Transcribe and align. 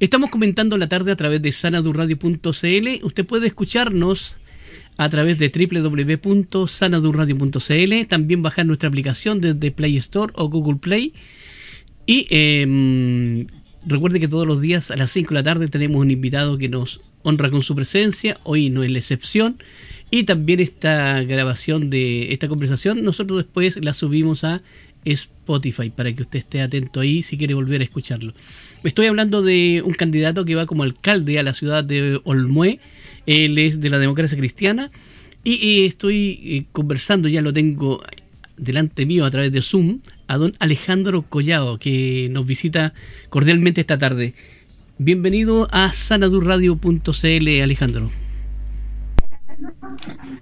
Estamos 0.00 0.30
comentando 0.30 0.76
la 0.78 0.88
tarde 0.88 1.12
a 1.12 1.16
través 1.16 1.42
de 1.42 1.52
sanadurradio.cl. 1.52 2.88
Usted 3.02 3.26
puede 3.26 3.48
escucharnos 3.48 4.36
a 4.96 5.10
través 5.10 5.38
de 5.38 5.50
www.sanadurradio.cl, 5.50 8.06
también 8.08 8.40
bajar 8.40 8.64
nuestra 8.64 8.88
aplicación 8.88 9.42
desde 9.42 9.70
Play 9.70 9.98
Store 9.98 10.32
o 10.36 10.48
Google 10.48 10.76
Play. 10.76 11.12
Y 12.06 12.26
eh, 12.30 13.46
recuerde 13.84 14.20
que 14.20 14.28
todos 14.28 14.46
los 14.46 14.62
días 14.62 14.90
a 14.90 14.96
las 14.96 15.12
5 15.12 15.28
de 15.28 15.34
la 15.34 15.42
tarde 15.42 15.68
tenemos 15.68 16.00
un 16.00 16.10
invitado 16.10 16.56
que 16.56 16.70
nos 16.70 17.02
honra 17.22 17.50
con 17.50 17.60
su 17.60 17.74
presencia, 17.74 18.38
hoy 18.44 18.70
no 18.70 18.82
es 18.82 18.90
la 18.90 19.00
excepción. 19.00 19.62
Y 20.10 20.24
también 20.24 20.60
esta 20.60 21.22
grabación 21.24 21.90
de 21.90 22.32
esta 22.32 22.48
conversación, 22.48 23.04
nosotros 23.04 23.36
después 23.36 23.84
la 23.84 23.92
subimos 23.92 24.44
a 24.44 24.62
Spotify 25.04 25.90
para 25.90 26.10
que 26.14 26.22
usted 26.22 26.38
esté 26.38 26.62
atento 26.62 27.00
ahí 27.00 27.22
si 27.22 27.36
quiere 27.36 27.52
volver 27.52 27.82
a 27.82 27.84
escucharlo. 27.84 28.32
Estoy 28.82 29.06
hablando 29.06 29.42
de 29.42 29.82
un 29.84 29.92
candidato 29.92 30.46
que 30.46 30.54
va 30.54 30.64
como 30.64 30.84
alcalde 30.84 31.38
a 31.38 31.42
la 31.42 31.52
ciudad 31.52 31.84
de 31.84 32.18
Olmué. 32.24 32.80
Él 33.26 33.58
es 33.58 33.80
de 33.80 33.90
la 33.90 33.98
democracia 33.98 34.38
cristiana. 34.38 34.90
Y, 35.44 35.84
estoy 35.84 36.40
eh, 36.44 36.64
conversando, 36.72 37.28
ya 37.28 37.42
lo 37.42 37.52
tengo 37.52 38.02
delante 38.56 39.06
mío 39.06 39.24
a 39.24 39.30
través 39.30 39.52
de 39.52 39.62
Zoom, 39.62 40.00
a 40.28 40.36
don 40.36 40.54
Alejandro 40.58 41.22
Collado, 41.22 41.78
que 41.78 42.28
nos 42.30 42.46
visita 42.46 42.92
cordialmente 43.28 43.80
esta 43.80 43.98
tarde. 43.98 44.34
Bienvenido 44.98 45.68
a 45.70 45.92
sanadurradio.cl, 45.92 47.62
Alejandro. 47.62 48.10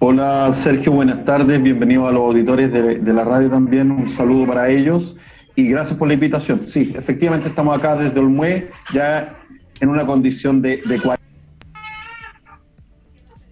Hola 0.01 0.53
Sergio, 0.55 0.93
buenas 0.93 1.25
tardes, 1.25 1.61
bienvenido 1.61 2.07
a 2.07 2.13
los 2.13 2.23
auditores 2.23 2.73
de, 2.73 3.13
la 3.13 3.25
radio 3.25 3.51
también, 3.51 3.91
un 3.91 4.09
saludo 4.09 4.47
para 4.47 4.71
ellos 4.71 5.17
y 5.59 5.69
gracias 5.71 5.99
por 5.99 6.07
la 6.07 6.15
invitación. 6.15 6.63
Sí, 6.63 6.93
efectivamente 6.97 7.49
estamos 7.49 7.77
acá 7.77 7.97
desde 7.97 8.21
Olmué, 8.21 8.71
ya 8.95 9.37
en 9.81 9.89
una 9.89 10.07
condición 10.07 10.63
de, 10.63 10.81
de 10.87 11.01
cuarentena. 11.01 11.19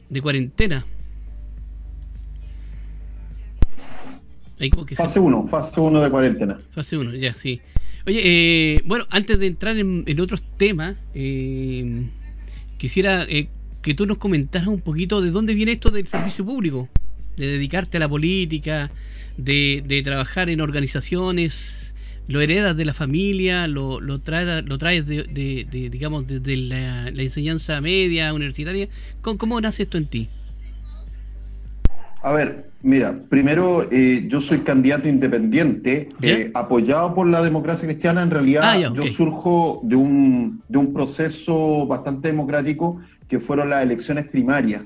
¿De 0.09 0.21
cuarentena? 0.21 0.87
fase 4.97 5.19
1, 5.19 5.48
fase 5.48 5.81
1 5.81 6.01
de 6.01 6.11
cuarentena. 6.11 6.59
Fase 6.71 6.97
1, 6.97 7.17
ya, 7.17 7.35
sí. 7.35 7.61
Oye, 8.07 8.20
eh, 8.25 8.83
bueno, 8.85 9.07
antes 9.11 9.37
de 9.41 9.48
entrar 9.48 9.77
en, 9.77 10.20
otros 10.20 10.45
temas, 10.57 10.97
eh, 11.13 12.07
quisiera 12.79 13.25
eh, 13.25 13.48
que 13.83 13.95
tú 13.95 14.07
nos 14.07 14.19
comentaras 14.19 14.69
un 14.69 14.81
poquito 14.81 15.20
de 15.20 15.33
dónde 15.33 15.55
viene 15.55 15.73
esto 15.73 15.91
del 15.91 16.07
servicio 16.07 16.45
público, 16.45 16.89
de 17.37 17.48
dedicarte 17.48 17.97
a 17.97 18.01
la 18.01 18.09
política, 18.09 18.93
de, 19.37 20.03
trabajar 20.05 20.51
en 20.51 20.61
organizaciones, 20.61 21.95
lo 22.29 22.41
heredas 22.41 22.77
de 22.77 22.85
la 22.85 22.93
familia, 22.93 23.67
lo, 23.69 24.01
lo, 24.01 24.21
traes, 24.21 24.65
lo 24.67 24.79
traes 24.79 25.07
de, 25.07 25.67
digamos, 25.71 26.27
desde 26.27 26.57
la, 26.57 27.09
enseñanza 27.09 27.81
media, 27.81 28.35
universitaria. 28.35 28.89
¿Cómo, 29.23 29.61
nace 29.61 29.85
esto 29.85 29.99
en 29.99 30.07
ti? 30.07 30.29
A 32.23 32.33
ver, 32.33 32.71
mira, 32.83 33.17
primero 33.29 33.89
eh, 33.93 34.25
yo 34.27 34.41
soy 34.41 34.61
candidato 34.61 35.07
independiente, 35.07 36.09
eh, 36.23 36.51
apoyado 36.55 37.15
por 37.15 37.29
la 37.29 37.41
democracia 37.43 37.87
cristiana. 37.87 38.23
En 38.23 38.31
realidad, 38.31 38.63
ah, 38.65 38.77
yo 38.77 39.07
surjo 39.07 39.81
de 39.85 39.95
un, 39.95 40.61
de 40.69 40.79
un 40.79 40.93
proceso 40.93 41.86
bastante 41.86 42.29
democrático 42.29 43.01
que 43.29 43.39
fueron 43.39 43.70
las 43.70 43.85
elecciones 43.85 44.27
primarias, 44.27 44.83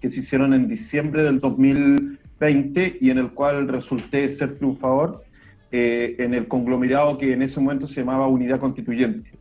que 0.00 0.10
se 0.10 0.20
hicieron 0.20 0.54
en 0.54 0.66
diciembre 0.66 1.22
del 1.22 1.38
2020 1.38 2.98
y 3.00 3.10
en 3.10 3.18
el 3.18 3.30
cual 3.30 3.68
resulté 3.68 4.30
ser 4.32 4.56
triunfador 4.56 5.24
eh, 5.72 6.14
en 6.18 6.32
el 6.32 6.46
conglomerado 6.46 7.18
que 7.18 7.32
en 7.32 7.42
ese 7.42 7.58
momento 7.58 7.88
se 7.88 8.00
llamaba 8.00 8.28
Unidad 8.28 8.60
Constituyente. 8.60 9.32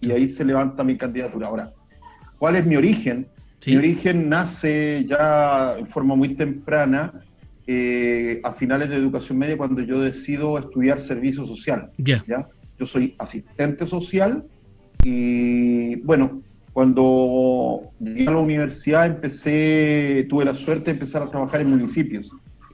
Y 0.00 0.10
ahí 0.10 0.28
se 0.28 0.44
levanta 0.44 0.84
mi 0.84 0.96
candidatura. 0.98 1.48
Ahora, 1.48 1.72
¿cuál 2.38 2.56
es 2.56 2.66
mi 2.66 2.76
origen? 2.76 3.26
Mi 3.66 3.76
origen 3.76 4.28
nace 4.28 5.04
ya 5.06 5.76
en 5.78 5.86
forma 5.86 6.14
muy 6.14 6.34
temprana, 6.34 7.12
eh, 7.66 8.40
a 8.42 8.52
finales 8.52 8.90
de 8.90 8.96
educación 8.96 9.38
media, 9.38 9.56
cuando 9.56 9.80
yo 9.80 10.00
decido 10.00 10.58
estudiar 10.58 11.00
servicio 11.00 11.46
social. 11.46 11.90
¿ya? 11.96 12.46
Yo 12.78 12.86
soy 12.86 13.14
asistente 13.18 13.86
social 13.86 14.44
y, 15.02 15.96
bueno, 15.96 16.42
cuando 16.72 17.90
llegué 18.00 18.28
a 18.28 18.32
la 18.32 18.38
universidad 18.38 19.06
empecé, 19.06 20.26
tuve 20.28 20.44
la 20.44 20.54
suerte 20.54 20.86
de 20.86 20.90
empezar 20.92 21.22
a 21.22 21.30
trabajar 21.30 21.60
en 21.62 21.70
municipios 21.70 22.30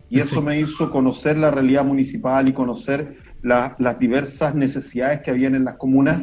y 0.09 0.21
eso 0.21 0.41
me 0.41 0.61
hizo 0.61 0.91
conocer 0.91 1.37
la 1.37 1.50
realidad 1.50 1.84
municipal 1.84 2.49
y 2.49 2.53
conocer 2.53 3.17
las 3.43 3.99
diversas 3.99 4.55
necesidades 4.55 5.21
que 5.22 5.31
habían 5.31 5.55
en 5.55 5.65
las 5.65 5.77
comunas 5.77 6.22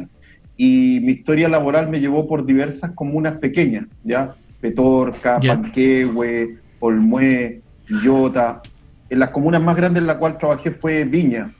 y 0.56 1.00
mi 1.02 1.12
historia 1.12 1.48
laboral 1.48 1.88
me 1.88 2.00
llevó 2.00 2.28
por 2.28 2.46
diversas 2.46 2.92
comunas 2.92 3.38
pequeñas, 3.38 3.86
¿ya? 4.04 4.34
Petorca, 4.60 5.38
Panquehue, 5.40 6.58
Olmué, 6.78 7.60
Villota. 7.88 8.62
En 9.10 9.18
las 9.18 9.30
comunas 9.30 9.62
más 9.62 9.76
grandes 9.76 10.02
en 10.02 10.06
la 10.06 10.18
cual 10.18 10.38
trabajé 10.38 10.70
fue 10.70 11.04
Viña, 11.04 11.52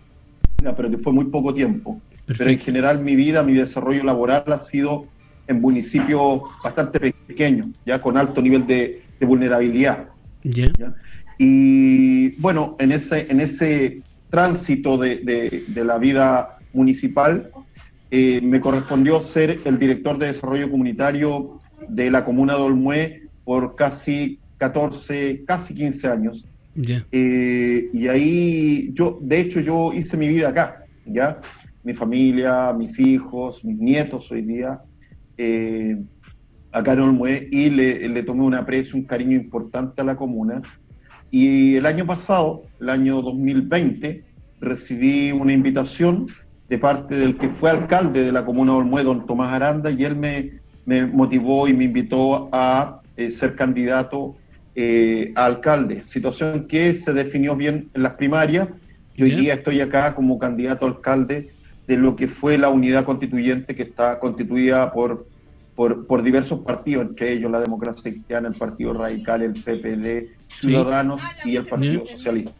pero 0.76 0.90
que 0.90 0.98
fue 0.98 1.12
muy 1.12 1.26
poco 1.26 1.52
tiempo. 1.52 2.00
Pero 2.26 2.50
en 2.50 2.58
general 2.58 3.00
mi 3.00 3.16
vida, 3.16 3.42
mi 3.42 3.54
desarrollo 3.54 4.02
laboral 4.04 4.44
ha 4.46 4.58
sido 4.58 5.06
en 5.46 5.60
municipios 5.60 6.42
bastante 6.62 7.12
pequeños, 7.26 7.66
ya 7.84 8.00
con 8.00 8.16
alto 8.16 8.40
nivel 8.40 8.66
de, 8.66 9.02
vulnerabilidad. 9.20 10.08
Y 11.38 12.30
bueno, 12.40 12.76
en 12.78 12.92
ese, 12.92 13.26
en 13.30 13.40
ese 13.40 14.02
tránsito 14.30 14.98
de, 14.98 15.64
la 15.74 15.98
vida 15.98 16.58
municipal, 16.72 17.50
eh, 18.10 18.40
me 18.42 18.60
correspondió 18.60 19.22
ser 19.22 19.60
el 19.64 19.78
director 19.78 20.18
de 20.18 20.26
desarrollo 20.26 20.70
comunitario 20.70 21.60
de 21.88 22.10
la 22.10 22.24
comuna 22.24 22.54
de 22.54 22.62
Olmué 22.62 23.22
por 23.44 23.76
casi 23.76 24.38
14, 24.58 25.44
casi 25.46 25.74
15 25.74 26.08
años. 26.08 26.44
Eh, 27.12 27.90
y 27.92 28.08
ahí 28.08 28.90
yo, 28.94 29.18
de 29.20 29.40
hecho, 29.40 29.60
yo 29.60 29.92
hice 29.92 30.16
mi 30.16 30.28
vida 30.28 30.48
acá, 30.48 30.84
¿ya? 31.06 31.40
Mi 31.84 31.94
familia, 31.94 32.72
mis 32.72 32.98
hijos, 32.98 33.64
mis 33.64 33.78
nietos 33.78 34.30
hoy 34.32 34.42
día, 34.42 34.80
eh, 35.36 35.96
a 36.72 36.82
Carol 36.82 37.12
Mue 37.12 37.48
y 37.52 37.70
le, 37.70 38.22
tomé 38.24 38.42
un 38.42 38.54
aprecio, 38.54 38.96
un 38.96 39.04
cariño 39.04 39.36
importante 39.36 40.02
a 40.02 40.04
la 40.04 40.16
comuna. 40.16 40.62
Y 41.36 41.74
el 41.74 41.84
año 41.86 42.06
pasado, 42.06 42.62
el 42.78 42.90
año 42.90 43.20
2020, 43.20 44.22
recibí 44.60 45.32
una 45.32 45.52
invitación 45.52 46.28
de 46.68 46.78
parte 46.78 47.16
del 47.16 47.36
que 47.36 47.48
fue 47.48 47.70
alcalde 47.70 48.22
de 48.22 48.30
la 48.30 48.44
comuna 48.44 48.70
de 48.70 48.78
Olmué, 48.78 49.02
don 49.02 49.26
Tomás 49.26 49.52
Aranda, 49.52 49.90
y 49.90 50.04
él 50.04 50.14
me, 50.14 50.60
me 50.86 51.04
motivó 51.06 51.66
y 51.66 51.74
me 51.74 51.86
invitó 51.86 52.48
a 52.52 53.00
eh, 53.16 53.32
ser 53.32 53.56
candidato 53.56 54.36
eh, 54.76 55.32
a 55.34 55.46
alcalde, 55.46 56.04
situación 56.06 56.68
que 56.68 56.94
se 57.00 57.12
definió 57.12 57.56
bien 57.56 57.88
en 57.94 58.04
las 58.04 58.14
primarias. 58.14 58.68
Y 59.16 59.24
hoy 59.24 59.34
día 59.34 59.54
estoy 59.54 59.80
acá 59.80 60.14
como 60.14 60.38
candidato 60.38 60.86
a 60.86 60.90
alcalde 60.90 61.48
de 61.88 61.96
lo 61.96 62.14
que 62.14 62.28
fue 62.28 62.58
la 62.58 62.68
unidad 62.68 63.04
constituyente 63.04 63.74
que 63.74 63.82
está 63.82 64.20
constituida 64.20 64.92
por, 64.92 65.26
por, 65.74 66.22
diversos 66.22 66.60
partidos, 66.60 67.06
entre 67.08 67.32
ellos 67.32 67.50
la 67.50 67.60
democracia 67.60 68.02
cristiana, 68.02 68.48
el 68.48 68.54
Partido 68.54 68.92
Radical, 68.92 69.42
el 69.42 69.52
PPD, 69.54 70.36
Ciudadanos 70.48 71.22
y 71.44 71.56
el 71.56 71.64
Partido 71.64 72.06
Socialista. 72.06 72.52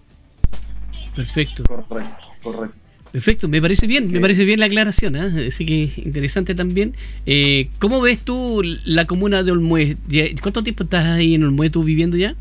Perfecto. 1.14 1.62
Correcto, 1.64 2.24
correcto. 2.42 2.76
Perfecto, 3.12 3.48
me 3.48 3.62
parece 3.62 3.86
bien, 3.86 4.10
me 4.10 4.18
parece 4.18 4.44
bien 4.44 4.58
la 4.58 4.66
aclaración, 4.66 5.14
¿eh? 5.14 5.46
así 5.46 5.64
que 5.64 5.88
interesante 5.98 6.56
también. 6.56 6.94
Eh, 7.26 7.68
¿Cómo 7.78 8.00
ves 8.00 8.18
tú 8.18 8.60
la 8.84 9.06
comuna 9.06 9.44
de 9.44 9.52
Olmué? 9.52 9.96
¿Cuánto 10.42 10.64
tiempo 10.64 10.82
estás 10.82 11.04
ahí 11.04 11.34
en 11.34 11.44
Olmué 11.44 11.70
tú 11.70 11.84
viviendo 11.84 12.16
ya? 12.16 12.34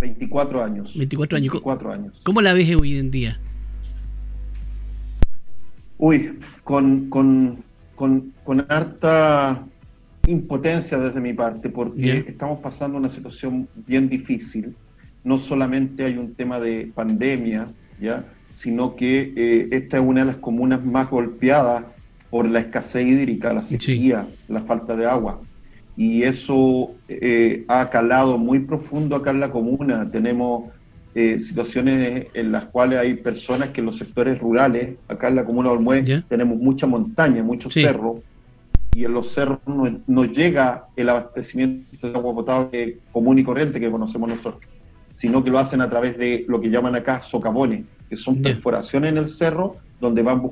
24 0.00 0.64
años. 0.64 0.96
24 0.96 1.36
años. 1.36 1.52
24 1.52 1.92
años. 1.92 2.20
¿Cómo 2.24 2.42
la 2.42 2.52
ves 2.54 2.74
hoy 2.74 2.96
en 2.96 3.12
día? 3.12 3.38
Uy, 5.98 6.38
con, 6.64 7.08
con, 7.08 7.63
con, 7.94 8.32
harta 8.68 9.64
impotencia 10.26 10.98
desde 10.98 11.20
mi 11.20 11.32
parte, 11.32 11.68
porque 11.68 12.24
estamos 12.26 12.60
pasando 12.60 12.98
una 12.98 13.08
situación 13.08 13.68
bien 13.86 14.08
difícil. 14.08 14.74
No 15.22 15.38
solamente 15.38 16.04
hay 16.04 16.16
un 16.16 16.34
tema 16.34 16.60
de 16.60 16.90
pandemia, 16.94 17.68
¿ya? 18.00 18.24
sino 18.56 18.96
que 18.96 19.32
eh, 19.36 19.68
esta 19.72 19.98
es 19.98 20.02
una 20.02 20.20
de 20.20 20.26
las 20.26 20.36
comunas 20.36 20.84
más 20.84 21.10
golpeadas 21.10 21.84
por 22.30 22.48
la 22.48 22.60
escasez 22.60 23.06
hídrica, 23.06 23.52
la 23.52 23.62
sequía, 23.62 24.26
la 24.48 24.62
falta 24.62 24.96
de 24.96 25.06
agua. 25.06 25.40
Y 25.96 26.24
eso 26.24 26.92
eh, 27.08 27.64
ha 27.68 27.90
calado 27.90 28.38
muy 28.38 28.60
profundo 28.60 29.16
acá 29.16 29.30
en 29.30 29.40
la 29.40 29.50
comuna. 29.50 30.10
Tenemos 30.10 30.64
eh, 31.14 31.38
situaciones 31.40 32.26
en 32.34 32.52
las 32.52 32.64
cuales 32.66 32.98
hay 32.98 33.14
personas 33.14 33.68
que 33.70 33.80
en 33.80 33.86
los 33.86 33.98
sectores 33.98 34.38
rurales, 34.38 34.96
acá 35.08 35.28
en 35.28 35.36
la 35.36 35.44
comuna 35.44 35.68
de 35.68 35.74
Olmué, 35.76 36.02
tenemos 36.28 36.58
mucha 36.58 36.86
montaña, 36.86 37.42
muchos 37.42 37.72
cerros, 37.72 38.20
y 38.94 39.04
en 39.04 39.12
los 39.12 39.32
cerros 39.32 39.58
no, 39.66 40.24
llega 40.24 40.86
el 40.96 41.08
abastecimiento 41.08 42.08
de 42.08 42.14
agua 42.14 42.34
potable 42.34 42.98
común 43.12 43.38
y 43.38 43.44
corriente 43.44 43.80
que 43.80 43.90
conocemos 43.90 44.28
nosotros, 44.28 44.62
sino 45.14 45.42
que 45.42 45.50
lo 45.50 45.58
hacen 45.58 45.80
a 45.80 45.90
través 45.90 46.16
de 46.16 46.44
lo 46.48 46.60
que 46.60 46.70
llaman 46.70 46.94
acá 46.94 47.22
socavones, 47.22 47.84
que 48.08 48.16
son 48.16 48.42
perforaciones 48.42 49.10
en 49.12 49.18
el 49.18 49.28
cerro 49.28 49.76
donde 50.00 50.22
van 50.22 50.50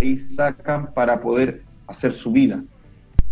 ahí 0.00 0.18
sacan 0.18 0.92
para 0.94 1.20
poder 1.20 1.62
hacer 1.86 2.14
su 2.14 2.32
vida. 2.32 2.62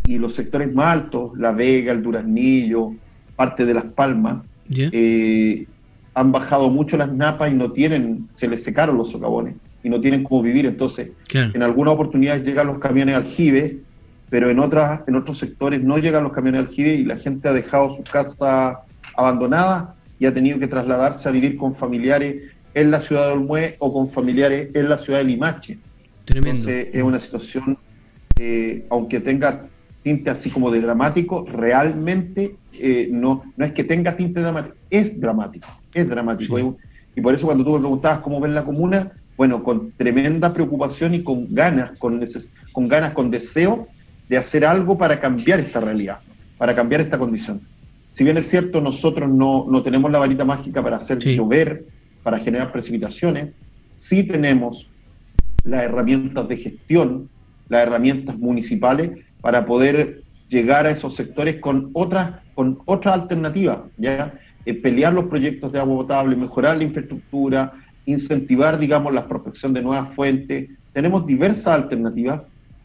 Y 0.05 0.19
los 0.19 0.35
sectores 0.35 0.73
más 0.73 0.95
altos, 0.95 1.37
La 1.39 1.53
Vega, 1.53 1.93
el 1.93 2.03
Duraznillo, 2.03 2.93
parte 3.37 3.65
de 3.65 3.75
Las 3.75 3.85
Palmas, 3.85 4.45
eh, 4.69 5.67
han 6.15 6.33
bajado 6.33 6.71
mucho 6.71 6.97
las 6.97 7.13
napas 7.13 7.51
y 7.51 7.55
no 7.55 7.73
tienen, 7.73 8.27
se 8.29 8.49
les 8.49 8.63
secaron 8.63 8.99
los 8.99 9.11
socavones 9.11 9.55
y 9.83 9.89
no 9.89 10.01
tienen 10.01 10.25
cómo 10.25 10.43
vivir. 10.43 10.67
Entonces, 10.67 11.11
en 11.33 11.63
algunas 11.63 11.95
oportunidades 11.95 12.45
llegan 12.45 12.67
los 12.67 12.79
camiones 12.79 13.17
aljibe, 13.17 13.79
pero 14.31 14.51
en 14.51 14.59
otras, 14.59 15.01
en 15.07 15.17
otros 15.17 15.39
sectores 15.39 15.83
no 15.83 15.99
llegan 15.99 16.25
los 16.25 16.33
camiones 16.33 16.61
aljibe 16.67 16.95
y 16.95 17.05
la 17.05 17.17
gente 17.17 17.49
ha 17.49 17.53
dejado 17.53 17.97
su 17.97 18.03
casa 18.03 18.81
abandonada 19.17 19.95
y 20.19 20.27
ha 20.27 20.35
tenido 20.35 20.59
que 20.59 20.69
trasladarse 20.69 21.29
a 21.29 21.33
vivir 21.33 21.57
con 21.57 21.75
familiares 21.75 22.43
en 22.75 22.91
la 22.91 23.01
ciudad 23.01 23.27
de 23.27 23.33
Olmué 23.33 23.77
o 23.79 23.93
con 23.93 24.09
familiares 24.09 24.71
en 24.75 24.89
la 24.89 24.99
ciudad 24.99 25.19
de 25.19 25.25
Limache. 25.25 25.79
Entonces, 26.27 26.89
es 26.93 27.03
una 27.03 27.19
situación, 27.19 27.77
eh, 28.39 28.87
aunque 28.91 29.21
tenga 29.21 29.67
tinte 30.03 30.31
así 30.31 30.51
como 30.51 30.71
de 30.71 30.81
dramático, 30.81 31.45
realmente 31.47 32.57
eh, 32.73 33.09
no, 33.11 33.45
no 33.57 33.65
es 33.65 33.73
que 33.73 33.85
tenga 33.85 34.17
tinte 34.17 34.41
dramático, 34.41 34.77
es 34.91 35.21
dramático, 35.21 35.69
es 35.95 36.09
dramático. 36.09 36.77
Y 37.15 37.21
por 37.21 37.35
eso 37.35 37.47
cuando 37.47 37.65
tú 37.65 37.73
me 37.73 37.81
preguntabas 37.81 38.21
cómo 38.21 38.41
ven 38.41 38.55
la 38.55 38.65
comuna, 38.65 39.13
bueno, 39.37 39.63
con 39.63 39.93
tremenda 39.93 40.53
preocupación 40.53 41.15
y 41.15 41.23
con 41.23 41.55
ganas, 41.55 41.93
con, 41.99 42.25
con 42.73 42.89
ganas, 42.89 43.13
con 43.13 43.31
deseo 43.31 43.89
de 44.29 44.39
hacer 44.39 44.65
algo 44.65 44.97
para 44.97 45.21
cambiar 45.21 45.61
esta 45.61 45.81
realidad, 45.81 46.19
para 46.59 46.75
cambiar 46.75 47.01
esta 47.01 47.19
condición. 47.19 47.61
Si 48.13 48.25
bien 48.25 48.37
es 48.37 48.49
cierto, 48.49 48.81
nosotros 48.81 49.31
no, 49.31 49.67
no 49.69 49.83
tenemos 49.83 50.11
la 50.11 50.19
varita 50.19 50.45
mágica 50.45 50.83
para 50.83 50.99
hacer 50.99 51.19
llover, 51.19 51.87
para 52.23 52.39
generar 52.39 52.71
precipitaciones, 52.73 53.51
sí 53.95 54.23
tenemos 54.23 54.89
las 55.65 55.85
herramientas 55.85 56.49
de 56.49 56.57
gestión, 56.57 57.29
las 57.69 57.87
herramientas 57.87 58.39
municipales 58.39 59.11
para 59.41 59.65
poder 59.65 60.23
llegar 60.49 60.87
a 60.87 60.91
esos 60.91 61.15
sectores 61.15 61.57
con 61.57 61.91
otras 61.95 62.43
con 62.55 62.79
otras 62.85 63.15
alternativas, 63.15 63.79
ya 63.97 64.35
eh, 64.65 64.75
pelear 64.75 65.13
los 65.13 65.27
proyectos 65.27 65.73
de 65.73 65.79
agua 65.79 65.99
potable, 65.99 66.37
mejorar 66.37 66.77
la 66.77 66.85
infraestructura, 66.85 67.73
incentivar, 68.07 68.79
digamos, 68.79 69.13
la 69.13 69.27
prospección 69.27 69.73
de 69.73 69.83
nuevas 69.83 70.15
fuentes. 70.15 70.71
Tenemos 70.93 71.27
diversas 71.27 71.69
alternativas 71.69 72.43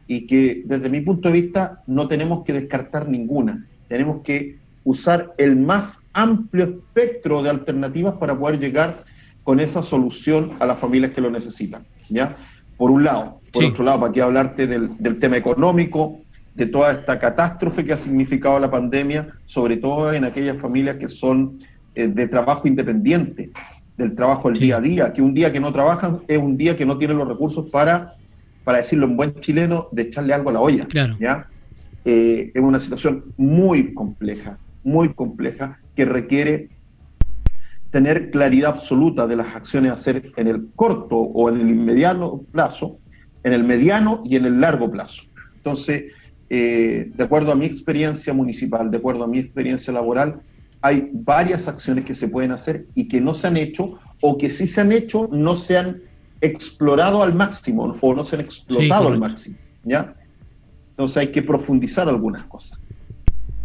y 0.07 0.25
que 0.25 0.63
desde 0.65 0.89
mi 0.89 1.01
punto 1.01 1.29
de 1.29 1.41
vista 1.41 1.83
no 1.87 2.07
tenemos 2.07 2.43
que 2.45 2.53
descartar 2.53 3.07
ninguna. 3.07 3.65
Tenemos 3.87 4.21
que 4.23 4.57
usar 4.83 5.33
el 5.37 5.55
más 5.55 5.99
amplio 6.13 6.65
espectro 6.65 7.43
de 7.43 7.49
alternativas 7.49 8.15
para 8.15 8.37
poder 8.37 8.59
llegar 8.59 9.03
con 9.43 9.59
esa 9.59 9.83
solución 9.83 10.53
a 10.59 10.65
las 10.65 10.79
familias 10.79 11.11
que 11.11 11.21
lo 11.21 11.29
necesitan. 11.29 11.83
¿ya? 12.09 12.35
Por 12.77 12.91
un 12.91 13.03
lado. 13.03 13.39
Por 13.51 13.65
otro 13.65 13.83
lado, 13.83 13.99
para 13.99 14.09
aquí 14.11 14.19
hablarte 14.19 14.67
del, 14.67 14.97
del 14.97 15.17
tema 15.17 15.37
económico, 15.37 16.21
de 16.57 16.65
toda 16.65 16.91
esta 16.91 17.19
catástrofe 17.19 17.85
que 17.85 17.93
ha 17.93 17.97
significado 17.97 18.59
la 18.59 18.71
pandemia, 18.71 19.27
sobre 19.45 19.77
todo 19.77 20.11
en 20.11 20.25
aquellas 20.25 20.57
familias 20.57 20.95
que 20.95 21.07
son 21.07 21.59
eh, 21.93 22.07
de 22.07 22.27
trabajo 22.27 22.67
independiente, 22.67 23.51
del 23.95 24.15
trabajo 24.15 24.49
del 24.49 24.57
día 24.57 24.77
a 24.77 24.81
día, 24.81 25.13
que 25.13 25.21
un 25.21 25.35
día 25.35 25.53
que 25.53 25.59
no 25.59 25.71
trabajan 25.71 26.21
es 26.27 26.39
un 26.39 26.57
día 26.57 26.75
que 26.75 26.83
no 26.83 26.97
tienen 26.97 27.19
los 27.19 27.27
recursos 27.27 27.69
para, 27.69 28.13
para 28.63 28.79
decirlo 28.79 29.05
en 29.05 29.15
buen 29.15 29.39
chileno, 29.39 29.87
de 29.91 30.01
echarle 30.03 30.33
algo 30.33 30.49
a 30.49 30.53
la 30.53 30.59
olla. 30.59 30.87
¿ya? 31.19 31.47
Eh, 32.05 32.51
es 32.55 32.61
una 32.61 32.79
situación 32.79 33.25
muy 33.37 33.93
compleja, 33.93 34.57
muy 34.83 35.13
compleja, 35.13 35.77
que 35.95 36.05
requiere 36.05 36.69
tener 37.91 38.31
claridad 38.31 38.71
absoluta 38.71 39.27
de 39.27 39.35
las 39.35 39.55
acciones 39.55 39.91
a 39.91 39.95
hacer 39.95 40.31
en 40.35 40.47
el 40.47 40.69
corto 40.75 41.17
o 41.17 41.49
en 41.49 41.61
el 41.61 41.69
inmediato 41.69 42.41
plazo, 42.51 42.97
en 43.43 43.53
el 43.53 43.63
mediano 43.63 44.23
y 44.25 44.37
en 44.37 44.45
el 44.45 44.59
largo 44.59 44.89
plazo. 44.89 45.21
Entonces, 45.55 46.05
eh, 46.49 47.11
de 47.13 47.23
acuerdo 47.23 47.51
a 47.51 47.55
mi 47.55 47.65
experiencia 47.65 48.33
municipal, 48.33 48.89
de 48.89 48.97
acuerdo 48.97 49.23
a 49.23 49.27
mi 49.27 49.39
experiencia 49.39 49.91
laboral, 49.91 50.41
hay 50.81 51.09
varias 51.11 51.67
acciones 51.67 52.05
que 52.05 52.15
se 52.15 52.27
pueden 52.27 52.51
hacer 52.51 52.85
y 52.95 53.07
que 53.07 53.19
no 53.19 53.33
se 53.33 53.47
han 53.47 53.57
hecho 53.57 53.99
o 54.21 54.37
que 54.37 54.49
si 54.49 54.67
se 54.67 54.81
han 54.81 54.91
hecho 54.91 55.27
no 55.31 55.57
se 55.57 55.77
han 55.77 56.01
explorado 56.41 57.23
al 57.23 57.33
máximo 57.33 57.97
o 57.99 58.15
no 58.15 58.23
se 58.23 58.35
han 58.35 58.41
explotado 58.41 59.09
al 59.09 59.19
máximo. 59.19 59.57
¿ya? 59.83 60.15
Entonces 60.91 61.17
hay 61.17 61.31
que 61.31 61.41
profundizar 61.41 62.07
algunas 62.07 62.45
cosas. 62.45 62.79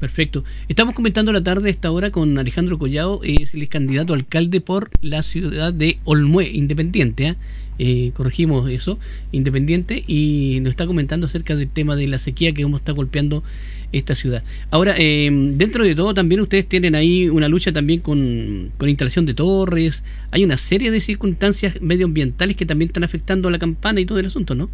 Perfecto. 0.03 0.43
Estamos 0.67 0.97
comentando 0.97 1.31
la 1.31 1.45
tarde 1.45 1.71
esta 1.71 1.93
hora 1.93 2.11
con 2.11 2.37
Alejandro 2.37 2.77
Collado, 2.77 3.21
es 3.23 3.55
el 3.55 3.69
candidato 3.69 4.15
alcalde 4.15 4.61
por 4.61 4.91
la 5.01 5.23
ciudad 5.23 5.73
de 5.73 6.01
Olmué, 6.03 6.51
independiente. 6.51 7.25
¿eh? 7.29 7.37
eh, 7.79 8.11
corregimos 8.13 8.69
eso, 8.69 8.99
independiente, 9.31 10.03
y 10.05 10.59
nos 10.63 10.71
está 10.71 10.89
comentando 10.89 11.27
acerca 11.27 11.55
del 11.55 11.69
tema 11.69 11.95
de 11.95 12.09
la 12.09 12.19
sequía 12.19 12.53
que 12.53 12.65
cómo 12.65 12.79
está 12.79 12.91
golpeando 12.91 13.45
esta 13.93 14.17
ciudad. 14.17 14.43
Ahora, 14.73 14.97
eh, 14.99 15.31
dentro 15.31 15.85
de 15.85 15.95
todo, 15.95 16.15
también 16.15 16.41
ustedes 16.41 16.67
tienen 16.67 16.97
ahí 16.97 17.29
una 17.29 17.47
lucha 17.47 17.73
también 17.73 18.01
con, 18.01 18.73
con 18.79 18.89
instalación 18.89 19.25
de 19.25 19.35
torres, 19.35 20.03
hay 20.33 20.43
una 20.43 20.57
serie 20.57 20.91
de 20.91 21.01
circunstancias 21.01 21.81
medioambientales 21.81 22.57
que 22.57 22.67
también 22.67 22.89
están 22.89 23.05
afectando 23.05 23.47
a 23.47 23.53
la 23.53 23.61
campana 23.61 24.01
y 24.01 24.05
todo 24.05 24.19
el 24.19 24.27
asunto, 24.27 24.57
¿no? 24.57 24.69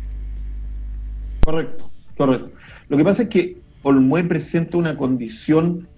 Correcto, 1.44 1.90
correcto. 2.16 2.50
Lo 2.88 2.96
que 2.96 3.04
pasa 3.04 3.24
es 3.24 3.28
que 3.28 3.67
Olmué 3.88 4.24
presenta 4.24 4.76
una 4.76 4.96
condición 4.96 5.88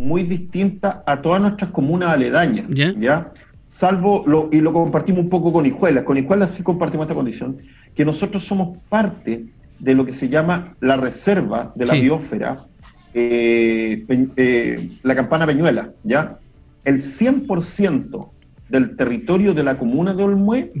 muy 0.00 0.24
distinta 0.24 1.02
a 1.06 1.22
todas 1.22 1.40
nuestras 1.40 1.70
comunas 1.70 2.10
aledañas, 2.10 2.66
¿ya? 2.98 3.32
Salvo, 3.68 4.24
lo, 4.26 4.48
y 4.52 4.60
lo 4.60 4.72
compartimos 4.72 5.22
un 5.22 5.30
poco 5.30 5.52
con 5.52 5.64
Hijuelas, 5.64 6.04
con 6.04 6.18
Hijuelas 6.18 6.50
sí 6.50 6.62
compartimos 6.62 7.04
esta 7.04 7.14
condición, 7.14 7.56
que 7.94 8.04
nosotros 8.04 8.44
somos 8.44 8.76
parte 8.88 9.46
de 9.78 9.94
lo 9.94 10.04
que 10.04 10.12
se 10.12 10.28
llama 10.28 10.74
la 10.80 10.96
reserva 10.96 11.72
de 11.76 11.86
la 11.86 11.94
biosfera, 11.94 12.66
eh, 13.14 14.04
eh, 14.36 14.90
la 15.02 15.14
campana 15.14 15.46
Peñuela, 15.46 15.90
¿ya? 16.02 16.38
El 16.84 17.02
100% 17.02 18.28
del 18.68 18.96
territorio 18.96 19.54
de 19.54 19.62
la 19.62 19.78
comuna 19.78 20.12
de 20.12 20.24
Olmué 20.24 20.72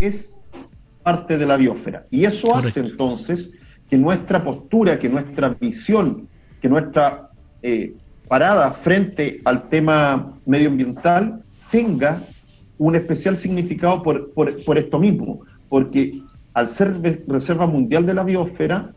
es 0.00 0.34
parte 1.02 1.36
de 1.36 1.46
la 1.46 1.56
biosfera. 1.56 2.06
Y 2.10 2.24
eso 2.24 2.54
hace 2.54 2.80
entonces 2.80 3.50
que 3.90 3.98
nuestra 3.98 4.42
postura, 4.42 4.98
que 4.98 5.08
nuestra 5.08 5.48
visión, 5.48 6.28
que 6.62 6.68
nuestra 6.68 7.30
eh, 7.62 7.92
parada 8.28 8.70
frente 8.70 9.40
al 9.44 9.68
tema 9.68 10.34
medioambiental 10.46 11.42
tenga 11.72 12.22
un 12.78 12.94
especial 12.94 13.36
significado 13.36 14.02
por, 14.02 14.32
por, 14.32 14.78
esto 14.78 14.98
mismo, 14.98 15.40
porque 15.68 16.20
al 16.54 16.68
ser 16.70 16.94
reserva 17.26 17.66
mundial 17.66 18.06
de 18.06 18.14
la 18.14 18.22
biosfera, 18.22 18.92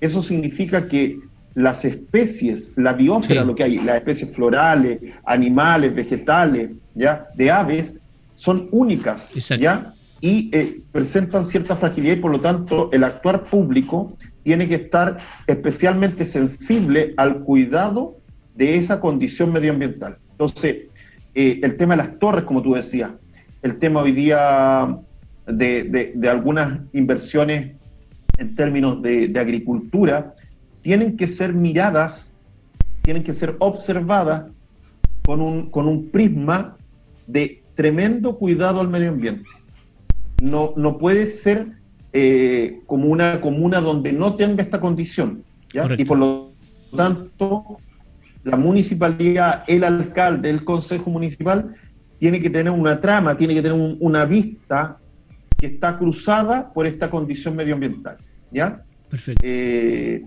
eso 0.00 0.22
significa 0.22 0.88
que 0.88 1.18
las 1.54 1.84
especies, 1.84 2.72
la 2.76 2.92
biosfera, 2.92 3.44
lo 3.44 3.54
que 3.54 3.64
hay, 3.64 3.78
las 3.78 3.96
especies 3.96 4.30
florales, 4.34 5.00
animales, 5.24 5.94
vegetales, 5.94 6.70
ya, 6.94 7.26
de 7.34 7.50
aves, 7.50 7.98
son 8.36 8.68
únicas, 8.70 9.32
ya, 9.58 9.92
y 10.20 10.50
eh, 10.52 10.80
presentan 10.92 11.46
cierta 11.46 11.76
fragilidad 11.76 12.16
y 12.16 12.20
por 12.20 12.30
lo 12.30 12.40
tanto 12.40 12.90
el 12.92 13.04
actuar 13.04 13.44
público 13.44 14.16
tiene 14.44 14.68
que 14.68 14.76
estar 14.76 15.18
especialmente 15.46 16.24
sensible 16.26 17.14
al 17.16 17.40
cuidado 17.40 18.18
de 18.54 18.76
esa 18.76 19.00
condición 19.00 19.52
medioambiental. 19.52 20.18
Entonces, 20.32 20.76
eh, 21.34 21.60
el 21.62 21.76
tema 21.76 21.96
de 21.96 22.04
las 22.04 22.18
torres, 22.18 22.44
como 22.44 22.62
tú 22.62 22.74
decías, 22.74 23.10
el 23.62 23.78
tema 23.78 24.02
hoy 24.02 24.12
día 24.12 24.96
de, 25.46 26.14
algunas 26.30 26.80
inversiones 26.92 27.72
en 28.38 28.54
términos 28.54 29.02
de, 29.02 29.32
agricultura, 29.36 30.34
tienen 30.82 31.16
que 31.16 31.26
ser 31.26 31.54
miradas, 31.54 32.30
tienen 33.02 33.24
que 33.24 33.34
ser 33.34 33.56
observadas 33.58 34.44
con 35.24 35.40
un, 35.40 35.70
con 35.70 35.88
un 35.88 36.10
prisma 36.10 36.76
de 37.26 37.62
tremendo 37.74 38.36
cuidado 38.36 38.80
al 38.80 38.88
medio 38.88 39.08
ambiente. 39.08 39.48
No, 40.42 40.74
no 40.76 40.98
puede 40.98 41.28
ser 41.30 41.68
eh, 42.16 42.78
como 42.86 43.08
una 43.08 43.40
comuna 43.40 43.80
donde 43.80 44.12
no 44.12 44.36
tenga 44.36 44.62
esta 44.62 44.80
condición. 44.80 45.42
Y 45.98 46.04
por 46.04 46.18
lo 46.18 46.52
tanto, 46.96 47.78
la 48.44 48.56
municipalidad, 48.56 49.64
el 49.66 49.82
alcalde, 49.82 50.48
el 50.48 50.64
consejo 50.64 51.10
municipal, 51.10 51.74
tiene 52.20 52.40
que 52.40 52.50
tener 52.50 52.72
una 52.72 53.00
trama, 53.00 53.36
tiene 53.36 53.52
que 53.52 53.62
tener 53.62 53.96
una 53.98 54.26
vista 54.26 54.98
que 55.58 55.66
está 55.66 55.98
cruzada 55.98 56.72
por 56.72 56.86
esta 56.86 57.10
condición 57.10 57.56
medioambiental. 57.56 58.16
¿ya? 58.52 58.80
Perfecto. 59.10 59.42
Eh, 59.44 60.24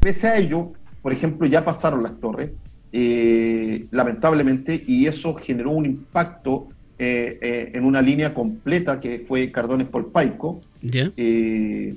pese 0.00 0.26
a 0.26 0.36
ello, 0.36 0.72
por 1.00 1.12
ejemplo, 1.12 1.46
ya 1.46 1.64
pasaron 1.64 2.02
las 2.02 2.18
torres, 2.18 2.50
eh, 2.90 3.86
lamentablemente, 3.92 4.82
y 4.84 5.06
eso 5.06 5.32
generó 5.36 5.70
un 5.70 5.86
impacto 5.86 6.70
en 7.02 7.84
una 7.84 8.00
línea 8.00 8.32
completa 8.32 9.00
que 9.00 9.24
fue 9.26 9.50
Cardones 9.50 9.88
por 9.88 10.12
Paico, 10.12 10.60
eh, 10.82 11.94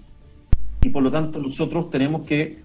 y 0.81 0.89
por 0.89 1.03
lo 1.03 1.11
tanto 1.11 1.39
nosotros 1.39 1.89
tenemos 1.91 2.25
que, 2.27 2.59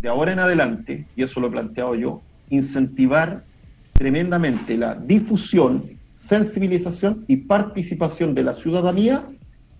de 0.00 0.08
ahora 0.08 0.32
en 0.32 0.40
adelante, 0.40 1.06
y 1.16 1.22
eso 1.22 1.40
lo 1.40 1.48
he 1.48 1.50
planteado 1.50 1.94
yo, 1.94 2.20
incentivar 2.50 3.44
tremendamente 3.92 4.76
la 4.76 4.94
difusión, 4.94 5.98
sensibilización 6.14 7.24
y 7.28 7.36
participación 7.36 8.34
de 8.34 8.44
la 8.44 8.54
ciudadanía 8.54 9.26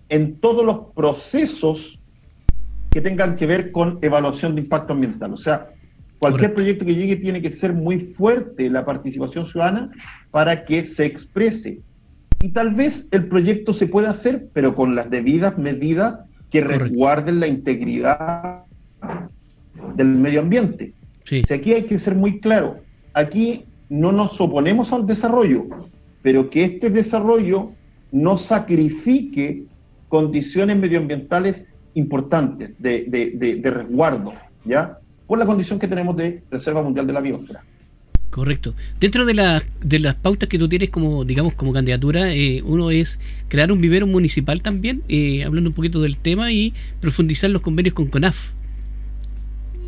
en 0.09 0.35
todos 0.35 0.65
los 0.65 0.93
procesos 0.93 1.99
que 2.91 3.01
tengan 3.01 3.35
que 3.35 3.45
ver 3.45 3.71
con 3.71 3.99
evaluación 4.01 4.55
de 4.55 4.61
impacto 4.61 4.93
ambiental. 4.93 5.33
O 5.33 5.37
sea, 5.37 5.69
cualquier 6.19 6.53
proyecto 6.53 6.85
que 6.85 6.93
llegue 6.93 7.15
tiene 7.15 7.41
que 7.41 7.51
ser 7.51 7.73
muy 7.73 7.99
fuerte 7.99 8.69
la 8.69 8.85
participación 8.85 9.47
ciudadana 9.47 9.91
para 10.29 10.65
que 10.65 10.85
se 10.85 11.05
exprese. 11.05 11.79
Y 12.41 12.49
tal 12.49 12.73
vez 12.73 13.07
el 13.11 13.27
proyecto 13.27 13.73
se 13.73 13.87
pueda 13.87 14.09
hacer, 14.09 14.47
pero 14.53 14.75
con 14.75 14.95
las 14.95 15.09
debidas 15.09 15.57
medidas 15.57 16.19
que 16.49 16.61
resguarden 16.61 17.39
la 17.39 17.47
integridad 17.47 18.63
del 19.95 20.07
medio 20.07 20.41
ambiente. 20.41 20.93
aquí 21.53 21.73
hay 21.73 21.83
que 21.83 21.99
ser 21.99 22.15
muy 22.15 22.39
claro. 22.39 22.79
Aquí 23.13 23.65
no 23.89 24.11
nos 24.11 24.39
oponemos 24.39 24.91
al 24.91 25.05
desarrollo, 25.05 25.65
pero 26.21 26.49
que 26.49 26.63
este 26.65 26.89
desarrollo 26.89 27.71
no 28.11 28.37
sacrifique 28.37 29.63
condiciones 30.09 30.77
medioambientales 30.77 31.65
importantes 31.93 32.71
de, 32.79 33.61
resguardo, 33.63 34.33
¿ya? 34.65 34.97
Por 35.27 35.39
la 35.39 35.45
condición 35.45 35.79
que 35.79 35.87
tenemos 35.87 36.15
de 36.17 36.43
Reserva 36.49 36.81
Mundial 36.81 37.07
de 37.07 37.13
la 37.13 37.21
Biosfera. 37.21 37.63
Correcto. 38.31 38.73
Dentro 38.99 39.25
de, 39.25 39.33
la, 39.33 39.61
de 39.83 39.99
las 39.99 40.15
pautas 40.15 40.49
que 40.49 40.57
tú 40.57 40.67
tienes 40.67 40.89
como, 40.89 41.25
digamos, 41.25 41.53
como 41.53 41.73
candidatura, 41.73 42.33
eh, 42.33 42.63
uno 42.65 42.89
es 42.89 43.19
crear 43.49 43.71
un 43.71 43.81
vivero 43.81 44.07
municipal 44.07 44.61
también, 44.61 45.03
eh, 45.09 45.43
hablando 45.43 45.69
un 45.69 45.75
poquito 45.75 46.01
del 46.01 46.17
tema 46.17 46.51
y 46.51 46.73
profundizar 47.01 47.49
los 47.49 47.61
convenios 47.61 47.93
con 47.93 48.07
CONAF. 48.07 48.53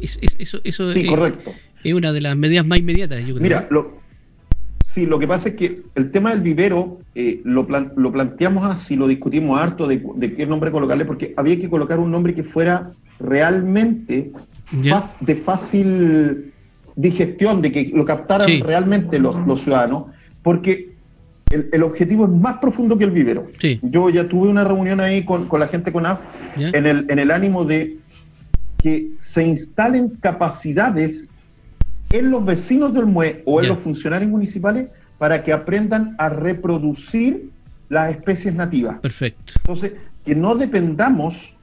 eso, 0.02 0.60
eso 0.64 0.92
sí, 0.92 1.06
correcto. 1.06 1.54
es 1.84 1.94
una 1.94 2.12
de 2.12 2.22
las 2.22 2.36
medidas 2.36 2.66
más 2.66 2.80
inmediatas, 2.80 3.20
yo 3.22 3.34
creo. 3.36 3.42
Mira, 3.42 3.68
lo, 3.72 4.04
Sí, 4.94 5.08
lo 5.08 5.18
que 5.18 5.28
pasa 5.28 5.50
es 5.50 5.56
que 5.56 5.82
el 5.96 6.12
tema 6.12 6.30
del 6.30 6.42
vivero 6.42 7.00
eh, 7.16 7.42
lo, 7.46 7.66
lo, 7.96 8.12
planteamos 8.12 8.64
así, 8.64 8.96
lo 8.96 9.08
discutimos 9.08 9.60
harto 9.60 9.88
de, 9.88 10.36
qué 10.38 10.46
nombre 10.46 10.70
colocarle, 10.70 11.04
porque 11.06 11.34
había 11.36 11.60
que 11.60 11.68
colocar 11.68 11.98
un 12.00 12.12
nombre 12.12 12.36
que 12.36 12.44
fuera 12.44 12.92
realmente 13.20 14.32
de 15.20 15.36
fácil 15.38 16.53
digestión, 16.96 17.62
de 17.62 17.72
que 17.72 17.92
lo 17.94 18.06
captaran 18.06 18.48
realmente 18.62 19.20
los, 19.20 19.62
ciudadanos, 19.62 20.06
porque 20.42 20.94
el, 21.50 21.84
objetivo 21.84 22.26
es 22.26 22.32
más 22.32 22.58
profundo 22.58 22.98
que 22.98 23.04
el 23.04 23.12
vivero. 23.12 23.48
Yo 23.82 24.10
ya 24.10 24.28
tuve 24.28 24.50
una 24.50 24.64
reunión 24.64 25.00
ahí 25.00 25.24
con, 25.24 25.48
la 25.60 25.68
gente 25.68 25.92
con 25.92 26.06
AF 26.06 26.20
en 26.56 26.86
el, 26.86 27.06
en 27.10 27.20
el 27.20 27.32
ánimo 27.32 27.66
de 27.66 27.98
que 28.82 29.12
se 29.20 29.44
instalen 29.48 30.10
capacidades 30.20 31.30
en 32.12 32.30
los 32.30 32.46
vecinos 32.46 32.94
del 32.94 33.06
MUE 33.06 33.42
o 33.46 33.62
en 33.62 33.70
los 33.70 33.80
funcionarios 33.80 34.30
municipales 34.30 34.90
para 35.18 35.44
que 35.44 35.54
aprendan 35.54 36.16
a 36.18 36.30
reproducir 36.30 37.50
las 37.90 38.12
especies 38.12 38.54
nativas. 38.54 38.98
Perfecto. 39.00 39.54
Entonces, 39.58 39.94
que 40.26 40.36
no 40.36 40.56
dependamos 40.56 41.56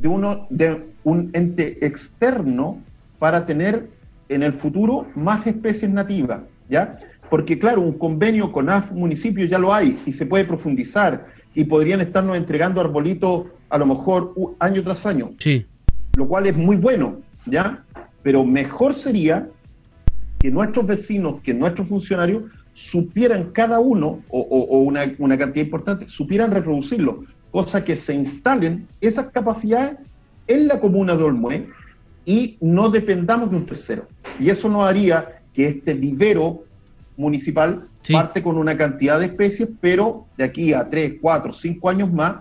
de, 0.00 0.08
uno, 0.08 0.46
de 0.50 0.82
un 1.04 1.30
ente 1.32 1.84
externo 1.84 2.80
para 3.18 3.46
tener 3.46 3.88
en 4.34 4.42
el 4.42 4.54
futuro 4.54 5.06
más 5.14 5.46
especies 5.46 5.90
nativas, 5.90 6.40
¿ya? 6.68 6.98
Porque 7.30 7.58
claro, 7.58 7.80
un 7.80 7.98
convenio 7.98 8.52
con 8.52 8.68
AF 8.68 8.90
municipio 8.92 9.46
ya 9.46 9.58
lo 9.58 9.72
hay 9.72 9.98
y 10.06 10.12
se 10.12 10.26
puede 10.26 10.44
profundizar 10.44 11.26
y 11.54 11.64
podrían 11.64 12.00
estarnos 12.00 12.36
entregando 12.36 12.80
arbolitos 12.80 13.46
a 13.70 13.78
lo 13.78 13.86
mejor 13.86 14.34
año 14.58 14.82
tras 14.82 15.06
año. 15.06 15.30
Sí. 15.38 15.66
Lo 16.16 16.28
cual 16.28 16.46
es 16.46 16.56
muy 16.56 16.76
bueno, 16.76 17.18
¿ya? 17.46 17.82
Pero 18.22 18.44
mejor 18.44 18.94
sería 18.94 19.48
que 20.40 20.50
nuestros 20.50 20.86
vecinos, 20.86 21.40
que 21.42 21.54
nuestros 21.54 21.88
funcionarios 21.88 22.44
supieran 22.74 23.50
cada 23.52 23.80
uno, 23.80 24.20
o, 24.28 24.78
una, 24.80 25.38
cantidad 25.38 25.64
importante, 25.64 26.08
supieran 26.08 26.50
reproducirlo, 26.50 27.24
cosa 27.50 27.84
que 27.84 27.96
se 27.96 28.14
instalen 28.14 28.86
esas 29.00 29.26
capacidades 29.26 29.98
en 30.46 30.68
la 30.68 30.80
comuna 30.80 31.16
de 31.16 31.22
Olmué 31.22 31.66
y 32.24 32.56
no 32.60 32.88
dependamos 32.88 33.50
de 33.50 33.56
un 33.56 33.66
tercero. 33.66 34.06
Y 34.38 34.50
eso 34.50 34.68
no 34.68 34.84
haría 34.84 35.40
que 35.54 35.68
este 35.68 35.94
vivero 35.94 36.64
municipal 37.16 37.86
parte 38.10 38.42
con 38.42 38.56
una 38.56 38.76
cantidad 38.76 39.20
de 39.20 39.26
especies, 39.26 39.68
pero 39.80 40.26
de 40.36 40.44
aquí 40.44 40.72
a 40.72 40.88
3, 40.88 41.14
4, 41.20 41.52
5 41.52 41.90
años 41.90 42.12
más, 42.12 42.36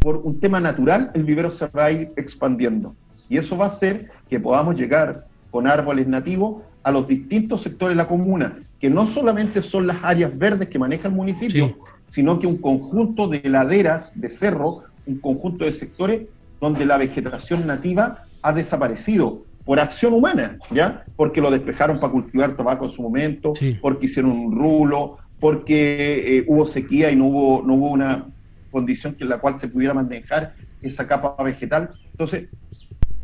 por 0.00 0.16
un 0.16 0.40
tema 0.40 0.60
natural, 0.60 1.10
el 1.14 1.24
vivero 1.24 1.50
se 1.50 1.66
va 1.66 1.86
a 1.86 1.92
ir 1.92 2.12
expandiendo. 2.16 2.94
Y 3.28 3.38
eso 3.38 3.56
va 3.56 3.66
a 3.66 3.68
hacer 3.68 4.10
que 4.28 4.40
podamos 4.40 4.76
llegar 4.76 5.26
con 5.50 5.66
árboles 5.66 6.08
nativos 6.08 6.62
a 6.82 6.90
los 6.90 7.06
distintos 7.06 7.62
sectores 7.62 7.96
de 7.96 8.02
la 8.02 8.08
comuna, 8.08 8.58
que 8.80 8.88
no 8.90 9.06
solamente 9.06 9.62
son 9.62 9.86
las 9.86 9.98
áreas 10.02 10.36
verdes 10.36 10.68
que 10.68 10.78
maneja 10.78 11.08
el 11.08 11.14
municipio, 11.14 11.76
sino 12.08 12.38
que 12.40 12.46
un 12.46 12.56
conjunto 12.56 13.28
de 13.28 13.42
laderas, 13.48 14.18
de 14.18 14.30
cerro, 14.30 14.84
un 15.06 15.18
conjunto 15.18 15.64
de 15.64 15.72
sectores 15.72 16.22
donde 16.60 16.86
la 16.86 16.96
vegetación 16.96 17.66
nativa 17.66 18.24
ha 18.42 18.52
desaparecido 18.52 19.44
por 19.64 19.78
acción 19.78 20.14
humana, 20.14 20.58
¿ya? 20.70 21.04
Porque 21.16 21.40
lo 21.40 21.50
despejaron 21.50 22.00
para 22.00 22.12
cultivar 22.12 22.56
tabaco 22.56 22.86
en 22.86 22.90
su 22.90 23.02
momento, 23.02 23.52
porque 23.80 24.06
hicieron 24.06 24.32
un 24.32 24.58
rulo, 24.58 25.18
porque 25.38 26.38
eh, 26.38 26.44
hubo 26.46 26.66
sequía 26.66 27.10
y 27.10 27.16
no 27.16 27.26
hubo, 27.26 27.62
no 27.66 27.74
hubo 27.74 27.90
una 27.90 28.26
condición 28.70 29.16
en 29.20 29.28
la 29.28 29.38
cual 29.38 29.58
se 29.58 29.68
pudiera 29.68 29.94
manejar 29.94 30.54
esa 30.82 31.06
capa 31.06 31.42
vegetal. 31.42 31.90
Entonces, 32.12 32.48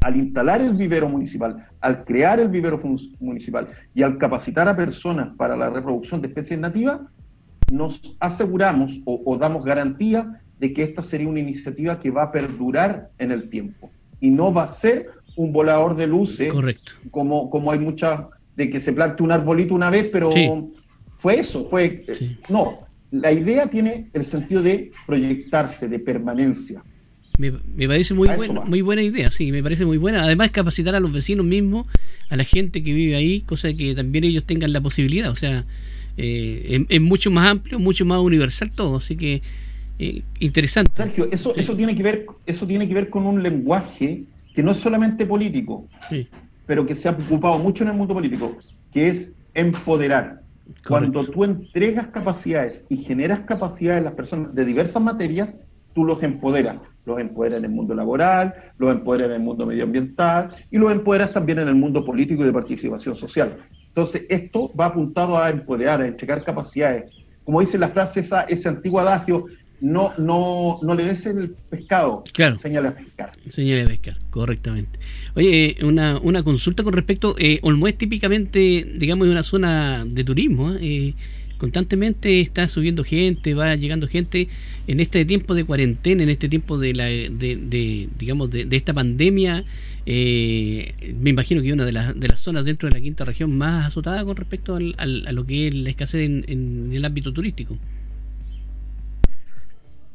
al 0.03 0.17
instalar 0.17 0.61
el 0.61 0.75
vivero 0.75 1.09
municipal, 1.09 1.67
al 1.81 2.05
crear 2.05 2.39
el 2.39 2.49
vivero 2.49 2.81
municipal 3.19 3.69
y 3.95 4.03
al 4.03 4.19
capacitar 4.19 4.69
a 4.69 4.77
personas 4.77 5.35
para 5.37 5.57
la 5.57 5.71
reproducción 5.71 6.21
de 6.21 6.29
especies 6.29 6.61
nativas, 6.61 7.01
nos 7.73 8.17
aseguramos 8.21 9.01
o, 9.05 9.37
damos 9.37 9.65
garantía 9.65 10.41
de 10.61 10.73
que 10.73 10.85
esta 10.85 11.03
sería 11.03 11.29
una 11.29 11.41
iniciativa 11.41 11.99
que 11.99 12.11
va 12.11 12.25
a 12.25 12.33
perdurar 12.33 13.11
en 13.19 13.33
el 13.33 13.51
tiempo 13.51 13.91
y 14.21 14.31
no 14.31 14.53
va 14.53 14.65
a 14.65 14.75
ser 14.75 15.11
un 15.37 15.53
volador 15.53 15.97
de 15.97 16.07
luces 16.07 16.53
Correcto. 16.53 16.93
como 17.11 17.51
como 17.51 17.73
hay 17.73 17.79
muchas 17.79 18.21
de 18.57 18.71
que 18.71 18.81
se 18.81 18.93
plante 18.93 19.23
un 19.23 19.33
arbolito 19.33 19.75
una 19.75 19.91
vez 19.91 20.09
pero 20.13 20.31
fue 21.19 21.41
eso 21.41 21.67
fue 21.69 22.05
no 22.49 22.81
la 23.11 23.33
idea 23.33 23.67
tiene 23.69 24.09
el 24.13 24.25
sentido 24.25 24.63
de 24.63 24.93
proyectarse 25.07 25.89
de 25.89 25.99
permanencia 25.99 26.83
me, 27.39 27.53
parece 27.87 28.15
muy, 28.15 28.29
buena, 28.29 28.63
muy 28.63 28.81
buena 28.81 29.03
idea, 29.03 29.31
sí, 29.31 29.53
me 29.53 29.63
parece 29.63 29.85
muy 29.85 29.99
buena. 29.99 30.23
Además, 30.23 30.51
capacitar 30.51 30.95
a 30.95 31.01
los 31.01 31.13
vecinos 31.13 31.45
mismos, 31.45 31.87
a 32.31 32.37
la 32.37 32.45
gente 32.45 32.83
que 32.83 32.95
vive 32.95 33.15
ahí, 33.15 33.43
cosa 33.43 33.73
que 33.75 33.95
también 33.95 34.25
ellos 34.25 34.45
tengan 34.45 34.73
la 34.73 34.81
posibilidad. 34.81 35.31
O 35.31 35.37
sea, 35.37 35.67
eh, 36.17 36.87
es, 36.89 37.01
mucho 37.01 37.31
más 37.31 37.51
amplio, 37.51 37.79
mucho 37.79 38.07
más 38.07 38.21
universal 38.21 38.71
todo. 38.71 38.97
Así 38.97 39.17
que, 39.17 39.43
eh, 39.99 40.23
interesante. 40.41 40.93
Sergio, 40.95 41.29
eso, 41.31 41.55
eso, 41.57 41.77
tiene 41.77 41.97
que 41.97 42.03
ver, 42.03 42.27
eso 42.47 42.67
tiene 42.67 42.87
que 42.89 42.95
ver 42.95 43.11
con 43.11 43.27
un 43.27 43.43
lenguaje 43.43 44.25
que 44.55 44.63
no 44.63 44.73
es 44.73 44.79
solamente 44.79 45.27
político, 45.27 45.87
pero 46.67 46.87
que 46.87 46.95
se 46.95 47.09
ha 47.09 47.13
ocupado 47.13 47.59
mucho 47.59 47.85
en 47.85 47.91
el 47.91 47.97
mundo 47.97 48.15
político, 48.15 48.57
que 48.93 49.09
es 49.09 49.31
empoderar. 49.55 50.43
Cuando 50.87 51.25
tú 51.25 51.45
entregas 51.45 52.09
capacidades 52.09 52.85
y 52.89 52.97
generas 52.99 53.41
capacidades 53.41 53.99
en 53.99 54.05
las 54.05 54.15
personas 54.15 54.55
de 54.55 54.65
diversas 54.65 55.03
materias, 55.03 55.57
tú 55.95 56.05
los 56.05 56.23
empoderas 56.23 56.79
los 57.07 57.21
empoderas 57.21 57.59
en 57.59 57.65
el 57.65 57.71
mundo 57.71 57.95
laboral, 57.95 58.55
los 58.79 58.93
empoderas 58.93 59.29
en 59.29 59.37
el 59.37 59.41
mundo 59.41 59.65
medioambiental 59.65 60.55
y 60.71 60.77
los 60.77 60.93
empoderas 60.93 61.33
también 61.33 61.61
en 61.61 61.69
el 61.69 61.75
mundo 61.75 62.05
político 62.05 62.43
y 62.43 62.47
de 62.47 62.53
participación 62.53 63.17
social. 63.17 63.57
Entonces, 63.89 64.25
esto 64.29 64.71
va 64.79 64.87
apuntado 64.87 65.39
a 65.39 65.49
empoderar, 65.49 66.03
a 66.03 66.07
entregar 66.07 66.45
capacidades. 66.45 67.11
Como 67.45 67.61
dice 67.61 67.79
la 67.79 67.89
frase, 67.89 68.21
esa, 68.21 68.43
ese 68.43 68.69
antiguo 68.69 69.01
adagio, 69.01 69.47
no, 69.81 70.15
no, 70.19 70.79
no 70.83 70.95
le 70.95 71.05
des 71.05 71.27
el 71.27 71.51
pescado, 71.71 72.25
claro. 72.33 72.57
señale 72.57 72.89
a 72.89 72.95
pescar. 72.95 73.31
Señale 73.51 73.83
a 73.83 73.87
pescar, 73.87 74.19
correctamente. 74.31 74.99
Oye, 75.35 75.77
una, 75.83 76.19
una 76.19 76.43
consulta 76.43 76.83
con 76.83 76.93
respecto, 76.93 77.35
eh, 77.39 77.59
Olmué 77.63 77.91
es 77.91 77.99
típicamente, 77.99 78.95
digamos, 78.97 79.29
una 79.29 79.43
zona 79.43 80.05
de 80.07 80.25
turismo. 80.25 80.73
¿eh? 80.73 80.79
eh 80.81 81.15
constantemente 81.59 82.41
está 82.41 82.69
subiendo 82.69 83.05
gente, 83.05 83.55
va 83.55 83.75
llegando 83.77 84.09
gente 84.09 84.49
en 84.87 85.01
este 85.01 85.25
tiempo 85.25 85.55
de 85.55 85.65
cuarentena, 85.65 86.23
en 86.23 86.29
este 86.29 86.49
tiempo 86.49 86.79
de, 86.79 86.95
la, 86.95 87.05
de, 87.07 88.09
digamos, 88.19 88.51
de, 88.51 88.69
esta 88.71 88.93
pandemia. 88.93 89.65
Eh, 90.05 90.95
me 91.19 91.31
imagino 91.31 91.63
que 91.63 91.73
una 91.73 91.85
de, 91.85 91.93
las, 91.93 92.19
de 92.19 92.29
las 92.29 92.41
zonas 92.41 92.65
dentro 92.65 92.89
de 92.89 92.95
la 92.95 93.01
quinta 93.01 93.25
región 93.25 93.57
más 93.57 93.87
azotada 93.87 94.25
con 94.25 94.37
respecto 94.37 94.77
al, 94.77 94.95
a 94.99 95.33
lo 95.33 95.47
que 95.47 95.69
es 95.69 95.75
la 95.75 95.91
escasez 95.91 96.25
en, 96.25 96.91
el 96.93 97.05
ámbito 97.05 97.33
turístico. 97.33 97.77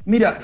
Mira, 0.04 0.40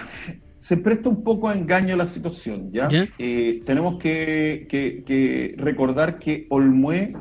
se 0.61 0.77
presta 0.77 1.09
un 1.09 1.23
poco 1.23 1.49
a 1.49 1.55
engaño 1.55 1.97
la 1.97 2.09
situación, 2.09 2.71
¿ya? 2.73 2.89
Eh, 3.19 3.61
tenemos 3.65 3.99
que, 3.99 4.67
que, 4.69 5.55
recordar 5.57 6.19
que 6.19 6.47
Olmué 6.51 7.15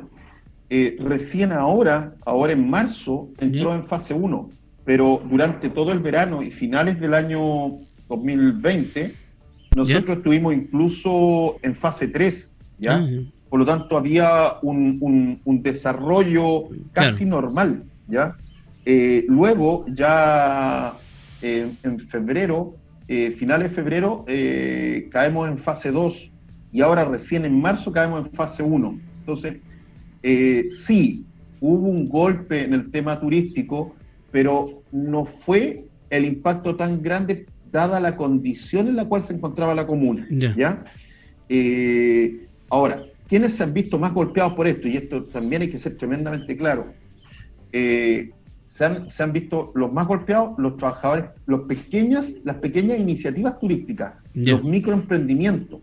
eh, 0.70 0.96
recién 1.00 1.52
ahora, 1.52 2.14
ahora 2.26 2.52
en 2.52 2.68
marzo, 2.68 3.30
entró 3.38 3.74
en 3.74 3.86
fase 3.86 4.12
1, 4.12 4.50
pero 4.84 5.22
durante 5.30 5.70
todo 5.70 5.92
el 5.92 6.00
verano 6.00 6.42
y 6.42 6.50
finales 6.50 7.00
del 7.00 7.14
año 7.14 7.78
2020, 8.08 9.14
nosotros 9.76 10.18
estuvimos 10.18 10.54
incluso 10.54 11.56
en 11.62 11.74
fase 11.74 12.08
3, 12.08 12.52
¿ya? 12.78 12.96
Ah, 12.96 13.08
Por 13.48 13.60
lo 13.60 13.64
tanto, 13.64 13.96
había 13.96 14.56
un, 14.60 15.40
desarrollo 15.62 16.64
casi 16.92 17.24
normal, 17.24 17.84
¿ya? 18.08 18.36
Eh, 18.84 19.24
luego, 19.28 19.86
ya 19.94 20.92
eh, 21.42 21.70
en 21.82 22.00
febrero, 22.08 22.76
eh, 23.06 23.34
finales 23.38 23.70
de 23.70 23.76
febrero 23.76 24.24
eh, 24.28 25.08
caemos 25.10 25.48
en 25.48 25.58
fase 25.58 25.90
2 25.90 26.30
y 26.72 26.80
ahora 26.80 27.04
recién 27.04 27.44
en 27.44 27.60
marzo 27.60 27.92
caemos 27.92 28.26
en 28.26 28.32
fase 28.32 28.62
1. 28.62 29.00
Entonces, 29.20 29.56
sí, 30.84 31.24
hubo 31.60 31.88
un 31.88 32.06
golpe 32.06 32.64
en 32.64 32.74
el 32.74 32.90
tema 32.90 33.20
turístico, 33.20 33.94
pero 34.30 34.82
no 34.92 35.24
fue 35.24 35.84
el 36.10 36.24
impacto 36.24 36.76
tan 36.76 37.02
grande 37.02 37.46
dada 37.70 38.00
la 38.00 38.16
condición 38.16 38.88
en 38.88 38.96
la 38.96 39.04
cual 39.04 39.22
se 39.22 39.34
encontraba 39.34 39.74
la 39.74 39.86
comuna. 39.86 40.26
¿ya? 40.30 40.84
ahora, 42.70 43.02
¿quiénes 43.28 43.54
se 43.54 43.62
han 43.62 43.72
visto 43.72 43.98
más 43.98 44.12
golpeados 44.12 44.54
por 44.54 44.66
esto? 44.66 44.88
Y 44.88 44.96
esto 44.96 45.24
también 45.24 45.62
hay 45.62 45.70
que 45.70 45.78
ser 45.78 45.96
tremendamente 45.96 46.56
claro. 46.56 46.92
Eh, 47.72 48.30
se 48.78 49.22
han, 49.22 49.32
visto 49.32 49.72
los 49.74 49.92
más 49.92 50.06
golpeados 50.06 50.56
los 50.56 50.76
trabajadores, 50.76 51.24
los 51.46 51.62
pequeñas, 51.62 52.32
las 52.44 52.56
pequeñas 52.56 53.00
iniciativas 53.00 53.58
turísticas, 53.58 54.14
los 54.34 54.62
microemprendimientos, 54.62 55.80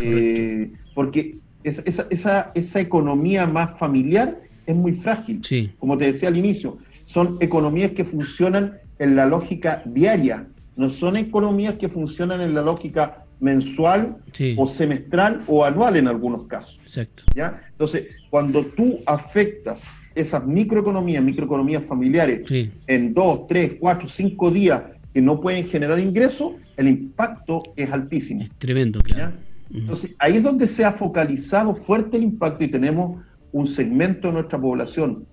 eh, 0.00 0.70
porque 0.94 1.38
esa, 1.64 1.82
esa, 2.10 2.52
esa, 2.54 2.80
economía 2.80 3.44
más 3.46 3.76
familiar 3.76 4.38
es 4.66 4.76
muy 4.76 4.92
frágil. 4.92 5.40
Como 5.80 5.98
te 5.98 6.12
decía 6.12 6.28
al 6.28 6.36
inicio, 6.36 6.78
son 7.06 7.38
economías 7.40 7.90
que 7.90 8.04
funcionan 8.04 8.74
en 9.00 9.16
la 9.16 9.26
lógica 9.26 9.82
diaria, 9.84 10.46
no 10.76 10.90
son 10.90 11.16
economías 11.16 11.76
que 11.76 11.88
funcionan 11.88 12.40
en 12.40 12.54
la 12.54 12.62
lógica 12.62 13.24
mensual 13.40 14.16
o 14.56 14.68
semestral 14.68 15.42
o 15.48 15.64
anual 15.64 15.96
en 15.96 16.06
algunos 16.06 16.46
casos. 16.46 16.78
Exacto. 16.84 17.24
¿ya? 17.34 17.60
Entonces, 17.72 18.06
cuando 18.30 18.64
tú 18.64 19.00
afectas 19.06 19.82
esas 20.18 20.44
microeconomías, 20.46 21.22
microeconomías 21.22 21.84
familiares, 21.84 22.50
en 22.86 23.14
dos, 23.14 23.46
tres, 23.46 23.76
cuatro, 23.78 24.08
cinco 24.08 24.50
días 24.50 24.82
que 25.14 25.20
no 25.20 25.40
pueden 25.40 25.68
generar 25.68 25.98
ingresos, 25.98 26.54
el 26.76 26.88
impacto 26.88 27.62
es 27.76 27.90
altísimo. 27.90 28.42
Es 28.42 28.50
tremendo, 28.58 29.00
claro. 29.00 29.32
Entonces, 29.72 30.14
ahí 30.18 30.38
es 30.38 30.42
donde 30.42 30.66
se 30.66 30.84
ha 30.84 30.92
focalizado 30.92 31.74
fuerte 31.74 32.16
el 32.16 32.24
impacto 32.24 32.64
y 32.64 32.68
tenemos 32.68 33.22
un 33.52 33.68
segmento 33.68 34.28
de 34.28 34.34
nuestra 34.34 34.58
población 34.58 35.24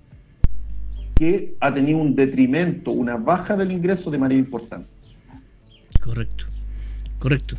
que 1.15 1.55
ha 1.61 1.73
tenido 1.73 1.99
un 1.99 2.13
detrimento, 2.13 2.91
una 2.91 3.15
baja 3.15 3.55
del 3.55 3.71
ingreso 3.71 4.11
de 4.11 4.17
manera 4.17 4.39
importante. 4.39 4.87
Correcto, 6.01 6.45
correcto. 7.19 7.55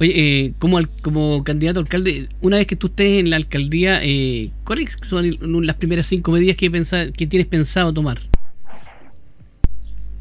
Oye, 0.00 0.12
eh, 0.14 0.52
como, 0.58 0.78
como 1.02 1.42
candidato 1.42 1.80
alcalde, 1.80 2.28
una 2.40 2.58
vez 2.58 2.66
que 2.66 2.76
tú 2.76 2.86
estés 2.86 3.20
en 3.20 3.30
la 3.30 3.36
alcaldía, 3.36 4.00
eh, 4.02 4.50
¿cuáles 4.64 4.96
son 5.02 5.66
las 5.66 5.76
primeras 5.76 6.06
cinco 6.06 6.30
medidas 6.30 6.56
que, 6.56 6.70
que 7.12 7.26
tienes 7.26 7.48
pensado 7.48 7.92
tomar? 7.92 8.18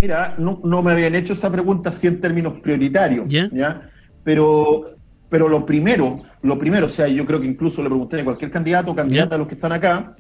Mira, 0.02 0.36
no, 0.38 0.84
me 0.84 0.92
habían 0.92 1.16
hecho 1.16 1.34
esa 1.34 1.52
pregunta 1.52 1.90
así 1.90 2.08
en 2.08 2.22
términos 2.22 2.60
prioritarios, 2.62 3.28
¿ya? 3.28 3.90
Pero, 4.24 4.92
pero 5.30 5.48
lo 5.48 5.66
primero, 5.66 6.24
lo 6.44 6.60
primero, 6.60 6.86
o 6.88 6.90
sea, 6.90 7.08
yo 7.08 7.26
creo 7.26 7.42
que 7.42 7.48
incluso 7.48 7.82
le 7.82 7.90
pregunté 7.90 8.22
a 8.22 8.24
cualquier 8.24 8.52
candidato 8.52 8.92
o 8.92 8.96
candidata 8.96 9.36
a 9.36 9.38
los 9.38 9.48
que 9.48 9.56
están 9.56 9.72
acá, 9.72 10.16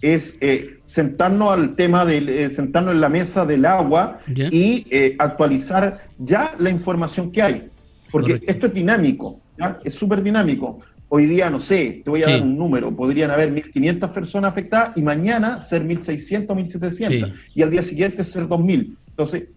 es 0.00 0.36
eh, 0.40 0.78
sentarnos 0.84 1.50
al 1.52 1.76
tema 1.76 2.04
de 2.04 2.44
eh, 2.44 2.50
sentarnos 2.50 2.94
en 2.94 3.00
la 3.00 3.08
mesa 3.08 3.44
del 3.44 3.66
agua 3.66 4.20
y 4.26 4.86
eh, 4.90 5.16
actualizar 5.18 6.00
ya 6.18 6.54
la 6.58 6.70
información 6.70 7.30
que 7.30 7.42
hay. 7.42 7.68
Porque 8.10 8.40
esto 8.46 8.66
es 8.66 8.74
dinámico, 8.74 9.40
es 9.84 9.94
súper 9.94 10.22
dinámico. 10.22 10.80
Hoy 11.08 11.26
día, 11.26 11.50
no 11.50 11.58
sé, 11.58 12.02
te 12.04 12.10
voy 12.10 12.22
a 12.22 12.26
dar 12.26 12.42
un 12.42 12.56
número, 12.56 12.94
podrían 12.94 13.32
haber 13.32 13.52
1.500 13.52 14.12
personas 14.12 14.52
afectadas 14.52 14.96
y 14.96 15.02
mañana 15.02 15.60
ser 15.60 15.84
1.600, 15.84 16.46
1.700 16.46 17.34
y 17.54 17.62
al 17.62 17.70
día 17.70 17.82
siguiente 17.82 18.22
ser 18.24 18.44
2.000. 18.44 18.96
Entonces, 19.08 19.48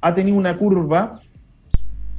ha 0.00 0.14
tenido 0.14 0.36
una 0.36 0.56
curva 0.56 1.20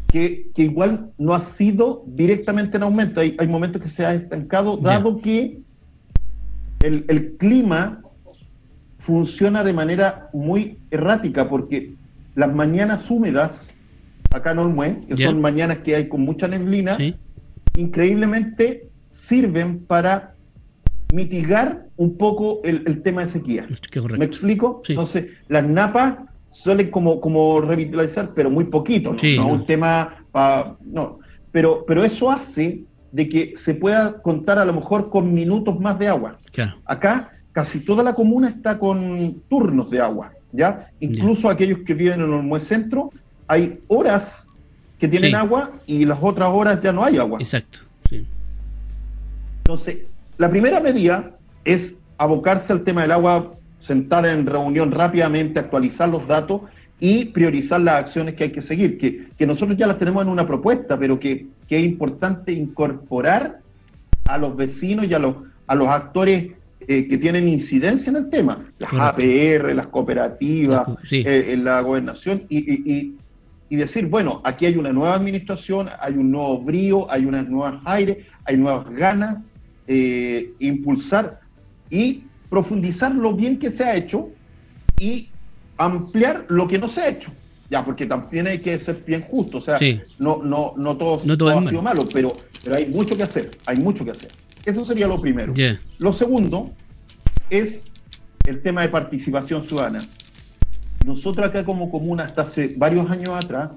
que, 0.08 0.48
igual 0.56 1.12
no 1.18 1.34
ha 1.34 1.42
sido 1.42 2.04
directamente 2.08 2.78
en 2.78 2.84
aumento. 2.84 3.20
Hay, 3.20 3.36
hay 3.38 3.48
momentos 3.48 3.82
que 3.82 3.90
se 3.90 4.06
ha 4.06 4.14
estancado, 4.14 4.78
dado 4.78 5.20
que 5.20 5.60
el, 6.82 7.04
el 7.10 7.34
clima 7.34 8.02
funciona 9.00 9.64
de 9.64 9.74
manera 9.74 10.30
muy 10.34 10.78
errática, 10.92 11.50
porque 11.50 11.94
las 12.36 12.54
mañanas 12.54 13.10
húmedas 13.10 13.74
acá 14.32 14.52
en 14.52 14.60
Olmué, 14.60 15.02
que 15.08 15.18
son 15.18 15.42
mañanas 15.42 15.80
que 15.80 15.96
hay 15.96 16.08
con 16.08 16.22
mucha 16.22 16.48
neblina, 16.48 16.98
increíblemente 17.76 18.90
sirven 19.10 19.80
para 19.80 20.36
mitigar 21.14 21.86
un 21.96 22.18
poco 22.18 22.62
el, 22.64 23.02
tema 23.02 23.26
de 23.26 23.32
sequía. 23.32 23.68
¿Me 24.18 24.26
explico? 24.26 24.82
Entonces, 24.88 25.28
las 25.48 25.68
napas 25.68 26.18
suelen 26.50 26.92
como, 26.92 27.22
como 27.22 27.62
revitalizar, 27.62 28.32
pero 28.34 28.50
muy 28.50 28.66
poquito, 28.66 29.16
¿no? 29.38 29.48
Un 29.48 29.66
tema 29.66 30.26
no. 30.82 31.20
Pero, 31.52 31.86
pero 31.88 32.04
eso 32.04 32.30
hace 32.30 32.84
de 33.12 33.30
que 33.30 33.54
se 33.58 33.74
pueda 33.74 34.22
contar 34.22 34.60
a 34.60 34.66
lo 34.66 34.74
mejor 34.74 35.10
con 35.10 35.34
minutos 35.34 35.80
más 35.80 35.98
de 35.98 36.08
agua. 36.08 36.38
Acá 36.86 37.32
casi 37.52 37.80
toda 37.80 38.04
la 38.04 38.14
comuna 38.14 38.50
está 38.50 38.78
con 38.78 39.42
turnos 39.50 39.90
de 39.90 40.00
agua, 40.00 40.34
¿ya? 40.52 40.92
Incluso 41.00 41.50
aquellos 41.50 41.80
que 41.80 41.96
viven 41.96 42.22
en 42.22 42.32
Olmué 42.32 42.60
Centro 42.60 43.10
hay 43.48 43.80
horas 43.88 44.46
que 45.00 45.08
tienen 45.08 45.36
agua 45.36 45.72
y 45.86 46.06
las 46.06 46.20
otras 46.22 46.50
horas 46.52 46.82
ya 46.82 46.92
no 46.92 47.04
hay 47.04 47.18
agua. 47.18 47.40
Exacto. 47.40 47.80
Entonces, 49.60 49.98
la 50.38 50.50
primera 50.50 50.80
medida 50.80 51.32
es 51.66 51.94
abocarse 52.18 52.72
al 52.72 52.84
tema 52.84 53.02
del 53.02 53.12
agua, 53.12 53.52
sentar 53.82 54.26
en 54.26 54.46
reunión 54.46 54.92
rápidamente, 54.92 55.60
actualizar 55.60 56.08
los 56.10 56.26
datos 56.26 56.62
y 57.00 57.26
priorizar 57.26 57.82
las 57.82 58.06
acciones 58.06 58.36
que 58.36 58.46
hay 58.46 58.52
que 58.52 58.62
seguir, 58.62 58.98
que, 58.98 59.28
que 59.38 59.46
nosotros 59.46 59.78
ya 59.78 59.86
las 59.86 60.00
tenemos 60.00 60.24
en 60.24 60.30
una 60.30 60.48
propuesta, 60.48 60.98
pero 60.98 61.20
que, 61.20 61.48
que, 61.68 61.78
es 61.78 61.86
importante 61.86 62.54
incorporar 62.54 63.60
a 64.26 64.38
los 64.38 64.56
vecinos 64.56 65.06
y 65.06 65.14
a 65.14 65.20
los, 65.20 65.36
a 65.68 65.76
los 65.76 65.90
actores 65.90 66.52
eh, 66.88 67.08
que 67.08 67.18
tienen 67.18 67.48
incidencia 67.48 68.10
en 68.10 68.16
el 68.16 68.30
tema, 68.30 68.66
las 68.80 68.94
APR, 68.94 69.76
las 69.76 69.88
cooperativas, 69.88 70.88
eh, 71.12 71.50
en 71.50 71.66
la 71.66 71.82
gobernación, 71.82 72.44
y, 72.50 72.92
y 72.92 73.16
decir, 73.76 74.08
bueno, 74.08 74.42
aquí 74.44 74.66
hay 74.66 74.78
una 74.78 74.94
nueva 74.94 75.16
administración, 75.16 75.90
hay 76.00 76.14
un 76.14 76.32
nuevo 76.32 76.60
brío, 76.60 77.12
hay 77.12 77.26
unas 77.26 77.48
nuevas 77.48 77.76
aires, 77.86 78.18
hay 78.46 78.58
nuevas 78.58 78.90
ganas, 78.96 79.38
eh, 79.88 80.54
impulsar 80.60 81.42
y 81.90 82.24
profundizar 82.50 83.14
lo 83.14 83.34
bien 83.34 83.60
que 83.60 83.72
se 83.72 83.84
ha 83.84 83.96
hecho 83.96 84.30
y 85.00 85.30
ampliar 85.78 86.46
lo 86.48 86.68
que 86.68 86.78
no 86.78 86.88
se 86.88 87.02
ha 87.02 87.10
hecho. 87.10 87.32
Ya, 87.70 87.84
porque 87.84 88.06
también 88.06 88.48
hay 88.48 88.60
que 88.60 88.78
ser 88.80 89.04
bien 89.06 89.24
justo, 89.24 89.58
o 89.58 89.62
sea, 89.62 89.78
no, 90.20 90.42
no, 90.42 90.74
no 90.78 90.96
todo, 90.96 91.16
ha 91.50 91.68
sido 91.68 91.82
malo, 91.82 92.08
pero, 92.14 92.30
pero 92.64 92.78
hay 92.78 92.86
mucho 92.86 93.18
que 93.18 93.24
hacer, 93.24 93.52
hay 93.66 93.78
mucho 93.78 94.06
que 94.06 94.12
hacer. 94.12 94.32
Eso 94.66 94.86
sería 94.86 95.08
lo 95.08 95.20
primero. 95.20 95.54
Lo 96.00 96.14
segundo 96.14 96.72
es 97.50 97.84
el 98.46 98.62
tema 98.62 98.84
de 98.84 98.90
participación 98.90 99.64
ciudadana. 99.64 100.02
Nosotros 101.08 101.48
acá 101.48 101.64
como 101.64 101.90
comuna 101.90 102.26
hasta 102.26 102.42
hace 102.42 102.74
varios 102.76 103.10
años 103.10 103.30
atrás 103.30 103.70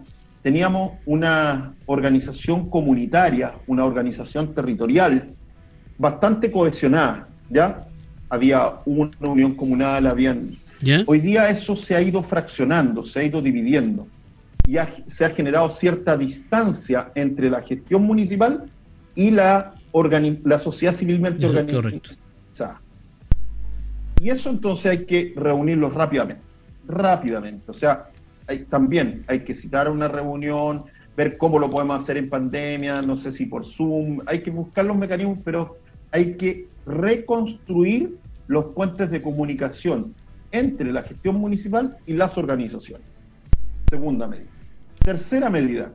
teníamos 0.43 0.95
una 1.07 1.75
organización 1.87 2.69
comunitaria, 2.69 3.53
una 3.69 3.85
organización 3.85 4.53
territorial 4.53 5.29
bastante 5.97 6.51
cohesionada, 6.51 7.29
¿ya? 7.49 7.87
Había 8.29 8.73
una 8.85 9.13
unión 9.21 9.55
comunal, 9.55 10.09
habían... 10.09 10.57
Hoy 11.07 11.21
día 11.21 11.51
eso 11.51 11.77
se 11.77 11.95
ha 11.95 12.03
ido 12.03 12.21
fraccionando, 12.25 13.07
se 13.07 13.21
ha 13.21 13.23
ido 13.23 13.41
dividiendo 13.41 14.09
y 14.67 14.77
se 15.07 15.25
ha 15.25 15.31
generado 15.31 15.71
cierta 15.71 16.17
distancia 16.17 17.13
entre 17.15 17.49
la 17.49 17.63
gestión 17.63 18.03
municipal 18.03 18.65
y 19.15 19.31
la, 19.31 19.75
la 20.43 20.59
sociedad 20.59 20.97
civilmente 20.97 21.47
organizada. 21.47 22.81
Y 24.21 24.31
eso 24.31 24.51
entonces 24.51 24.87
hay 24.87 25.05
que 25.07 25.33
reunirlo 25.37 25.91
rápidamente 25.91 26.50
rápidamente. 26.91 27.71
O 27.71 27.75
sea, 27.75 28.11
también 28.69 29.25
hay 29.29 29.41
que 29.41 29.55
citar 29.55 29.89
una 29.89 30.09
reunión, 30.09 30.85
ver 31.17 31.37
cómo 31.37 31.59
lo 31.59 31.71
podemos 31.71 32.03
hacer 32.03 32.17
en 32.17 32.29
pandemia, 32.29 33.03
no 33.03 33.17
sé 33.17 33.33
si 33.33 33.47
por 33.47 33.67
Zoom, 33.67 34.21
hay 34.27 34.41
que 34.41 34.51
buscar 34.51 34.85
los 34.85 34.97
mecanismos, 34.97 35.39
pero 35.45 35.77
hay 36.13 36.35
que 36.35 36.67
reconstruir 36.87 38.17
los 38.49 38.67
puentes 38.75 39.11
de 39.11 39.23
comunicación 39.23 40.15
entre 40.51 40.93
la 40.93 41.03
gestión 41.03 41.37
municipal 41.37 41.97
y 42.07 42.15
las 42.15 42.37
organizaciones. 42.37 43.07
Segunda 43.89 44.27
medida. 44.27 44.51
Tercera 45.01 45.51
medida. 45.51 45.93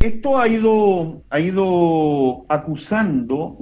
Esto 0.00 0.38
ha 0.38 0.48
ido, 0.48 1.22
ha 1.28 1.40
ido 1.40 2.44
acusando, 2.48 3.58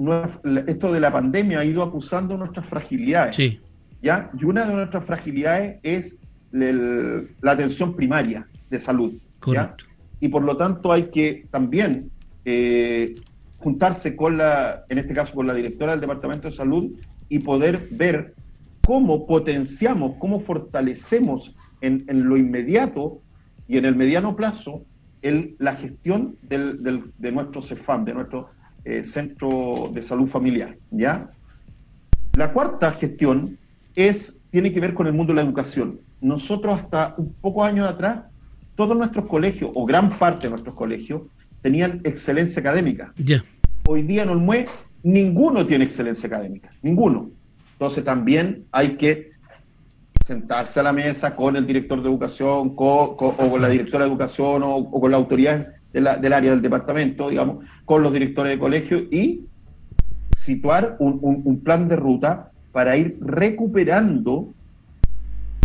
esto 0.67 0.91
de 0.91 0.99
la 0.99 1.11
pandemia 1.11 1.59
ha 1.59 1.65
ido 1.65 1.83
acusando 1.83 2.37
nuestras 2.37 2.65
fragilidades. 2.67 3.35
Sí. 3.35 3.59
¿Ya? 4.01 4.29
Y 4.39 4.45
una 4.45 4.65
de 4.65 4.73
nuestras 4.73 5.05
fragilidades 5.05 5.79
es 5.83 6.17
la 6.51 7.51
atención 7.51 7.95
primaria 7.95 8.47
de 8.69 8.79
salud. 8.79 9.13
Y 10.19 10.27
por 10.27 10.43
lo 10.43 10.57
tanto 10.57 10.91
hay 10.91 11.03
que 11.11 11.45
también 11.51 12.11
eh, 12.45 13.15
juntarse 13.59 14.15
con 14.15 14.37
la, 14.37 14.83
en 14.89 14.97
este 14.97 15.13
caso 15.13 15.33
con 15.33 15.47
la 15.47 15.53
directora 15.53 15.91
del 15.91 16.01
Departamento 16.01 16.47
de 16.47 16.53
Salud 16.53 16.91
y 17.29 17.39
poder 17.39 17.87
ver 17.91 18.33
cómo 18.85 19.27
potenciamos, 19.27 20.15
cómo 20.17 20.39
fortalecemos 20.39 21.55
en, 21.81 22.03
en 22.07 22.27
lo 22.27 22.37
inmediato 22.37 23.21
y 23.67 23.77
en 23.77 23.85
el 23.85 23.95
mediano 23.95 24.35
plazo 24.35 24.83
el, 25.21 25.55
la 25.59 25.75
gestión 25.75 26.37
del, 26.41 27.11
de 27.17 27.31
nuestro 27.31 27.61
CEFAM, 27.61 28.05
de 28.05 28.13
nuestro 28.13 28.49
eh, 28.83 29.03
Centro 29.03 29.91
de 29.93 30.01
Salud 30.01 30.27
Familiar. 30.27 30.75
¿ya? 30.89 31.29
La 32.35 32.51
cuarta 32.51 32.93
gestión 32.93 33.58
es, 34.07 34.37
tiene 34.51 34.71
que 34.71 34.79
ver 34.79 34.93
con 34.93 35.07
el 35.07 35.13
mundo 35.13 35.33
de 35.33 35.37
la 35.37 35.45
educación. 35.45 35.99
Nosotros 36.21 36.79
hasta 36.79 37.15
un 37.17 37.33
poco 37.33 37.63
años 37.63 37.87
atrás, 37.87 38.23
todos 38.75 38.97
nuestros 38.97 39.25
colegios, 39.25 39.71
o 39.75 39.85
gran 39.85 40.17
parte 40.17 40.47
de 40.47 40.51
nuestros 40.51 40.75
colegios, 40.75 41.23
tenían 41.61 42.01
excelencia 42.03 42.59
académica. 42.59 43.13
Hoy 43.87 44.03
día 44.03 44.23
en 44.23 44.29
Olmué 44.29 44.67
ninguno 45.03 45.65
tiene 45.65 45.85
excelencia 45.85 46.27
académica, 46.27 46.69
ninguno. 46.81 47.29
Entonces 47.73 48.03
también 48.03 48.65
hay 48.71 48.95
que 48.95 49.31
sentarse 50.27 50.79
a 50.79 50.83
la 50.83 50.93
mesa 50.93 51.35
con 51.35 51.55
el 51.55 51.65
director 51.65 52.01
de 52.01 52.09
educación, 52.09 52.73
o 52.75 53.17
con 53.17 53.61
la 53.61 53.69
directora 53.69 54.05
de 54.05 54.11
educación, 54.11 54.61
o, 54.63 54.91
con 54.91 55.11
la 55.11 55.17
autoridad 55.17 55.67
del 55.91 56.07
área 56.07 56.51
del 56.51 56.61
departamento, 56.61 57.29
digamos, 57.29 57.65
con 57.85 58.03
los 58.03 58.13
directores 58.13 58.51
de 58.51 58.59
colegio 58.59 58.99
y 59.09 59.45
situar 60.37 60.97
un, 60.99 61.61
plan 61.63 61.87
de 61.87 61.95
ruta 61.95 62.48
para 62.71 62.97
ir 62.97 63.17
recuperando 63.21 64.53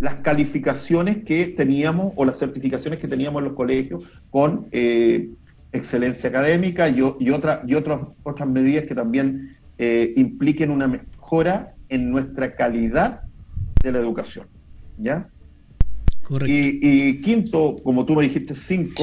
las 0.01 0.17
calificaciones 0.17 1.25
que 1.25 1.47
teníamos 1.47 2.13
o 2.17 2.25
las 2.25 2.39
certificaciones 2.39 2.99
que 2.99 3.09
teníamos 3.09 3.41
en 3.41 3.45
los 3.49 3.55
colegios 3.55 4.05
con 4.31 4.67
eh, 4.73 5.31
excelencia 5.73 6.29
académica 6.31 6.89
y, 6.89 6.99
y, 7.19 7.31
otra, 7.31 7.63
y 7.67 7.75
otras, 7.75 8.01
otras 8.23 8.49
medidas 8.49 8.85
que 8.85 8.95
también 8.95 9.57
eh, 9.79 10.13
impliquen 10.17 10.71
una 10.71 10.87
mejora 10.87 11.75
en 11.89 12.11
nuestra 12.11 12.55
calidad 12.55 13.23
de 13.83 13.93
la 13.93 13.99
educación. 13.99 14.47
¿Ya? 14.99 15.29
Correcto. 16.23 16.47
Y, 16.53 17.21
quinto, 17.21 17.77
como 17.83 18.05
tú 18.05 18.15
me 18.15 18.23
dijiste, 18.23 18.55
cinco, 18.55 19.03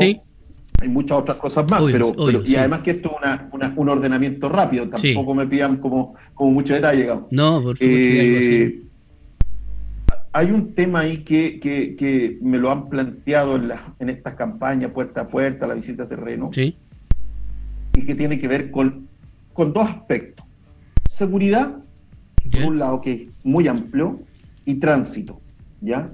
hay 0.81 0.89
muchas 0.89 1.19
otras 1.19 1.37
cosas 1.37 1.69
más, 1.69 1.83
pero, 1.91 2.11
y 2.43 2.55
además 2.55 2.81
que 2.81 2.91
esto 2.91 3.17
es 3.23 3.71
un 3.75 3.89
ordenamiento 3.89 4.49
rápido, 4.49 4.89
tampoco 4.89 5.35
me 5.35 5.45
pidan 5.45 5.77
como, 5.77 6.15
como 6.33 6.51
mucho 6.51 6.73
detalle, 6.73 7.03
digamos. 7.03 7.25
No, 7.31 7.61
por 7.61 7.77
supuesto. 7.77 8.13
Eh, 8.13 8.81
hay 10.33 10.51
un 10.51 10.73
tema 10.73 11.01
ahí 11.01 11.19
que, 11.19 11.59
que, 11.59 12.37
me 12.41 12.57
lo 12.57 12.71
han 12.71 12.89
planteado 12.89 13.57
en, 13.57 13.67
la, 13.67 13.93
en 13.99 14.09
estas 14.09 14.33
campañas 14.35 14.91
puerta 14.91 15.21
a 15.21 15.27
puerta, 15.27 15.67
la 15.67 15.75
visita 15.75 16.03
a 16.03 16.07
terreno, 16.07 16.49
sí. 16.51 16.75
y 17.93 18.05
que 18.05 18.15
tiene 18.15 18.39
que 18.39 18.47
ver 18.47 18.71
con, 18.71 19.07
con 19.53 19.73
dos 19.73 19.87
aspectos. 19.87 20.45
Seguridad, 21.11 21.75
por 22.51 22.63
un 22.63 22.79
lado, 22.79 23.01
que 23.01 23.11
es 23.11 23.21
muy 23.43 23.67
amplio, 23.67 24.19
y 24.65 24.75
tránsito. 24.75 25.39
¿ya? 25.81 26.09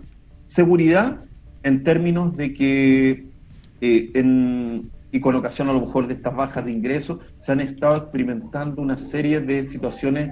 Seguridad 0.47 1.21
en 1.63 1.83
términos 1.83 2.35
de 2.35 2.53
que, 2.53 3.26
eh, 3.81 4.09
en, 4.13 4.89
y 5.11 5.19
con 5.19 5.35
ocasión 5.35 5.69
a 5.69 5.73
lo 5.73 5.81
mejor 5.81 6.07
de 6.07 6.15
estas 6.15 6.35
bajas 6.35 6.65
de 6.65 6.71
ingresos, 6.71 7.19
se 7.39 7.51
han 7.51 7.61
estado 7.61 7.97
experimentando 7.97 8.81
una 8.81 8.97
serie 8.97 9.39
de 9.39 9.65
situaciones 9.65 10.31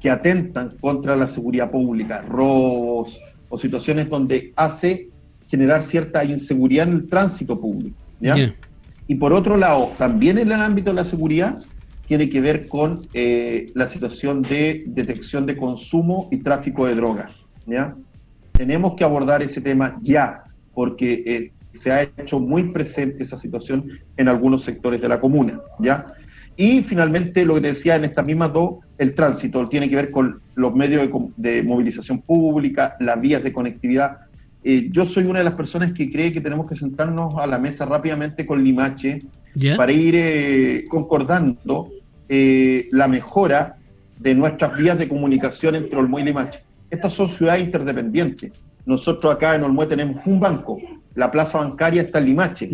que 0.00 0.10
atentan 0.10 0.68
contra 0.80 1.16
la 1.16 1.28
seguridad 1.28 1.70
pública, 1.70 2.22
robos 2.22 3.18
o 3.48 3.58
situaciones 3.58 4.08
donde 4.08 4.52
hace 4.56 5.08
generar 5.48 5.82
cierta 5.84 6.24
inseguridad 6.24 6.88
en 6.88 6.94
el 6.94 7.08
tránsito 7.08 7.60
público. 7.60 7.96
¿ya? 8.20 8.54
Y 9.06 9.14
por 9.14 9.32
otro 9.32 9.56
lado, 9.56 9.92
también 9.96 10.38
en 10.38 10.50
el 10.50 10.60
ámbito 10.60 10.90
de 10.90 10.96
la 10.96 11.04
seguridad, 11.04 11.62
tiene 12.08 12.28
que 12.28 12.40
ver 12.40 12.68
con 12.68 13.02
eh, 13.14 13.70
la 13.74 13.88
situación 13.88 14.42
de 14.42 14.84
detección 14.86 15.46
de 15.46 15.56
consumo 15.56 16.28
y 16.30 16.38
tráfico 16.38 16.86
de 16.86 16.94
drogas. 16.94 17.30
¿ya? 17.66 17.94
tenemos 18.56 18.94
que 18.94 19.04
abordar 19.04 19.42
ese 19.42 19.60
tema 19.60 19.98
ya, 20.02 20.42
porque 20.74 21.22
eh, 21.26 21.52
se 21.76 21.92
ha 21.92 22.02
hecho 22.02 22.40
muy 22.40 22.64
presente 22.64 23.24
esa 23.24 23.38
situación 23.38 23.88
en 24.16 24.28
algunos 24.28 24.62
sectores 24.62 25.00
de 25.00 25.08
la 25.08 25.20
comuna, 25.20 25.60
¿ya? 25.78 26.06
Y 26.56 26.82
finalmente, 26.82 27.44
lo 27.44 27.54
que 27.56 27.60
te 27.60 27.66
decía 27.68 27.96
en 27.96 28.04
estas 28.04 28.26
mismas 28.26 28.52
dos, 28.52 28.76
el 28.98 29.14
tránsito 29.14 29.66
tiene 29.66 29.90
que 29.90 29.96
ver 29.96 30.10
con 30.10 30.40
los 30.54 30.74
medios 30.74 31.08
de, 31.36 31.62
movilización 31.62 32.22
pública, 32.22 32.96
las 32.98 33.20
vías 33.20 33.42
de 33.42 33.52
conectividad. 33.52 34.18
Eh, 34.64 34.88
yo 34.90 35.04
soy 35.04 35.24
una 35.24 35.40
de 35.40 35.44
las 35.44 35.54
personas 35.54 35.92
que 35.92 36.10
cree 36.10 36.32
que 36.32 36.40
tenemos 36.40 36.66
que 36.66 36.74
sentarnos 36.74 37.34
a 37.36 37.46
la 37.46 37.58
mesa 37.58 37.84
rápidamente 37.84 38.46
con 38.46 38.64
Limache 38.64 39.18
para 39.76 39.92
ir 39.92 40.14
eh, 40.16 40.84
concordando 40.88 41.90
la 42.28 43.06
mejora 43.06 43.76
de 44.18 44.34
nuestras 44.34 44.76
vías 44.76 44.98
de 44.98 45.06
comunicación 45.06 45.74
entre 45.76 45.98
Olmué 45.98 46.22
y 46.22 46.24
Limache. 46.24 46.60
Estas 46.90 47.12
son 47.12 47.28
ciudades 47.30 47.64
interdependientes. 47.64 48.52
Nosotros 48.84 49.34
acá 49.34 49.54
en 49.54 49.64
Olmué 49.64 49.86
tenemos 49.86 50.24
un 50.26 50.38
banco, 50.38 50.78
la 51.16 51.30
plaza 51.30 51.58
bancaria 51.58 52.02
está 52.02 52.18
en 52.18 52.26
Limache. 52.26 52.70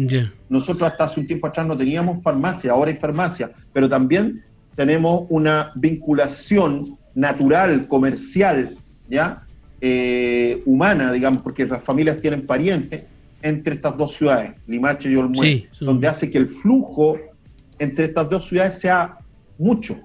Nosotros 0.48 0.90
hasta 0.90 1.04
hace 1.04 1.20
un 1.20 1.26
tiempo 1.26 1.46
atrás 1.46 1.66
no 1.66 1.76
teníamos 1.76 2.22
farmacia, 2.22 2.72
ahora 2.72 2.90
hay 2.90 2.96
farmacia, 2.96 3.50
pero 3.72 3.88
también 3.88 4.42
tenemos 4.74 5.26
una 5.30 5.72
vinculación 5.76 6.98
natural, 7.14 7.86
comercial, 7.88 8.70
ya 9.08 9.44
eh, 9.80 10.62
humana, 10.66 11.12
digamos, 11.12 11.42
porque 11.42 11.66
las 11.66 11.82
familias 11.84 12.20
tienen 12.20 12.46
parientes 12.46 13.04
entre 13.42 13.76
estas 13.76 13.96
dos 13.96 14.14
ciudades, 14.14 14.52
Limache 14.66 15.10
y 15.10 15.16
Olmué, 15.16 15.68
donde 15.80 16.08
hace 16.08 16.30
que 16.30 16.38
el 16.38 16.48
flujo 16.48 17.18
entre 17.78 18.06
estas 18.06 18.28
dos 18.28 18.48
ciudades 18.48 18.80
sea 18.80 19.18
mucho. 19.58 19.96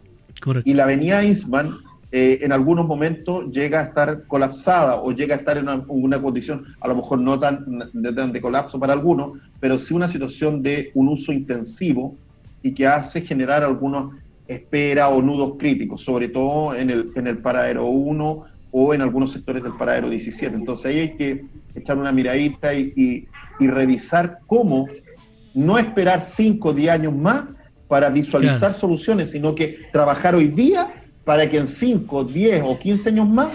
Y 0.63 0.73
la 0.73 0.83
avenida 0.83 1.23
Isman 1.23 1.77
eh, 2.11 2.39
en 2.41 2.53
algunos 2.53 2.87
momentos 2.87 3.51
llega 3.51 3.81
a 3.81 3.83
estar 3.83 4.23
colapsada 4.27 5.01
o 5.01 5.11
llega 5.11 5.35
a 5.35 5.39
estar 5.39 5.57
en 5.57 5.67
una, 5.89 6.21
condición, 6.21 6.65
a 6.79 6.87
lo 6.87 6.95
mejor 6.95 7.19
no 7.19 7.37
tan 7.37 7.65
de, 7.93 8.41
colapso 8.41 8.79
para 8.79 8.93
algunos, 8.93 9.39
pero 9.59 9.77
sí 9.77 9.93
una 9.93 10.07
situación 10.07 10.63
de 10.63 10.91
un 10.93 11.09
uso 11.09 11.33
intensivo 11.33 12.15
y 12.63 12.73
que 12.73 12.87
hace 12.87 13.21
generar 13.21 13.63
algunos 13.63 14.15
espera 14.47 15.09
o 15.09 15.21
nudos 15.21 15.55
críticos, 15.59 16.01
sobre 16.01 16.29
todo 16.29 16.73
en 16.73 16.89
el, 16.89 17.11
en 17.15 17.27
el 17.27 17.39
paradero 17.39 17.87
1 17.87 18.43
o 18.71 18.93
en 18.93 19.01
algunos 19.01 19.33
sectores 19.33 19.61
del 19.61 19.73
paradero 19.73 20.09
17. 20.09 20.55
Entonces 20.55 20.85
ahí 20.85 20.99
hay 20.99 21.17
que 21.17 21.45
echar 21.75 21.97
una 21.97 22.13
miradita 22.13 22.73
y, 22.73 23.27
y, 23.59 23.67
revisar 23.67 24.39
cómo 24.47 24.87
no 25.53 25.77
esperar 25.77 26.27
5 26.31 26.69
o 26.69 26.73
10 26.73 26.91
años 26.91 27.15
más 27.15 27.43
para 27.87 28.09
visualizar 28.09 28.75
soluciones, 28.75 29.31
sino 29.31 29.55
que 29.55 29.79
trabajar 29.91 30.35
hoy 30.35 30.47
día 30.49 30.96
para 31.27 31.49
que 31.49 31.57
en 31.57 31.67
5, 31.67 32.23
10 32.23 32.61
o 32.63 32.79
15 32.79 33.09
años 33.09 33.27
más, 33.27 33.51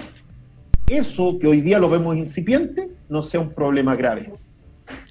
eso 0.91 1.39
que 1.39 1.47
hoy 1.47 1.63
día 1.63 1.79
lo 1.79 1.89
vemos 1.89 2.15
incipiente, 2.19 2.87
no 3.09 3.23
sea 3.23 3.41
un 3.41 3.55
problema 3.55 3.97
grave. 3.97 4.31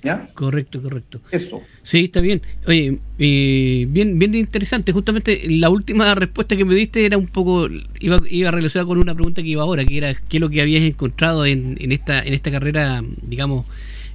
¿Ya? 0.03 0.27
Correcto, 0.35 0.79
correcto. 0.79 1.21
Eso. 1.31 1.59
Sí, 1.81 2.03
está 2.03 2.21
bien. 2.21 2.43
Oye, 2.67 2.99
eh, 3.17 3.87
bien, 3.89 4.19
bien 4.19 4.35
interesante. 4.35 4.91
Justamente 4.91 5.41
la 5.49 5.71
última 5.71 6.13
respuesta 6.13 6.55
que 6.55 6.63
me 6.63 6.75
diste 6.75 7.03
era 7.03 7.17
un 7.17 7.25
poco, 7.25 7.67
iba, 7.99 8.17
iba 8.29 8.51
relacionada 8.51 8.87
con 8.87 8.99
una 8.99 9.15
pregunta 9.15 9.41
que 9.41 9.47
iba 9.47 9.63
ahora, 9.63 9.83
que 9.83 9.97
era 9.97 10.13
qué 10.13 10.37
es 10.37 10.41
lo 10.41 10.51
que 10.51 10.61
habías 10.61 10.83
encontrado 10.83 11.47
en, 11.47 11.77
en 11.79 11.91
esta, 11.91 12.21
en 12.21 12.35
esta 12.35 12.51
carrera, 12.51 13.01
digamos, 13.23 13.65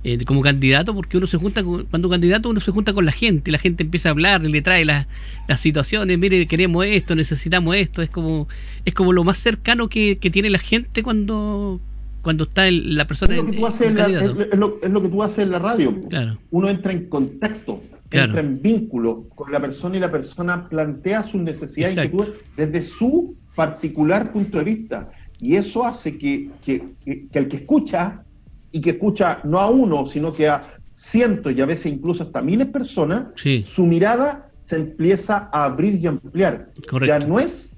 eh, 0.09 0.25
como 0.25 0.41
candidato, 0.41 0.95
porque 0.95 1.17
uno 1.17 1.27
se 1.27 1.37
junta, 1.37 1.65
cuando 1.65 2.09
candidato 2.09 2.49
uno 2.49 2.61
se 2.61 2.71
junta 2.71 2.93
con 2.93 3.05
la 3.05 3.11
gente, 3.11 3.51
la 3.51 3.59
gente 3.59 3.83
empieza 3.83 4.09
a 4.09 4.13
hablar, 4.13 4.41
le 4.41 4.63
trae 4.63 4.85
las, 4.85 5.09
las 5.49 5.59
situaciones, 5.59 6.17
mire, 6.17 6.47
queremos 6.47 6.87
esto, 6.87 7.17
necesitamos 7.17 7.75
esto, 7.75 8.03
es 8.03 8.09
como 8.09 8.47
es 8.85 8.95
como 8.95 9.13
lo 9.13 9.25
más 9.25 9.39
cercano 9.39 9.89
que, 9.89 10.17
tiene 10.31 10.49
la 10.49 10.61
gente 10.61 11.03
cuando 11.03 11.81
cuando 12.23 12.45
está 12.45 12.71
la 12.71 13.09
persona 13.09 13.35
es 13.35 13.43
lo, 13.43 13.47
que 13.51 13.57
tú 13.57 13.67
haces 13.67 13.89
en 13.89 13.97
la, 13.97 14.07
es, 14.07 14.57
lo, 14.57 15.03
que 15.03 15.09
tú 15.09 15.23
haces 15.25 15.39
en 15.39 15.51
la 15.51 15.59
radio. 15.59 16.01
Claro. 16.09 16.39
Uno 16.53 16.71
entra 16.71 16.93
en 16.93 17.09
contacto, 17.09 17.83
entra 18.13 18.41
en 18.41 18.63
vínculo 18.63 19.25
con 19.35 19.51
la 19.51 19.59
persona 19.59 19.97
y 19.97 19.99
la 19.99 20.13
persona 20.13 20.69
plantea 20.69 21.25
sus 21.25 21.41
necesidades 21.41 22.13
desde 22.57 22.83
su 22.83 23.35
particular 23.57 24.33
punto 24.33 24.59
de 24.59 24.65
vista. 24.65 25.11
Y 25.41 25.57
eso 25.57 25.85
hace 25.85 26.17
que, 26.17 26.49
que, 26.65 26.85
que, 27.05 27.27
que 27.27 27.39
el 27.41 27.49
que 27.49 27.57
escucha 27.57 28.23
y 28.73 28.81
que 28.81 28.91
escucha 28.91 29.41
no 29.45 29.59
a 29.59 29.71
uno, 29.71 30.07
sino 30.07 30.33
que 30.33 30.49
a 30.49 30.63
cientos 30.97 31.53
y 31.55 31.61
a 31.61 31.67
veces 31.67 31.93
incluso 31.93 32.23
hasta 32.23 32.41
miles 32.41 32.67
de 32.67 32.73
personas, 32.73 33.27
su 33.67 33.87
mirada 33.87 34.51
se 34.67 34.77
empieza 34.77 35.49
a 35.53 35.65
abrir 35.65 35.95
y 35.95 36.07
ampliar. 36.07 36.71
Ya 37.07 37.19
no 37.21 37.39
es 37.39 37.71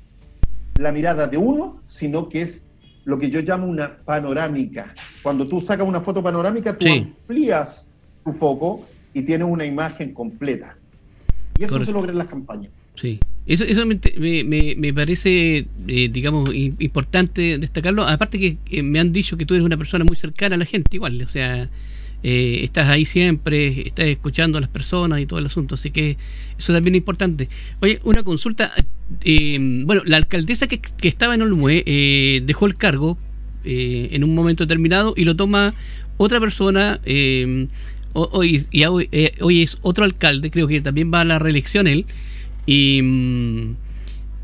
la 0.79 0.92
mirada 0.92 1.27
de 1.27 1.37
uno, 1.37 1.81
sino 1.88 2.29
que 2.29 2.42
es 2.42 2.62
lo 3.05 3.18
que 3.18 3.31
yo 3.31 3.40
llamo 3.40 3.66
una 3.66 3.96
panorámica. 3.98 4.88
Cuando 5.22 5.44
tú 5.44 5.61
sacas 5.61 5.87
una 5.87 6.01
foto 6.01 6.22
panorámica, 6.22 6.77
tú 6.77 6.87
amplías 6.88 7.85
tu 8.24 8.33
foco 8.35 8.87
y 9.14 9.22
tienes 9.22 9.48
una 9.51 9.64
imagen 9.64 10.12
completa. 10.12 10.77
Y 11.59 11.64
eso 11.64 11.85
se 11.85 11.92
logra 11.92 12.12
en 12.12 12.18
las 12.18 12.29
campañas. 12.29 12.70
Sí, 12.94 13.18
eso, 13.49 13.65
eso 13.65 13.85
me, 13.87 13.99
me, 14.45 14.75
me 14.77 14.95
parece, 14.95 15.67
eh, 15.89 16.09
digamos, 16.13 16.51
importante 16.55 17.59
destacarlo. 17.59 18.07
Aparte 18.07 18.39
que 18.39 18.59
eh, 18.71 18.83
me 18.83 19.01
han 19.01 19.13
dicho 19.13 19.37
que 19.37 19.47
tú 19.47 19.55
eres 19.55 19.65
una 19.65 19.77
persona 19.77 20.05
muy 20.05 20.17
cercana 20.17 20.55
a 20.55 20.59
la 20.59 20.67
gente, 20.67 20.97
igual, 20.97 21.21
o 21.23 21.29
sea, 21.29 21.69
eh, 22.23 22.61
estás 22.63 22.89
ahí 22.89 23.05
siempre, 23.05 23.89
estás 23.89 24.07
escuchando 24.07 24.59
a 24.59 24.61
las 24.61 24.71
personas 24.71 25.21
y 25.21 25.27
todo 25.27 25.39
el 25.39 25.47
asunto, 25.47 25.75
así 25.75 25.91
que 25.91 26.17
eso 26.59 26.73
también 26.73 26.95
es 26.95 26.99
importante. 26.99 27.49
Oye, 27.81 28.01
una 28.05 28.23
consulta, 28.23 28.73
bueno, 29.25 30.03
la 30.05 30.19
alcaldesa 30.19 30.67
que, 30.67 30.81
que 30.81 31.09
estaba 31.09 31.35
en 31.35 31.43
Olmué 31.43 31.83
dejó 32.45 32.67
el 32.67 32.77
cargo 32.77 33.19
en 33.65 34.25
un 34.25 34.35
momento 34.35 34.65
determinado 34.65 35.15
y 35.17 35.25
lo 35.25 35.37
toma 35.37 35.75
otra 36.17 36.39
persona 36.41 37.01
hoy, 38.13 38.67
y 38.71 38.83
eh, 38.83 39.33
hoy, 39.41 39.63
es 39.63 39.79
otro 39.83 40.05
alcalde, 40.05 40.51
creo 40.51 40.67
que 40.67 40.81
también 40.81 41.13
va 41.13 41.23
a 41.23 41.25
la 41.25 41.39
reelección 41.39 41.87
él, 41.87 42.07
y, 42.68 43.00
mm, 43.02 43.76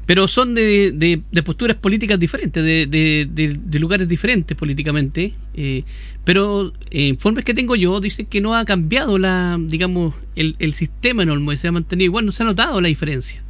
pero 0.06 0.26
son 0.28 0.54
de, 0.54 0.92
de, 1.30 1.42
posturas 1.42 1.76
políticas 1.76 2.18
diferentes, 2.18 2.64
de, 2.64 3.26
de 3.28 3.78
lugares 3.78 4.08
diferentes 4.08 4.56
políticamente, 4.56 5.34
eh, 5.52 5.84
pero 6.24 6.72
eh, 6.90 7.08
informes 7.08 7.44
que 7.44 7.52
tengo 7.52 7.76
yo 7.76 8.00
dicen 8.00 8.24
que 8.24 8.40
no 8.40 8.54
ha 8.54 8.64
cambiado 8.64 9.18
la, 9.18 9.58
digamos, 9.60 10.14
el, 10.36 10.56
el 10.58 10.72
sistema 10.72 11.22
en 11.22 11.30
Olmo, 11.30 11.54
se 11.56 11.68
ha 11.68 11.72
mantenido 11.72 12.06
igual, 12.06 12.24
no 12.24 12.32
se 12.32 12.42
ha 12.42 12.46
notado 12.46 12.80
la 12.80 12.88
diferencia. 12.88 13.42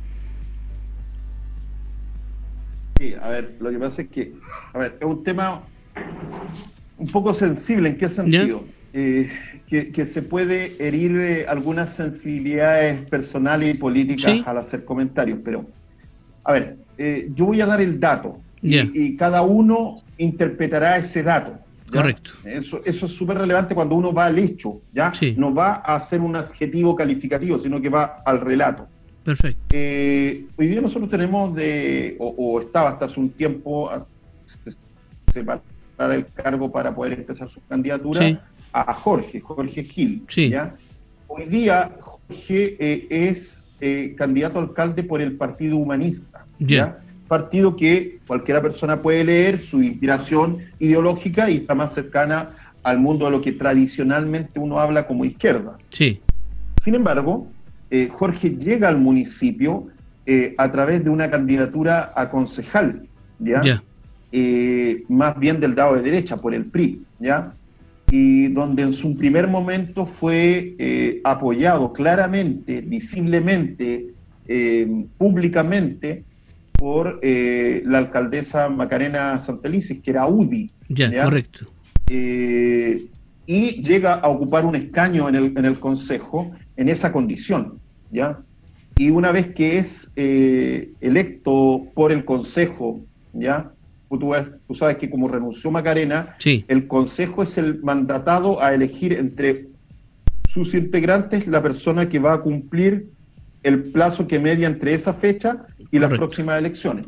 Sí, 2.98 3.14
a 3.14 3.28
ver, 3.28 3.56
lo 3.60 3.70
que 3.70 3.78
pasa 3.78 4.02
es 4.02 4.08
que, 4.08 4.32
a 4.72 4.78
ver, 4.78 4.96
es 5.00 5.06
un 5.06 5.22
tema 5.22 5.62
un 6.98 7.06
poco 7.06 7.32
sensible, 7.32 7.90
¿en 7.90 7.96
qué 7.96 8.08
sentido? 8.08 8.64
Eh, 8.92 9.30
que, 9.68 10.06
se 10.06 10.22
puede 10.22 10.76
herir 10.78 11.16
eh, 11.16 11.46
algunas 11.48 11.94
sensibilidades 11.94 13.08
personales 13.08 13.74
y 13.74 13.78
políticas 13.78 14.40
al 14.46 14.58
hacer 14.58 14.84
comentarios, 14.84 15.38
pero, 15.44 15.66
a 16.44 16.52
ver, 16.52 16.76
eh, 16.98 17.28
yo 17.34 17.46
voy 17.46 17.60
a 17.60 17.66
dar 17.66 17.80
el 17.80 17.98
dato 17.98 18.38
y, 18.62 19.16
cada 19.16 19.42
uno 19.42 20.02
interpretará 20.18 20.98
ese 20.98 21.22
dato. 21.22 21.58
Correcto. 21.90 22.30
Eso, 22.44 22.80
eso 22.84 23.06
es 23.06 23.12
súper 23.12 23.38
relevante 23.38 23.74
cuando 23.74 23.94
uno 23.94 24.12
va 24.12 24.26
al 24.26 24.38
hecho, 24.38 24.80
¿ya? 24.92 25.12
No 25.36 25.54
va 25.54 25.82
a 25.84 25.96
hacer 25.96 26.20
un 26.20 26.34
adjetivo 26.36 26.94
calificativo, 26.96 27.58
sino 27.58 27.80
que 27.80 27.88
va 27.88 28.22
al 28.24 28.40
relato. 28.40 28.86
Perfecto. 29.22 29.74
hoy 29.74 30.66
día 30.66 30.80
nosotros 30.82 31.10
tenemos 31.10 31.54
de, 31.54 32.16
o, 32.18 32.60
estaba 32.60 32.90
hasta 32.90 33.06
hace 33.06 33.18
un 33.18 33.30
tiempo, 33.30 33.90
para 35.96 36.14
el 36.14 36.26
cargo 36.26 36.70
para 36.70 36.94
poder 36.94 37.14
empezar 37.14 37.48
su 37.48 37.60
candidatura 37.66 38.38
a 38.74 38.92
Jorge, 38.92 39.40
Jorge 39.40 39.84
Gil. 39.84 40.24
¿ya? 40.50 40.74
Hoy 41.28 41.46
día 41.46 41.92
Jorge 42.00 42.76
eh, 42.80 43.06
es 43.08 43.62
eh, 43.80 44.14
candidato 44.18 44.58
a 44.58 44.62
alcalde 44.62 45.04
por 45.04 45.22
el 45.22 45.36
Partido 45.36 45.76
Humanista. 45.76 46.44
¿ya? 46.58 46.98
Partido 47.28 47.76
que 47.76 48.18
cualquiera 48.26 48.60
persona 48.60 49.00
puede 49.00 49.24
leer 49.24 49.60
su 49.60 49.80
inspiración 49.80 50.58
ideológica 50.80 51.48
y 51.48 51.58
está 51.58 51.74
más 51.74 51.94
cercana 51.94 52.50
al 52.82 52.98
mundo 52.98 53.26
de 53.26 53.30
lo 53.30 53.40
que 53.40 53.52
tradicionalmente 53.52 54.58
uno 54.58 54.80
habla 54.80 55.06
como 55.06 55.24
izquierda. 55.24 55.78
Sí. 55.90 56.20
Sin 56.82 56.96
embargo, 56.96 57.46
eh, 57.90 58.10
Jorge 58.12 58.50
llega 58.50 58.88
al 58.88 58.98
municipio 58.98 59.86
a 60.56 60.72
través 60.72 61.04
de 61.04 61.10
una 61.10 61.30
candidatura 61.30 62.14
a 62.16 62.30
concejal, 62.30 63.06
¿ya? 63.38 63.82
más 65.10 65.38
bien 65.38 65.60
del 65.60 65.74
lado 65.74 65.96
de 65.96 66.00
derecha, 66.00 66.38
por 66.38 66.54
el 66.54 66.64
PRI, 66.64 67.02
¿ya? 67.20 67.52
Y 68.16 68.46
donde 68.46 68.82
en 68.82 68.92
su 68.92 69.16
primer 69.16 69.48
momento 69.48 70.06
fue 70.06 70.76
eh, 70.78 71.20
apoyado 71.24 71.92
claramente, 71.92 72.80
visiblemente, 72.80 74.10
eh, 74.46 75.04
públicamente, 75.18 76.22
por 76.74 77.18
eh, 77.22 77.82
la 77.84 77.98
alcaldesa 77.98 78.68
Macarena 78.68 79.40
Santelices, 79.40 79.98
que 80.00 80.12
era 80.12 80.28
UDI. 80.28 80.70
Ya, 80.90 81.24
correcto. 81.24 81.66
y 82.08 83.82
llega 83.82 84.14
a 84.14 84.28
ocupar 84.28 84.64
un 84.64 84.76
escaño 84.76 85.28
en 85.28 85.34
el, 85.34 85.46
en 85.58 85.64
el 85.64 85.80
Consejo 85.80 86.52
en 86.76 86.88
esa 86.88 87.10
condición, 87.10 87.80
¿ya? 88.12 88.38
Y 88.96 89.10
una 89.10 89.32
vez 89.32 89.52
que 89.56 89.78
es 89.78 90.08
electo 90.14 91.88
por 91.94 92.12
el 92.12 92.24
Consejo, 92.24 93.00
¿ya? 93.32 93.72
Tú, 94.18 94.74
sabes 94.74 94.96
que 94.96 95.10
como 95.10 95.28
renunció 95.28 95.70
Macarena, 95.70 96.36
el 96.44 96.86
Consejo 96.86 97.42
es 97.42 97.58
el 97.58 97.82
mandatado 97.82 98.62
a 98.62 98.74
elegir 98.74 99.12
entre 99.12 99.68
sus 100.48 100.74
integrantes 100.74 101.46
la 101.46 101.62
persona 101.62 102.08
que 102.08 102.18
va 102.18 102.34
a 102.34 102.40
cumplir 102.40 103.08
el 103.64 103.84
plazo 103.84 104.26
que 104.26 104.38
media 104.38 104.68
entre 104.68 104.94
esa 104.94 105.14
fecha 105.14 105.66
y 105.90 105.98
las 105.98 106.10
próximas 106.10 106.58
elecciones. 106.58 107.06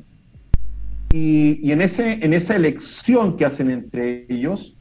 Y, 1.12 1.71
en, 1.71 1.81
ese, 1.81 2.25
en 2.25 2.33
esa 2.33 2.57
elección 2.57 3.37
que 3.37 3.45
hacen 3.45 3.71
entre 3.71 4.27
ellos, 4.29 4.75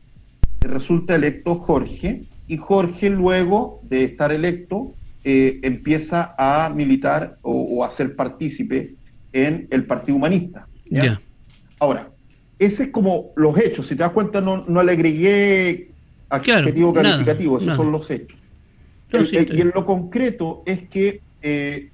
resulta 0.61 1.15
electo 1.15 1.55
Jorge, 1.55 2.23
y 2.47 2.57
Jorge 2.57 3.09
luego 3.09 3.81
de 3.83 4.03
estar 4.05 4.31
electo 4.31 4.93
eh, 5.23 5.59
empieza 5.63 6.35
a 6.37 6.69
militar 6.69 7.37
o, 7.41 7.83
a 7.83 7.91
ser 7.91 8.15
partícipe 8.15 8.95
en 9.33 9.67
el 9.71 9.85
Partido 9.85 10.17
Humanista. 10.17 10.67
Ahora, 11.79 12.09
ese 12.59 12.83
es 12.83 12.89
como 12.89 13.31
los 13.35 13.57
hechos. 13.57 13.87
Si 13.87 13.95
te 13.95 14.03
das 14.03 14.11
cuenta, 14.11 14.41
no, 14.41 14.63
no 14.67 14.83
le 14.83 14.93
agregué 14.93 15.89
adjetivo 16.29 16.93
calificativo, 16.93 17.57
esos 17.57 17.75
son 17.75 17.91
los 17.91 18.09
hechos. 18.09 18.37
y 19.31 19.61
en 19.61 19.71
lo 19.73 19.85
concreto 19.85 20.63
es 20.65 20.87
que 20.89 21.21
eh, 21.41 21.89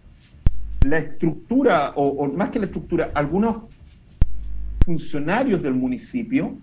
la 0.86 0.97
estructura, 0.97 1.93
o, 1.95 2.28
más 2.28 2.50
que 2.50 2.60
la 2.60 2.65
estructura, 2.65 3.12
algunos 3.13 3.63
funcionarios 4.86 5.62
del 5.62 5.74
municipio, 5.74 6.56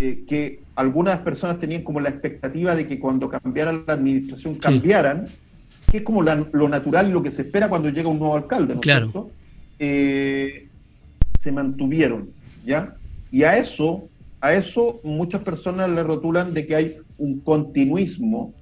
eh, 0.00 0.24
que 0.28 0.60
algunas 0.76 1.20
personas 1.20 1.58
tenían 1.58 1.82
como 1.82 2.00
la 2.00 2.10
expectativa 2.10 2.76
de 2.76 2.86
que 2.86 3.00
cuando 3.00 3.28
cambiara 3.28 3.72
la 3.72 3.94
administración 3.94 4.54
cambiaran, 4.56 5.26
que 5.90 5.98
es 5.98 6.02
como 6.04 6.22
lo 6.22 6.68
natural 6.68 7.08
y 7.08 7.12
lo 7.12 7.22
que 7.22 7.32
se 7.32 7.42
espera 7.42 7.68
cuando 7.68 7.88
llega 7.88 8.08
un 8.08 8.18
nuevo 8.18 8.36
alcalde, 8.36 8.74
¿no 8.74 8.80
claro. 8.80 9.30
Eh, 9.78 10.68
se 11.40 11.50
mantuvieron, 11.50 12.30
¿ya? 12.64 12.94
Y 13.30 13.42
a 13.42 13.58
eso, 13.58 14.08
a 14.40 14.54
eso 14.54 15.00
muchas 15.02 15.42
personas 15.42 15.90
le 15.90 16.02
rotulan 16.02 16.54
de 16.54 16.66
que 16.66 16.76
hay 16.76 16.96
un 17.18 17.40
continuismo 17.40 18.54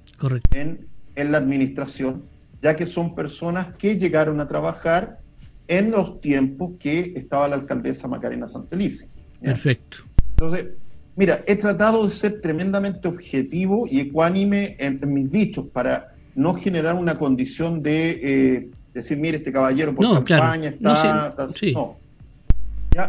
en, 0.53 0.87
en 1.15 1.31
la 1.31 1.37
administración, 1.37 2.23
ya 2.61 2.75
que 2.75 2.85
son 2.85 3.15
personas 3.15 3.75
que 3.75 3.97
llegaron 3.97 4.39
a 4.41 4.47
trabajar 4.47 5.19
en 5.67 5.91
los 5.91 6.21
tiempos 6.21 6.71
que 6.79 7.13
estaba 7.15 7.47
la 7.47 7.55
alcaldesa 7.55 8.07
Macarena 8.07 8.47
Santelice. 8.47 9.07
Perfecto. 9.41 9.97
Entonces, 10.31 10.67
mira, 11.15 11.43
he 11.45 11.55
tratado 11.57 12.07
de 12.07 12.15
ser 12.15 12.41
tremendamente 12.41 13.07
objetivo 13.07 13.87
y 13.89 13.99
ecuánime 13.99 14.75
en, 14.79 14.99
mis 15.13 15.31
dichos 15.31 15.65
para 15.71 16.13
no 16.35 16.53
generar 16.55 16.95
una 16.95 17.17
condición 17.17 17.81
de 17.81 18.19
eh, 18.23 18.69
decir, 18.93 19.17
mire, 19.17 19.37
este 19.37 19.51
caballero 19.51 19.93
por 19.93 20.23
campaña 20.23 20.69
está... 20.69 21.35
no, 21.73 21.97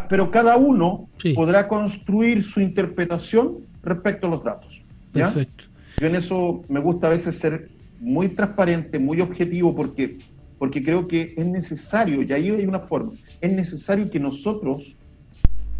pero 0.09 0.31
cada 0.31 0.57
uno 0.57 1.07
podrá 1.35 1.67
construir 1.67 2.43
su 2.43 2.61
interpretación 2.61 3.59
respecto 3.83 4.27
a 4.27 4.29
los 4.29 4.43
datos. 4.43 4.81
Perfecto. 5.11 5.65
Yo 5.99 6.07
en 6.07 6.15
eso 6.15 6.61
me 6.69 6.79
gusta 6.79 7.07
a 7.07 7.11
veces 7.11 7.35
ser 7.37 7.69
muy 7.99 8.29
transparente, 8.29 8.99
muy 8.99 9.19
objetivo, 9.21 9.75
porque, 9.75 10.17
porque 10.57 10.81
creo 10.83 11.07
que 11.07 11.33
es 11.35 11.45
necesario, 11.45 12.21
y 12.21 12.31
ahí 12.31 12.49
hay 12.49 12.65
una 12.65 12.79
forma, 12.79 13.13
es 13.41 13.51
necesario 13.51 14.09
que 14.09 14.19
nosotros, 14.19 14.95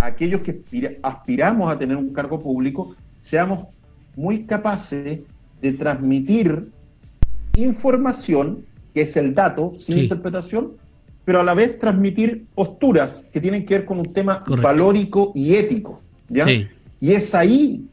aquellos 0.01 0.41
que 0.41 0.99
aspiramos 1.03 1.71
a 1.71 1.77
tener 1.77 1.95
un 1.95 2.11
cargo 2.11 2.39
público, 2.39 2.95
seamos 3.21 3.67
muy 4.15 4.43
capaces 4.45 5.21
de 5.61 5.73
transmitir 5.73 6.69
información, 7.55 8.65
que 8.93 9.01
es 9.01 9.15
el 9.15 9.33
dato, 9.33 9.73
sin 9.77 9.99
interpretación, 9.99 10.73
pero 11.25 11.41
a 11.41 11.43
la 11.43 11.53
vez 11.53 11.79
transmitir 11.79 12.45
posturas 12.55 13.23
que 13.31 13.39
tienen 13.39 13.65
que 13.65 13.75
ver 13.75 13.85
con 13.85 13.99
un 13.99 14.13
tema 14.13 14.43
valórico 14.61 15.31
y 15.35 15.55
ético. 15.55 16.01
¿ya? 16.27 16.45
Y 16.99 17.13
es 17.13 17.33
ahí, 17.35 17.85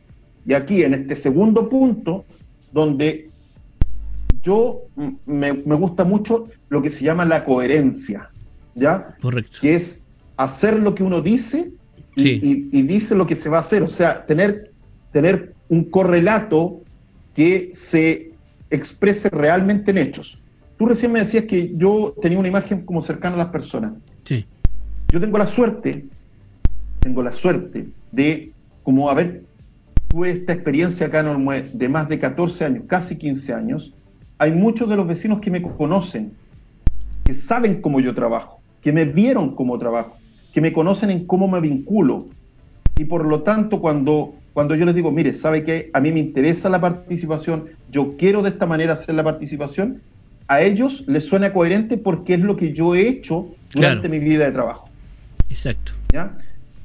y 0.46 0.54
aquí 0.54 0.82
en 0.82 0.94
este 0.94 1.16
segundo 1.16 1.68
punto, 1.68 2.24
donde 2.72 3.28
yo 4.42 4.82
me, 5.26 5.52
gusta 5.52 6.04
mucho 6.04 6.48
lo 6.68 6.80
que 6.80 6.90
se 6.90 7.04
llama 7.04 7.24
la 7.24 7.44
coherencia, 7.44 8.30
¿ya? 8.74 9.16
Correcto. 9.20 9.58
Que 9.60 9.74
es 9.74 10.00
hacer 10.36 10.78
lo 10.78 10.94
que 10.94 11.02
uno 11.02 11.20
dice 11.20 11.70
y, 12.16 12.82
dice 12.82 13.14
lo 13.14 13.26
que 13.26 13.36
se 13.36 13.48
va 13.48 13.58
a 13.58 13.62
hacer, 13.62 13.82
o 13.82 13.90
sea, 13.90 14.24
tener, 14.24 14.70
tener 15.12 15.52
un 15.68 15.84
correlato 15.84 16.80
que 17.34 17.72
se 17.74 18.30
exprese 18.70 19.28
realmente 19.30 19.90
en 19.90 19.98
hechos. 19.98 20.38
Tú 20.76 20.86
recién 20.86 21.12
me 21.12 21.20
decías 21.20 21.44
que 21.44 21.74
yo 21.74 22.14
tenía 22.20 22.38
una 22.38 22.48
imagen 22.48 22.84
como 22.84 23.00
cercana 23.02 23.34
a 23.36 23.38
las 23.38 23.48
personas. 23.48 23.94
Sí. 24.24 24.44
Yo 25.08 25.20
tengo 25.20 25.38
la 25.38 25.46
suerte, 25.46 26.04
tengo 27.00 27.22
la 27.22 27.32
suerte 27.32 27.86
de, 28.12 28.50
como 28.82 29.08
haber, 29.08 29.42
tuve 30.08 30.30
esta 30.30 30.52
experiencia 30.52 31.06
acá 31.06 31.20
en 31.20 31.28
Olmué 31.28 31.70
de 31.72 31.88
más 31.88 32.08
de 32.08 32.18
14 32.18 32.64
años, 32.64 32.84
casi 32.86 33.16
15 33.16 33.54
años. 33.54 33.94
Hay 34.38 34.52
muchos 34.52 34.88
de 34.90 34.96
los 34.96 35.06
vecinos 35.06 35.40
que 35.40 35.50
me 35.50 35.62
conocen, 35.62 36.32
que 37.24 37.32
saben 37.32 37.80
cómo 37.80 38.00
yo 38.00 38.14
trabajo, 38.14 38.60
que 38.82 38.92
me 38.92 39.06
vieron 39.06 39.54
cómo 39.54 39.78
trabajo, 39.78 40.16
que 40.52 40.60
me 40.60 40.74
conocen 40.74 41.10
en 41.10 41.26
cómo 41.26 41.48
me 41.48 41.60
vinculo. 41.60 42.18
Y 42.98 43.04
por 43.04 43.24
lo 43.24 43.42
tanto, 43.42 43.80
cuando, 43.80 44.34
cuando 44.52 44.74
yo 44.74 44.84
les 44.84 44.94
digo, 44.94 45.10
mire, 45.10 45.32
¿sabe 45.32 45.64
que 45.64 45.90
a 45.94 46.00
mí 46.00 46.12
me 46.12 46.20
interesa 46.20 46.68
la 46.68 46.80
participación? 46.80 47.64
Yo 47.90 48.16
quiero 48.18 48.42
de 48.42 48.50
esta 48.50 48.66
manera 48.66 48.92
hacer 48.92 49.14
la 49.14 49.24
participación 49.24 50.02
a 50.48 50.62
ellos 50.62 51.04
les 51.06 51.24
suena 51.24 51.52
coherente 51.52 51.96
porque 51.96 52.34
es 52.34 52.40
lo 52.40 52.56
que 52.56 52.72
yo 52.72 52.94
he 52.94 53.08
hecho 53.08 53.54
durante 53.74 54.08
mi 54.08 54.18
vida 54.18 54.44
de 54.44 54.52
trabajo. 54.52 54.88
Exacto. 55.48 55.92
¿Ya? 56.12 56.38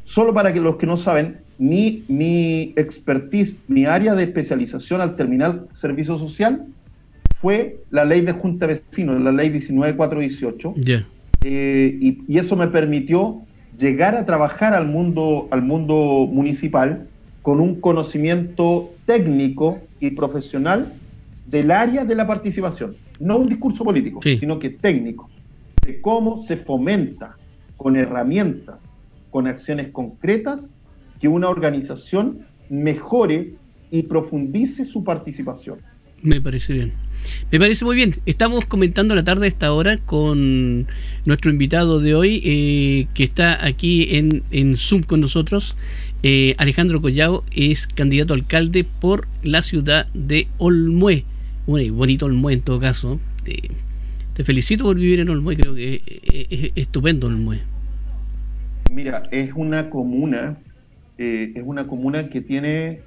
Solo 0.06 0.34
para 0.34 0.52
que 0.52 0.60
los 0.60 0.78
que 0.78 0.86
no 0.86 0.98
saben, 0.98 1.38
mi, 1.58 2.04
mi 2.08 2.74
expertise, 2.76 3.54
mi 3.68 3.86
área 3.86 4.16
de 4.16 4.24
especialización 4.24 5.00
al 5.00 5.16
terminar 5.16 5.66
servicio 5.74 6.18
social 6.18 6.66
fue 7.40 7.78
la 7.92 8.06
ley 8.06 8.22
de 8.22 8.34
Junta 8.34 8.68
de 8.68 8.82
Vecinos, 8.90 9.22
la 9.22 9.32
ley 9.32 9.50
19418. 9.50 10.74
Eh, 11.44 11.98
y, 12.00 12.22
y, 12.28 12.38
eso 12.38 12.56
me 12.56 12.68
permitió 12.68 13.42
llegar 13.78 14.16
a 14.16 14.26
trabajar 14.26 14.74
al 14.74 14.86
mundo, 14.86 15.48
al 15.50 15.64
mundo 15.64 16.28
municipal 16.32 17.08
con 17.42 17.60
un 17.60 17.82
conocimiento 17.82 18.94
técnico 19.08 19.80
y 20.00 20.12
profesional 20.12 20.94
del 21.52 21.70
área 21.70 22.06
de 22.06 22.16
la 22.16 22.26
participación. 22.26 22.96
No 23.20 23.38
un 23.38 23.50
discurso 23.50 23.84
político, 23.84 24.22
sino 24.24 24.58
que 24.58 24.70
técnico, 24.70 25.30
de 25.86 26.00
cómo 26.02 26.44
se 26.44 26.58
fomenta 26.58 27.36
con 27.76 27.98
herramientas, 27.98 28.80
con 29.30 29.48
acciones 29.48 29.90
concretas, 29.92 30.70
que 31.20 31.28
una 31.28 31.50
organización 31.50 32.40
mejore 32.70 33.54
y 33.92 34.04
profundice 34.04 34.86
su 34.86 35.04
participación. 35.04 35.80
Me 36.24 36.40
parece 36.40 36.74
bien. 36.74 36.94
Me 37.52 37.60
parece 37.60 37.84
muy 37.84 37.96
bien. 37.96 38.16
Estamos 38.26 38.66
comentando 38.66 39.14
la 39.14 39.24
tarde 39.24 39.46
a 39.46 39.48
esta 39.50 39.74
hora 39.74 39.98
con 39.98 40.88
nuestro 41.26 41.52
invitado 41.52 42.00
de 42.00 42.16
hoy, 42.16 42.42
eh, 42.44 43.08
que 43.14 43.24
está 43.24 43.66
aquí 43.66 44.16
en, 44.16 44.44
en 44.52 44.78
Zoom 44.78 45.04
con 45.04 45.20
nosotros. 45.20 45.76
Eh, 46.24 46.56
Alejandro 46.58 47.02
Collao 47.02 47.44
es 47.52 47.88
candidato 47.88 48.34
a 48.34 48.38
alcalde 48.38 48.84
por 48.84 49.28
la 49.44 49.62
ciudad 49.62 50.08
de 50.14 50.48
Olmué. 50.60 51.26
Bueno, 51.68 51.94
bonito 51.94 52.26
Olmué 52.26 52.54
en 52.54 52.62
todo 52.62 52.80
caso. 52.80 53.20
Te, 53.44 54.44
felicito 54.44 54.84
por 54.84 54.96
vivir 54.96 55.20
en 55.20 55.30
Olmué, 55.30 55.56
creo 55.56 55.76
que 55.76 56.02
es, 56.50 56.72
estupendo 56.76 57.28
Olmué. 57.28 57.60
Mira, 58.92 59.24
es 59.32 59.52
una 59.56 59.90
comuna, 59.90 60.58
eh, 61.18 61.54
es 61.56 61.64
una 61.66 61.86
comuna 61.86 62.28
que 62.30 62.42
tiene 62.42 63.02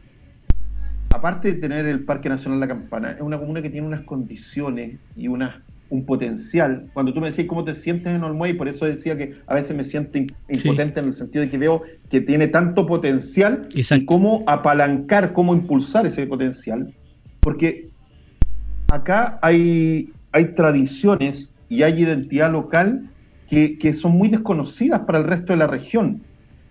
aparte 1.14 1.52
de 1.52 1.60
tener 1.60 1.86
el 1.86 2.04
Parque 2.04 2.28
Nacional 2.28 2.60
La 2.60 2.68
Campana, 2.68 3.12
es 3.12 3.20
una 3.20 3.38
comuna 3.38 3.62
que 3.62 3.70
tiene 3.70 3.86
unas 3.86 4.02
condiciones 4.02 4.98
y 5.16 5.28
una, 5.28 5.62
un 5.88 6.04
potencial. 6.04 6.90
Cuando 6.92 7.14
tú 7.14 7.20
me 7.20 7.30
decís 7.30 7.46
cómo 7.46 7.64
te 7.64 7.74
sientes 7.74 8.14
en 8.14 8.24
Olmué, 8.24 8.50
y 8.50 8.54
por 8.54 8.68
eso 8.68 8.84
decía 8.84 9.16
que 9.16 9.34
a 9.46 9.54
veces 9.54 9.76
me 9.76 9.84
siento 9.84 10.18
impotente 10.18 11.00
en 11.00 11.06
el 11.06 11.14
sentido 11.14 11.44
de 11.44 11.50
que 11.50 11.58
veo 11.58 11.82
que 12.10 12.20
tiene 12.20 12.48
tanto 12.48 12.86
potencial 12.86 13.68
y 13.74 14.04
cómo 14.04 14.42
apalancar, 14.46 15.32
cómo 15.32 15.54
impulsar 15.54 16.06
ese 16.06 16.26
potencial. 16.26 16.92
Porque 17.40 17.90
acá 18.94 19.38
hay, 19.42 20.10
hay 20.32 20.54
tradiciones 20.54 21.52
y 21.68 21.82
hay 21.82 22.02
identidad 22.02 22.52
local 22.52 23.08
que, 23.48 23.78
que 23.78 23.94
son 23.94 24.12
muy 24.12 24.28
desconocidas 24.28 25.00
para 25.00 25.18
el 25.18 25.24
resto 25.24 25.52
de 25.52 25.58
la 25.58 25.66
región. 25.66 26.22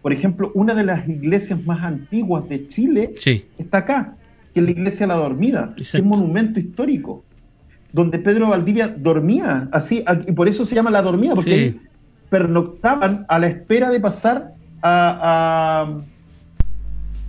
Por 0.01 0.11
ejemplo, 0.11 0.51
una 0.53 0.75
de 0.75 0.83
las 0.83 1.07
iglesias 1.07 1.63
más 1.65 1.83
antiguas 1.83 2.47
de 2.49 2.67
Chile 2.67 3.13
está 3.57 3.79
acá, 3.79 4.15
que 4.53 4.59
es 4.59 4.65
la 4.65 4.71
iglesia 4.71 5.07
La 5.07 5.15
Dormida, 5.15 5.73
que 5.75 5.83
es 5.83 5.93
un 5.95 6.07
monumento 6.07 6.59
histórico, 6.59 7.23
donde 7.93 8.19
Pedro 8.19 8.49
Valdivia 8.49 8.87
dormía, 8.87 9.69
así, 9.71 10.03
y 10.27 10.31
por 10.33 10.49
eso 10.49 10.65
se 10.65 10.75
llama 10.75 10.91
La 10.91 11.01
Dormida, 11.01 11.35
porque 11.35 11.75
pernoctaban 12.29 13.25
a 13.29 13.39
la 13.39 13.47
espera 13.47 13.91
de 13.91 13.99
pasar 13.99 14.53
a, 14.81 15.95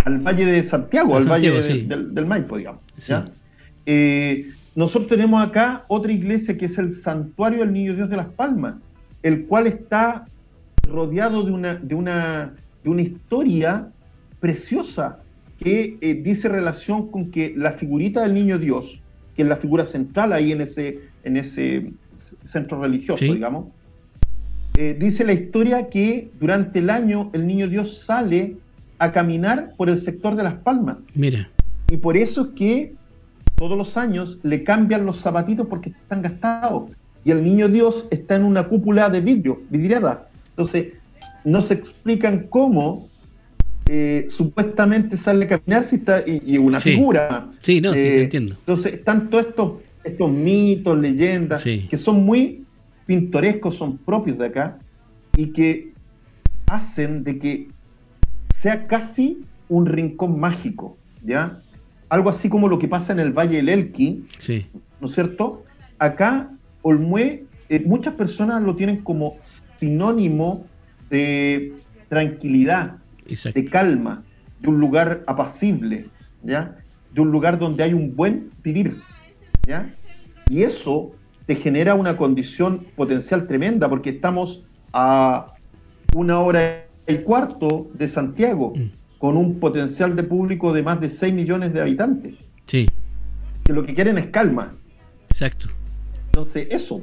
al 0.05 0.19
Valle 0.19 0.47
de 0.47 0.65
Santiago, 0.65 1.17
al 1.17 1.31
Valle 1.31 1.51
del, 1.53 2.27
Maipo, 2.27 2.57
digamos. 2.57 2.81
Eh, 3.87 4.51
nosotros 4.77 5.09
tenemos 5.09 5.47
acá 5.47 5.85
otra 5.89 6.13
iglesia 6.13 6.57
que 6.59 6.67
es 6.67 6.79
el 6.79 6.97
Santuario 6.97 7.61
del 7.61 7.73
Niño 7.73 7.95
Dios 7.95 8.11
de 8.11 8.17
las 8.17 8.27
Palmas, 8.27 8.77
el 9.23 9.47
cual 9.47 9.67
está 9.67 10.25
rodeado 10.89 11.45
de 11.45 11.53
una, 11.53 11.75
de 11.77 11.95
una, 11.95 12.55
de 12.83 12.91
una 12.91 13.03
historia 13.03 13.89
preciosa 14.41 15.21
que 15.59 15.97
eh, 16.01 16.15
dice 16.15 16.49
relación 16.49 17.11
con 17.11 17.31
que 17.31 17.55
la 17.57 17.73
figurita 17.73 18.23
del 18.23 18.35
niño 18.35 18.59
Dios, 18.59 19.01
que 19.37 19.43
es 19.43 19.49
la 19.49 19.57
figura 19.57 19.87
central 19.87 20.33
ahí 20.33 20.53
en 20.53 20.61
ese, 20.61 21.01
en 21.23 21.37
ese 21.37 21.93
centro 22.45 22.81
religioso, 22.81 23.25
digamos, 23.25 23.67
eh, 24.77 24.97
dice 24.99 25.25
la 25.25 25.33
historia 25.33 25.89
que 25.89 26.31
durante 26.41 26.81
el 26.81 26.91
año 26.91 27.31
el 27.33 27.47
niño 27.47 27.69
Dios 27.69 28.03
sale 28.05 28.57
a 28.99 29.13
caminar 29.13 29.73
por 29.77 29.89
el 29.89 30.01
sector 30.01 30.35
de 30.35 30.43
las 30.43 30.55
palmas. 30.55 30.99
Mira. 31.15 31.49
Y 31.91 31.97
por 31.97 32.17
eso 32.17 32.47
es 32.47 32.49
que 32.57 32.93
todos 33.57 33.77
los 33.79 33.97
años 33.97 34.39
le 34.43 34.65
cambian 34.65 35.07
los 35.07 35.21
zapatitos 35.21 35.67
porque 35.67 35.91
están 35.91 36.23
gastados. 36.23 36.91
Y 37.25 37.31
el 37.31 37.43
niño 37.43 37.69
Dios 37.69 38.07
está 38.11 38.37
en 38.37 38.45
una 38.45 38.65
cúpula 38.65 39.09
de 39.09 39.21
vidrio, 39.21 39.63
vidriada. 39.71 40.29
Entonces, 40.51 40.93
no 41.45 41.63
se 41.63 41.75
explican 41.75 42.47
cómo 42.49 43.09
eh, 43.87 44.27
supuestamente 44.31 45.17
sale 45.17 45.45
a 45.45 45.49
caminar 45.49 45.85
si 45.85 45.97
está, 45.97 46.23
y, 46.27 46.59
una 46.59 46.81
figura. 46.81 47.49
Sí, 47.61 47.81
no, 47.81 47.93
sí, 47.93 48.01
eh, 48.01 48.23
entiendo. 48.25 48.55
Entonces, 48.59 48.95
están 48.95 49.31
todos 49.31 49.47
estos, 49.49 49.73
estos 50.05 50.31
mitos, 50.31 51.01
leyendas, 51.01 51.65
que 51.65 51.97
son 51.97 52.25
muy 52.25 52.65
pintorescos, 53.07 53.77
son 53.77 53.99
propios 53.99 54.39
de 54.39 54.47
acá, 54.47 54.79
y 55.37 55.47
que 55.47 55.93
hacen 56.67 57.25
de 57.25 57.39
que 57.39 57.69
sea 58.61 58.87
casi 58.87 59.45
un 59.69 59.87
rincón 59.87 60.41
mágico, 60.41 60.97
¿ya? 61.23 61.59
Algo 62.09 62.31
así 62.31 62.49
como 62.49 62.69
lo 62.69 62.79
que 62.79 62.89
pasa 62.89 63.13
en 63.13 63.21
el 63.21 63.33
Valle 63.33 63.57
del 63.57 63.69
Elqui, 63.69 64.27
sí. 64.39 64.67
¿no 65.01 65.09
es 65.09 65.15
cierto? 65.15 65.65
Acá, 65.99 66.51
Olmué, 66.83 67.45
eh, 67.69 67.83
muchas 67.85 68.15
personas 68.15 68.63
lo 68.63 68.77
tienen 68.77 68.99
como 68.99 69.37
sinónimo 69.77 70.67
de 71.11 71.73
tranquilidad, 72.09 72.97
de 73.27 73.65
calma, 73.65 74.23
de 74.61 74.69
un 74.69 74.81
lugar 74.81 75.23
apacible, 75.27 76.07
¿ya? 76.43 76.77
De 77.13 77.21
un 77.21 77.31
lugar 77.31 77.59
donde 77.59 77.83
hay 77.83 77.95
un 77.95 78.15
buen 78.15 78.51
vivir, 78.63 78.97
¿ya? 79.67 79.91
Y 80.49 80.63
eso 80.63 81.13
te 81.47 81.57
genera 81.57 81.95
una 81.95 82.17
condición 82.17 82.81
potencial 82.97 83.47
tremenda, 83.47 83.89
porque 83.89 84.11
estamos 84.11 84.63
a 84.93 85.55
una 86.15 86.41
hora 86.41 86.87
y 87.07 87.17
cuarto 87.19 87.91
de 87.95 88.09
Santiago, 88.09 88.73
mm. 88.75 88.91
Con 89.25 89.39
un 89.39 89.59
potencial 89.59 90.15
de 90.17 90.23
público 90.23 90.75
de 90.75 90.83
más 90.83 91.01
de 91.01 91.09
6 91.09 91.33
millones 91.33 91.73
de 91.73 91.81
habitantes. 91.81 92.35
Sí. 92.67 92.87
Que 93.65 93.73
lo 93.73 93.83
que 93.87 93.95
quieren 93.95 94.19
es 94.19 94.27
calma. 94.27 94.75
Exacto. 95.31 95.69
Entonces, 96.27 96.69
eso. 96.71 97.01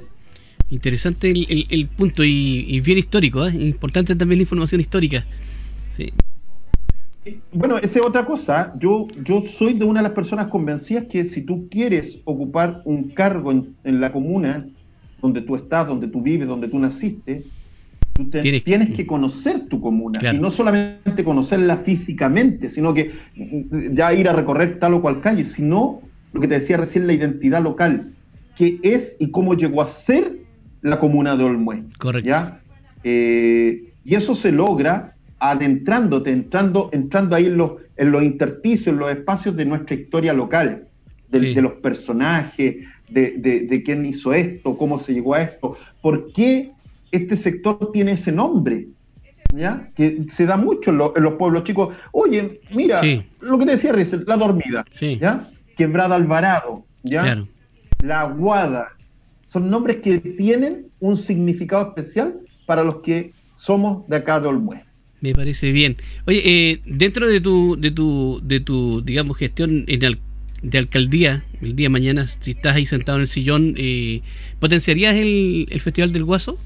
Interesante 0.70 1.32
el, 1.32 1.88
punto 1.88 2.24
y, 2.24 2.80
bien 2.82 3.00
histórico, 3.00 3.48
¿eh? 3.48 3.56
importante 3.56 4.16
también 4.16 4.38
la 4.38 4.44
información 4.44 4.80
histórica. 4.80 5.26
Sí. 5.90 6.14
Bueno, 7.54 7.80
esa 7.80 7.98
es 7.98 8.06
otra 8.06 8.24
cosa. 8.24 8.76
Yo, 8.78 9.08
yo 9.24 9.44
soy 9.58 9.74
de 9.74 9.86
una 9.86 10.02
de 10.02 10.04
las 10.04 10.14
personas 10.14 10.46
convencidas 10.46 11.06
que 11.06 11.26
si 11.26 11.42
tú 11.42 11.70
quieres 11.72 12.20
ocupar 12.26 12.84
un 12.86 13.10
cargo 13.10 13.52
en, 13.52 14.00
la 14.00 14.12
comuna 14.12 14.60
donde 15.24 15.42
tú 15.42 15.56
estás, 15.56 15.88
donde 15.88 16.08
tú 16.08 16.22
vives, 16.22 16.48
donde 16.48 16.68
tú 16.68 16.78
naciste, 16.78 17.46
tú 18.14 18.30
tienes, 18.30 18.64
que 18.96 19.06
conocer 19.06 19.68
tu 19.68 19.82
comuna. 19.82 20.20
Y 20.32 20.40
no 20.40 20.52
solamente 20.52 21.24
conocerla 21.24 21.78
físicamente, 21.78 22.70
sino 22.70 22.94
que 22.94 23.12
ya 23.94 24.14
ir 24.14 24.30
a 24.30 24.34
recorrer 24.34 24.80
tal 24.80 24.96
o 24.96 25.02
cual 25.02 25.22
calle, 25.22 25.46
sino 25.46 26.02
lo 26.34 26.42
que 26.42 26.48
te 26.48 26.60
decía 26.60 26.78
recién, 26.78 27.08
la 27.08 27.14
identidad 27.14 27.62
local, 27.62 28.14
que 28.56 28.80
es 28.84 29.16
y 29.20 29.32
cómo 29.32 29.54
llegó 29.56 29.82
a 29.82 29.88
ser 29.88 30.38
la 30.82 31.00
comuna 31.00 31.36
de 31.36 31.44
Olmué. 31.44 31.84
Correcto. 31.98 32.30
¿ya? 32.30 32.62
Eh, 33.04 33.92
y 34.04 34.16
eso 34.16 34.36
se 34.36 34.52
logra 34.52 35.16
adentrándote, 35.40 36.32
entrando, 36.32 36.90
entrando 36.94 37.36
ahí 37.36 37.48
en 37.48 37.58
los, 37.58 37.74
en 37.98 38.12
los 38.12 38.24
intersticios, 38.24 38.88
en 38.88 39.00
los 39.00 39.12
espacios 39.12 39.56
de 39.56 39.66
nuestra 39.66 39.96
historia 39.96 40.34
local, 40.34 40.88
de, 41.30 41.62
los 41.62 41.74
personajes, 41.74 42.76
de, 43.10 43.84
quién 43.86 44.06
hizo 44.06 44.34
esto, 44.34 44.78
cómo 44.78 45.00
se 45.00 45.14
llegó 45.14 45.34
a 45.34 45.42
esto, 45.42 45.78
por 46.02 46.32
qué 46.34 46.72
este 47.12 47.36
sector 47.36 47.92
tiene 47.92 48.14
ese 48.14 48.32
nombre, 48.32 48.88
¿ya? 49.56 49.90
Que 49.96 50.26
se 50.32 50.46
da 50.46 50.58
mucho 50.58 50.92
en, 50.92 50.98
los 50.98 51.34
pueblos 51.38 51.64
chicos. 51.64 51.96
Oye, 52.12 52.62
mira, 52.72 53.02
lo 53.40 53.58
que 53.60 53.66
te 53.66 53.72
decía 53.72 53.92
recién, 53.92 54.24
la 54.28 54.38
dormida, 54.38 54.86
¿ya? 55.20 55.50
Quebrada 55.78 56.16
Alvarado, 56.16 56.86
¿ya? 57.04 57.44
La 58.04 58.22
Aguada, 58.22 58.90
son 59.52 59.70
nombres 59.70 59.98
que 59.98 60.20
tienen 60.20 60.88
un 61.00 61.18
significado 61.18 61.90
especial 61.90 62.40
para 62.66 62.84
los 62.84 62.98
que 63.02 63.34
somos 63.58 64.08
de 64.08 64.16
acá 64.16 64.40
de 64.40 64.48
Olmué. 64.48 64.82
Me 65.20 65.34
parece 65.34 65.72
bien. 65.72 65.98
Oye, 66.26 66.42
eh, 66.44 66.82
dentro 66.86 67.28
de 67.28 67.40
tu, 67.42 67.78
de 67.80 67.92
tu, 67.92 68.40
de 68.44 68.60
tu, 68.60 69.02
digamos, 69.02 69.38
gestión 69.38 69.86
en 69.88 70.18
de 70.62 70.78
alcaldía, 70.78 71.44
el 71.62 71.76
día 71.76 71.86
de 71.86 71.90
mañana, 71.90 72.28
si 72.28 72.52
estás 72.52 72.76
ahí 72.76 72.86
sentado 72.86 73.18
en 73.18 73.24
el 73.24 73.28
sillón, 73.28 73.74
eh, 73.78 74.22
¿potenciarías 74.60 75.16
el, 75.16 75.68
Festival 75.80 76.12
del 76.12 76.24
Guaso? 76.24 76.60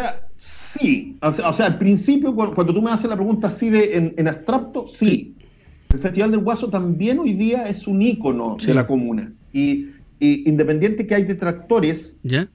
Sea, 0.00 0.28
sí. 0.36 1.18
O 1.22 1.52
sea, 1.52 1.66
al 1.66 1.78
principio, 1.78 2.34
cuando 2.34 2.74
tú 2.74 2.82
me 2.82 2.90
haces 2.90 3.08
la 3.08 3.16
pregunta 3.16 3.48
así 3.48 3.70
de 3.70 4.12
en, 4.16 4.28
abstracto, 4.28 4.86
sí. 4.86 5.34
El 5.92 6.00
Festival 6.00 6.30
del 6.32 6.40
Guaso 6.40 6.68
también 6.68 7.18
hoy 7.18 7.32
día 7.32 7.68
es 7.68 7.86
un 7.86 8.02
ícono 8.02 8.56
de 8.64 8.74
la 8.74 8.86
comuna. 8.86 9.32
Y, 9.52 9.88
y 10.18 10.48
independiente 10.48 11.06
que 11.06 11.14
hay 11.14 11.24
detractores, 11.24 12.16
¿Ya? 12.22 12.48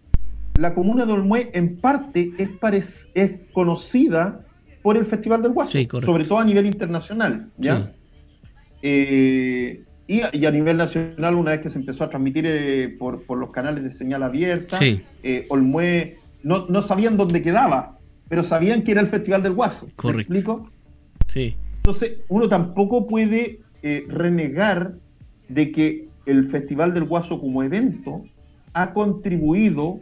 la 0.58 0.74
comuna 0.74 1.06
de 1.06 1.14
Olmué 1.14 1.50
en 1.54 1.78
parte 1.78 2.32
es, 2.38 2.50
es 3.14 3.32
conocida 3.54 4.42
por 4.82 4.98
el 4.98 5.06
Festival 5.06 5.42
del 5.42 5.52
Guaso, 5.52 5.78
sobre 6.02 6.26
todo 6.26 6.40
a 6.40 6.46
nivel 6.46 6.66
internacional, 6.66 7.50
¿ya? 7.58 7.92
Eh, 8.82 9.84
y, 10.08 10.22
a 10.22 10.52
nivel 10.52 10.76
nacional, 10.76 11.36
una 11.36 11.52
vez 11.52 11.62
que 11.62 11.70
se 11.70 11.80
empezó 11.80 12.04
a 12.04 12.10
transmitir 12.10 12.46
eh, 12.48 12.90
por, 13.00 13.24
los 13.38 13.52
canales 13.52 13.84
de 13.84 13.92
señal 13.92 14.24
abierta, 14.24 14.78
eh, 14.82 15.46
Olmué 15.50 16.18
no, 16.44 16.68
no, 16.68 16.82
sabían 16.82 17.18
dónde 17.18 17.42
quedaba, 17.42 17.98
pero 18.28 18.44
sabían 18.44 18.84
que 18.84 18.92
era 18.92 19.02
el 19.02 19.08
Festival 19.08 19.44
del 19.44 19.54
Guaso. 19.54 19.88
¿Me 20.04 20.12
explico? 20.12 20.70
Sí. 21.28 21.56
Entonces, 21.78 22.20
uno 22.30 22.48
tampoco 22.50 23.08
puede 23.08 23.60
renegar 24.08 24.94
de 25.50 25.72
que 25.72 26.08
el 26.26 26.50
Festival 26.50 26.94
del 26.94 27.06
Guaso 27.06 27.40
como 27.40 27.64
evento 27.64 28.24
ha 28.74 28.94
contribuido 28.94 30.00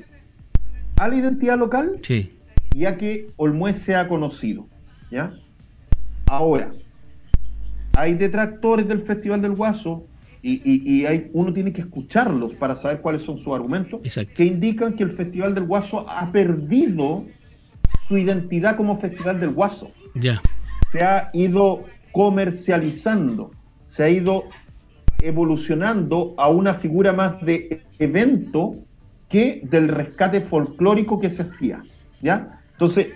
a 0.97 1.07
la 1.07 1.15
identidad 1.15 1.57
local 1.57 1.99
sí. 2.01 2.31
y 2.75 2.85
a 2.85 2.97
que 2.97 3.27
Olmué 3.37 3.73
sea 3.73 4.07
conocido. 4.07 4.67
¿ya? 5.09 5.33
Ahora, 6.27 6.71
hay 7.97 8.13
detractores 8.13 8.87
del 8.87 9.01
Festival 9.01 9.41
del 9.41 9.55
Guaso 9.55 10.05
y, 10.41 11.05
hay, 11.05 11.29
uno 11.33 11.53
tiene 11.53 11.73
que 11.73 11.81
escucharlos 11.81 12.55
para 12.55 12.75
saber 12.75 13.01
cuáles 13.01 13.23
son 13.23 13.37
sus 13.37 13.53
argumentos 13.53 14.01
que 14.35 14.45
indican 14.45 14.93
que 14.93 15.03
el 15.03 15.11
Festival 15.11 15.53
del 15.53 15.65
Guaso 15.65 16.09
ha 16.09 16.31
perdido 16.31 17.25
su 18.07 18.17
identidad 18.17 18.77
como 18.77 18.99
Festival 18.99 19.39
del 19.39 19.51
Guaso. 19.51 19.91
Ya. 20.15 20.41
Se 20.91 21.03
ha 21.03 21.29
ido 21.33 21.85
comercializando, 22.11 23.51
se 23.87 24.03
ha 24.03 24.09
ido 24.09 24.45
evolucionando 25.21 26.33
a 26.37 26.49
una 26.49 26.75
figura 26.75 27.13
más 27.13 27.43
de 27.45 27.83
evento 27.99 28.75
que 29.27 29.61
del 29.63 29.89
rescate 29.89 30.41
folclórico 30.41 31.19
que 31.19 31.29
se 31.29 31.43
hacía. 31.43 31.83
¿ya? 32.21 32.61
Entonces, 32.73 33.07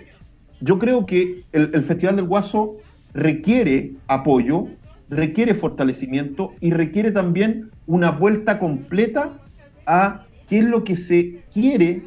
yo 0.60 0.78
creo 0.78 1.06
que 1.06 1.44
el, 1.52 1.84
Festival 1.84 2.16
del 2.16 2.26
Guaso 2.26 2.76
requiere 3.12 3.92
apoyo, 4.06 4.66
requiere 5.08 5.54
fortalecimiento 5.54 6.52
y 6.60 6.70
requiere 6.70 7.12
también 7.12 7.70
una 7.86 8.10
vuelta 8.10 8.58
completa 8.58 9.38
a 9.86 10.24
qué 10.48 10.58
es 10.58 10.64
lo 10.64 10.84
que 10.84 10.96
se 10.96 11.42
quiere 11.52 12.02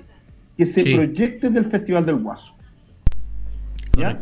que 0.57 0.65
se 0.65 0.83
proyecte 0.83 1.49
del 1.49 1.65
Festival 1.65 2.05
del 2.05 2.15
Guaso. 2.15 2.53
¿ya? 3.97 4.19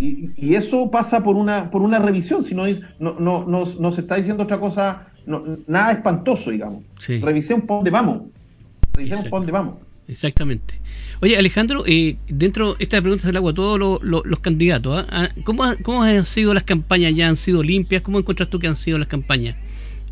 Y, 0.00 0.54
eso 0.54 0.90
pasa 0.90 1.22
por 1.22 1.36
una, 1.36 1.70
por 1.70 1.82
una 1.82 1.98
revisión, 1.98 2.44
si 2.44 2.54
no, 2.54 2.64
no, 2.98 3.44
no, 3.46 3.92
se 3.92 4.00
está 4.00 4.16
diciendo 4.16 4.42
otra 4.42 4.60
cosa, 4.60 5.08
nada 5.66 5.92
espantoso, 5.92 6.50
digamos. 6.50 6.84
Sí. 6.98 7.18
Revisemos 7.18 7.64
por 7.64 7.78
dónde 7.78 7.90
vamos. 7.90 8.22
Revisemos 8.92 9.28
por 9.28 9.40
dónde 9.40 9.52
vamos. 9.52 9.74
Exactamente. 10.06 10.80
Oye, 11.20 11.36
Alejandro, 11.36 11.84
eh, 11.86 12.16
dentro 12.28 12.74
de 12.74 12.84
esta 12.84 13.00
pregunta 13.00 13.26
del 13.26 13.36
agua 13.36 13.52
a 13.52 13.54
todos 13.54 14.02
los, 14.02 14.40
candidatos. 14.40 15.06
Ah, 15.08 15.30
¿cómo, 15.44 15.64
¿cómo, 15.82 16.02
han 16.02 16.26
sido 16.26 16.52
las 16.52 16.64
campañas? 16.64 17.14
¿Ya 17.14 17.28
han 17.28 17.36
sido 17.36 17.62
limpias? 17.62 18.02
¿Cómo 18.02 18.18
encuentras 18.18 18.50
tú 18.50 18.58
que 18.58 18.66
han 18.66 18.76
sido 18.76 18.98
las 18.98 19.08
campañas? 19.08 19.56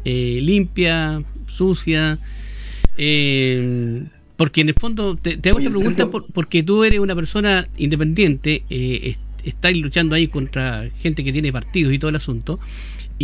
Eh, 0.04 0.38
¿Limpia? 0.40 1.22
¿Sucia? 1.46 2.18
Eh, 2.96 4.04
porque 4.36 4.62
en 4.62 4.70
el 4.70 4.74
fondo, 4.74 5.16
te, 5.16 5.38
hago 5.48 5.58
esta 5.58 5.70
pregunta 5.70 6.10
porque 6.10 6.62
tú 6.62 6.84
eres 6.84 6.98
una 7.00 7.14
persona 7.14 7.68
independiente, 7.76 8.64
eh, 8.70 9.16
estáis 9.44 9.76
luchando 9.76 10.14
ahí 10.14 10.28
contra 10.28 10.88
gente 11.00 11.22
que 11.22 11.32
tiene 11.32 11.52
partidos 11.52 11.92
y 11.92 11.98
todo 11.98 12.08
el 12.08 12.16
asunto. 12.16 12.58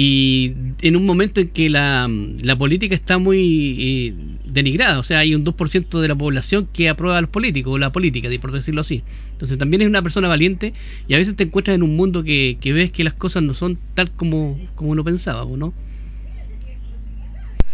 Y 0.01 0.55
en 0.83 0.95
un 0.95 1.05
momento 1.05 1.41
en 1.41 1.49
que 1.49 1.69
la, 1.69 2.09
la 2.45 2.57
política 2.57 2.95
está 2.95 3.19
muy 3.19 3.77
eh, 3.81 4.15
denigrada, 4.45 5.01
o 5.01 5.03
sea, 5.03 5.19
hay 5.19 5.35
un 5.35 5.45
2% 5.45 6.01
de 6.01 6.07
la 6.07 6.15
población 6.15 6.69
que 6.73 6.89
aprueba 6.89 7.19
a 7.19 7.21
los 7.21 7.31
políticos, 7.31 7.73
o 7.73 7.79
la 7.79 7.91
política, 7.91 8.29
por 8.41 8.53
decirlo 8.53 8.83
así. 8.83 9.03
Entonces 9.33 9.59
también 9.59 9.83
es 9.83 9.89
una 9.89 10.01
persona 10.01 10.29
valiente 10.29 10.73
y 11.09 11.15
a 11.15 11.19
veces 11.19 11.35
te 11.35 11.43
encuentras 11.43 11.75
en 11.75 11.83
un 11.83 11.97
mundo 11.97 12.23
que, 12.23 12.59
que 12.61 12.73
ves 12.73 12.93
que 12.93 13.03
las 13.03 13.15
cosas 13.15 13.43
no 13.43 13.55
son 13.55 13.77
tal 13.97 14.13
como, 14.13 14.57
como 14.77 14.93
uno 14.93 15.03
pensaba, 15.03 15.45
¿no? 15.57 15.75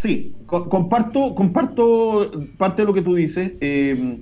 Sí, 0.01 0.33
comparto, 0.47 1.35
comparto 1.35 2.49
parte 2.57 2.81
de 2.81 2.87
lo 2.87 2.95
que 2.95 3.03
tú 3.03 3.17
dices. 3.17 3.53
Eh, 3.61 4.21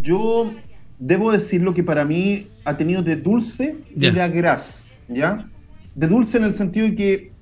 yo 0.00 0.52
debo 1.00 1.32
decir 1.32 1.60
lo 1.60 1.74
que 1.74 1.82
para 1.82 2.04
mí 2.04 2.46
ha 2.64 2.76
tenido 2.76 3.02
de 3.02 3.16
dulce 3.16 3.74
y 3.96 3.98
de 3.98 4.22
agraz, 4.22 4.84
¿ya? 5.08 5.48
De 5.96 6.06
dulce 6.06 6.36
en 6.36 6.44
el 6.44 6.54
sentido 6.54 6.86
de 6.86 6.94
que, 6.94 7.32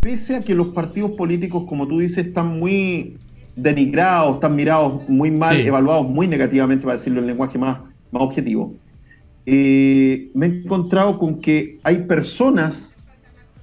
pese 0.00 0.36
a 0.36 0.40
que 0.40 0.54
los 0.54 0.68
partidos 0.68 1.10
políticos, 1.16 1.64
como 1.68 1.88
tú 1.88 1.98
dices, 1.98 2.28
están 2.28 2.58
muy 2.60 3.18
denigrados, 3.56 4.36
están 4.36 4.54
mirados 4.54 5.08
muy 5.08 5.32
mal, 5.32 5.60
evaluados 5.60 6.08
muy 6.08 6.28
negativamente, 6.28 6.84
para 6.84 6.98
decirlo 6.98 7.20
en 7.20 7.26
lenguaje 7.26 7.58
más, 7.58 7.80
más 8.12 8.22
objetivo, 8.22 8.74
eh, 9.44 10.30
me 10.34 10.46
he 10.46 10.48
encontrado 10.60 11.18
con 11.18 11.40
que 11.40 11.80
hay 11.82 11.98
personas 12.04 13.04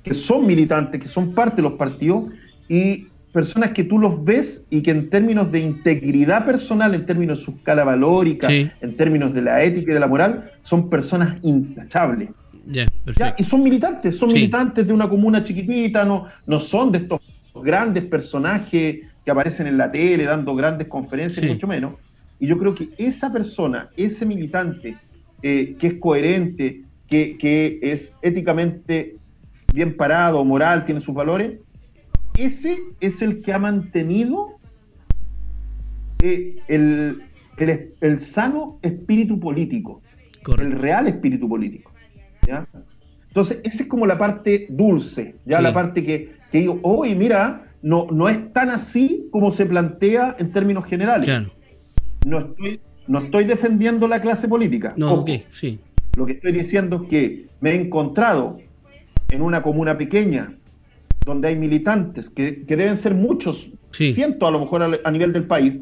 que 0.03 0.13
son 0.13 0.45
militantes, 0.45 1.01
que 1.01 1.07
son 1.07 1.33
parte 1.33 1.57
de 1.57 1.61
los 1.61 1.73
partidos, 1.73 2.25
y 2.67 3.07
personas 3.31 3.71
que 3.71 3.85
tú 3.85 3.97
los 3.97 4.23
ves 4.23 4.63
y 4.69 4.81
que 4.81 4.91
en 4.91 5.09
términos 5.09 5.51
de 5.51 5.59
integridad 5.59 6.45
personal, 6.45 6.93
en 6.93 7.05
términos 7.05 7.39
de 7.39 7.45
su 7.45 7.51
escala 7.51 7.83
valórica, 7.83 8.49
en 8.51 8.97
términos 8.97 9.33
de 9.33 9.41
la 9.41 9.63
ética 9.63 9.91
y 9.91 9.93
de 9.93 9.99
la 9.99 10.07
moral, 10.07 10.51
son 10.63 10.89
personas 10.89 11.37
intachables. 11.43 12.29
Y 13.37 13.43
son 13.43 13.63
militantes, 13.63 14.17
son 14.17 14.31
militantes 14.31 14.87
de 14.87 14.93
una 14.93 15.09
comuna 15.09 15.43
chiquitita, 15.43 16.05
no, 16.05 16.27
no 16.45 16.59
son 16.59 16.91
de 16.91 16.99
estos 16.99 17.21
grandes 17.55 18.05
personajes 18.05 19.01
que 19.23 19.31
aparecen 19.31 19.67
en 19.67 19.77
la 19.77 19.89
tele 19.89 20.23
dando 20.23 20.55
grandes 20.55 20.87
conferencias, 20.87 21.45
mucho 21.45 21.67
menos. 21.67 21.93
Y 22.39 22.47
yo 22.47 22.57
creo 22.57 22.73
que 22.75 22.89
esa 22.97 23.31
persona, 23.31 23.89
ese 23.95 24.25
militante 24.25 24.95
eh, 25.41 25.75
que 25.79 25.87
es 25.87 25.93
coherente, 25.95 26.81
que, 27.07 27.37
que 27.37 27.79
es 27.81 28.13
éticamente 28.21 29.15
bien 29.73 29.95
parado, 29.95 30.43
moral, 30.43 30.85
tiene 30.85 31.01
sus 31.01 31.13
valores, 31.13 31.59
ese 32.37 32.79
es 32.99 33.21
el 33.21 33.41
que 33.41 33.53
ha 33.53 33.59
mantenido 33.59 34.57
eh, 36.21 36.55
el, 36.67 37.21
sano 38.21 38.79
espíritu 38.81 39.39
político, 39.39 40.01
el 40.59 40.71
real 40.71 41.07
espíritu 41.07 41.47
político. 41.47 41.92
Entonces, 43.27 43.59
esa 43.63 43.83
es 43.83 43.89
como 43.89 44.05
la 44.05 44.17
parte 44.17 44.67
dulce, 44.69 45.35
ya 45.45 45.61
la 45.61 45.73
parte 45.73 46.03
que, 46.03 46.33
digo, 46.51 46.79
hoy 46.83 47.15
mira, 47.15 47.63
no, 47.81 48.07
no 48.11 48.29
es 48.29 48.53
tan 48.53 48.69
así 48.69 49.27
como 49.31 49.51
se 49.51 49.65
plantea 49.65 50.35
en 50.39 50.51
términos 50.51 50.85
generales. 50.85 51.29
No, 52.25 52.39
estoy, 52.39 52.79
no 53.07 53.19
estoy 53.19 53.43
defendiendo 53.45 54.07
la 54.07 54.21
clase 54.21 54.47
política. 54.47 54.93
No, 54.97 55.25
sí. 55.51 55.79
Lo 56.15 56.25
que 56.25 56.33
estoy 56.33 56.51
diciendo 56.51 57.03
es 57.03 57.09
que 57.09 57.47
me 57.59 57.71
he 57.71 57.75
encontrado 57.75 58.59
en 59.29 59.41
una 59.41 59.63
comuna 59.63 59.97
pequeña 59.97 60.53
donde 61.25 61.47
hay 61.47 61.55
militantes, 61.55 62.29
que, 62.29 62.63
deben 62.67 62.97
ser 62.97 63.15
muchos, 63.15 63.71
cientos 63.91 64.47
a 64.47 64.51
lo 64.51 64.59
mejor 64.59 64.83
a, 65.03 65.11
nivel 65.11 65.33
del 65.33 65.45
país, 65.45 65.79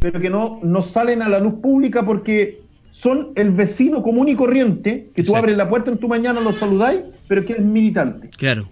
pero 0.00 0.20
que 0.20 0.28
no, 0.28 0.60
no 0.62 0.82
salen 0.82 1.22
a 1.22 1.28
la 1.28 1.38
luz 1.38 1.54
pública 1.62 2.04
porque 2.04 2.63
son 3.04 3.32
el 3.34 3.50
vecino 3.50 4.02
común 4.02 4.30
y 4.30 4.34
corriente, 4.34 5.10
que 5.14 5.22
tú 5.22 5.36
abres 5.36 5.58
la 5.58 5.68
puerta 5.68 5.90
en 5.90 5.98
tu 5.98 6.08
mañana, 6.08 6.40
lo 6.40 6.54
saludáis, 6.54 7.02
pero 7.28 7.44
que 7.44 7.52
es 7.52 7.60
militante. 7.60 8.30
Claro. 8.30 8.66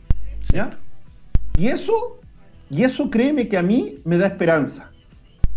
¿Ya? 0.51 0.70
Y 1.59 1.66
eso, 1.66 2.18
y 2.70 2.83
eso 2.83 3.11
créeme 3.11 3.47
que 3.47 3.59
a 3.59 3.62
mí 3.62 3.97
me 4.07 4.16
da 4.16 4.28
esperanza. 4.28 4.91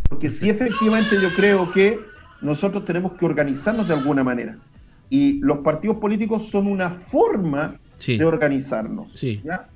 Porque 0.09 0.29
sí, 0.29 0.49
efectivamente 0.49 1.15
yo 1.21 1.29
creo 1.37 1.71
que 1.71 2.01
nosotros 2.41 2.83
tenemos 2.83 3.13
que 3.13 3.25
organizarnos 3.25 3.87
de 3.87 3.93
alguna 3.93 4.25
manera. 4.25 4.57
Y 5.09 5.39
los 5.39 5.59
partidos 5.59 5.95
políticos 5.95 6.49
son 6.49 6.67
una 6.67 6.89
forma 7.09 7.79
de 8.05 8.25
organizarnos. 8.25 9.07
Sí. 9.15 9.39
¿ya? 9.45 9.69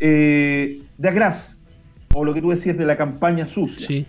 eh, 0.00 0.82
de 0.98 1.08
Agras, 1.08 1.56
o 2.14 2.24
lo 2.24 2.34
que 2.34 2.42
tú 2.42 2.50
decías 2.50 2.76
de 2.76 2.84
la 2.84 2.96
campaña 2.96 3.46
sucia. 3.46 4.04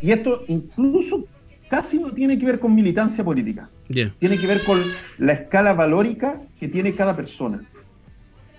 Y 0.00 0.10
esto 0.10 0.42
incluso 0.48 1.26
casi 1.70 1.98
no 1.98 2.10
tiene 2.10 2.38
que 2.38 2.44
ver 2.44 2.58
con 2.58 2.74
militancia 2.74 3.24
política. 3.24 3.70
Tiene 3.88 4.38
que 4.38 4.46
ver 4.46 4.62
con 4.64 4.82
la 5.18 5.32
escala 5.32 5.72
valórica 5.72 6.40
que 6.58 6.68
tiene 6.68 6.94
cada 6.94 7.16
persona. 7.16 7.60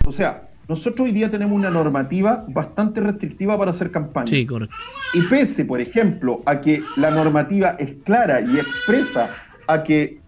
O 0.05 0.11
sea, 0.11 0.49
nosotros 0.67 1.05
hoy 1.05 1.11
día 1.11 1.29
tenemos 1.29 1.55
una 1.55 1.69
normativa 1.69 2.43
bastante 2.47 3.01
restrictiva 3.01 3.57
para 3.57 3.71
hacer 3.71 3.91
campañas. 3.91 4.31
Sí, 4.31 4.45
correcto. 4.45 4.75
Y 5.13 5.21
pese, 5.23 5.65
por 5.65 5.79
ejemplo, 5.79 6.41
a 6.45 6.61
que 6.61 6.81
la 6.95 7.11
normativa 7.11 7.75
es 7.77 7.93
clara 8.03 8.41
y 8.41 8.57
expresa 8.57 9.29
a 9.67 9.83
que, 9.83 10.19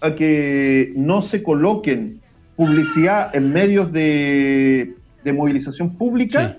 a 0.00 0.14
que 0.16 0.92
no 0.96 1.22
se 1.22 1.42
coloquen 1.42 2.20
publicidad 2.56 3.34
en 3.34 3.52
medios 3.52 3.92
de 3.92 4.96
de 5.24 5.32
movilización 5.32 5.96
pública, 5.96 6.58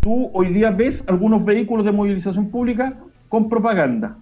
tú 0.00 0.30
hoy 0.32 0.48
día 0.48 0.70
ves 0.70 1.02
algunos 1.06 1.44
vehículos 1.44 1.84
de 1.84 1.92
movilización 1.92 2.50
pública 2.50 2.94
con 3.28 3.48
propaganda. 3.48 4.16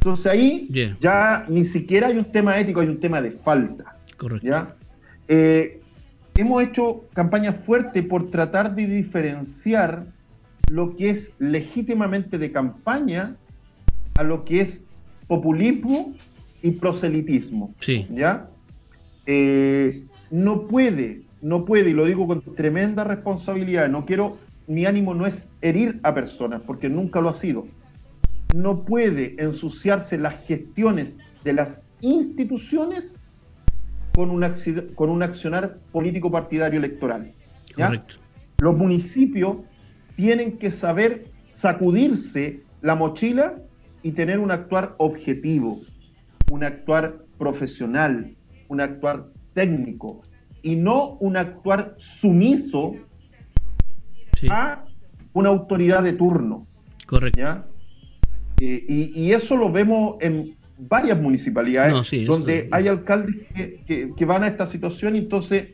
Entonces 0.00 0.26
ahí 0.26 0.66
ya 0.98 1.44
ni 1.48 1.66
siquiera 1.66 2.06
hay 2.06 2.16
un 2.16 2.24
tema 2.24 2.58
ético, 2.58 2.80
hay 2.80 2.88
un 2.88 3.00
tema 3.00 3.20
de 3.20 3.32
falta. 3.32 3.96
Correcto. 4.16 4.48
¿ya? 4.48 4.74
Eh, 5.28 5.82
hemos 6.36 6.62
hecho 6.62 7.04
campañas 7.12 7.56
fuertes 7.66 8.02
por 8.06 8.30
tratar 8.30 8.74
de 8.74 8.86
diferenciar 8.86 10.06
lo 10.70 10.96
que 10.96 11.10
es 11.10 11.32
legítimamente 11.38 12.38
de 12.38 12.50
campaña 12.50 13.36
a 14.16 14.22
lo 14.22 14.46
que 14.46 14.62
es 14.62 14.80
populismo 15.26 16.14
y 16.62 16.70
proselitismo. 16.70 17.74
Sí. 17.80 18.06
¿Ya? 18.10 18.48
Eh, 19.26 20.04
no 20.30 20.66
puede, 20.66 21.22
no 21.42 21.66
puede, 21.66 21.90
y 21.90 21.92
lo 21.92 22.06
digo 22.06 22.26
con 22.26 22.40
tremenda 22.54 23.04
responsabilidad, 23.04 23.90
no 23.90 24.06
quiero, 24.06 24.38
mi 24.66 24.86
ánimo 24.86 25.14
no 25.14 25.26
es 25.26 25.46
herir 25.60 26.00
a 26.02 26.14
personas, 26.14 26.62
porque 26.66 26.88
nunca 26.88 27.20
lo 27.20 27.28
ha 27.28 27.34
sido. 27.34 27.66
No 28.54 28.84
puede 28.84 29.36
ensuciarse 29.38 30.18
las 30.18 30.44
gestiones 30.46 31.16
de 31.44 31.52
las 31.52 31.82
instituciones 32.00 33.14
con 34.14 34.30
un, 34.30 34.44
con 34.94 35.10
un 35.10 35.22
accionar 35.22 35.78
político 35.92 36.30
partidario 36.30 36.78
electoral. 36.78 37.32
Correcto. 37.74 38.16
Los 38.58 38.76
municipios 38.76 39.58
tienen 40.16 40.58
que 40.58 40.70
saber 40.70 41.30
sacudirse 41.54 42.62
la 42.82 42.94
mochila 42.94 43.56
y 44.02 44.12
tener 44.12 44.38
un 44.38 44.50
actuar 44.50 44.94
objetivo, 44.98 45.80
un 46.50 46.64
actuar 46.64 47.24
profesional, 47.38 48.34
un 48.68 48.80
actuar 48.80 49.26
técnico 49.54 50.22
y 50.62 50.76
no 50.76 51.16
un 51.20 51.36
actuar 51.36 51.94
sumiso 51.98 52.92
a 54.50 54.84
una 55.32 55.48
autoridad 55.50 56.02
de 56.02 56.12
turno. 56.14 56.66
Correcto. 57.06 57.69
Eh, 58.62 59.12
y, 59.14 59.32
eso 59.32 59.56
lo 59.56 59.72
vemos 59.72 60.16
en 60.20 60.54
varias 60.76 61.18
municipalidades 61.18 62.26
donde 62.26 62.68
hay 62.70 62.88
alcaldes 62.88 63.46
que, 63.86 64.24
van 64.26 64.44
a 64.44 64.48
esta 64.48 64.66
situación 64.66 65.16
y 65.16 65.20
entonces 65.20 65.68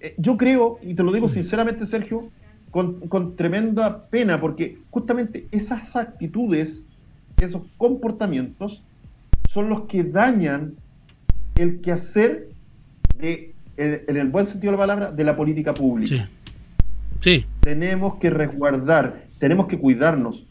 eh, 0.00 0.14
yo 0.18 0.36
creo, 0.36 0.80
y 0.82 0.94
te 0.94 1.04
lo 1.04 1.12
digo 1.12 1.28
mm. 1.28 1.32
sinceramente 1.32 1.86
Sergio, 1.86 2.30
con, 2.72 3.36
tremenda 3.36 4.06
pena, 4.10 4.40
porque 4.40 4.78
justamente 4.90 5.46
esas 5.52 5.94
actitudes, 5.94 6.84
esos 7.40 7.62
comportamientos, 7.78 8.82
son 9.50 9.68
los 9.68 9.82
que 9.82 10.02
dañan 10.02 10.74
el 11.54 11.80
quehacer 11.80 12.48
de, 13.18 13.54
en 13.76 14.16
el 14.16 14.28
buen 14.28 14.46
sentido 14.46 14.72
de 14.72 14.76
la 14.76 14.82
palabra, 14.82 15.12
de 15.12 15.24
la 15.24 15.36
política 15.36 15.72
pública. 15.72 16.28
Sí. 17.20 17.46
Tenemos 17.60 18.16
que 18.16 18.30
resguardar, 18.30 19.22
tenemos 19.38 19.68
que 19.68 19.78
cuidarnos. 19.78 20.45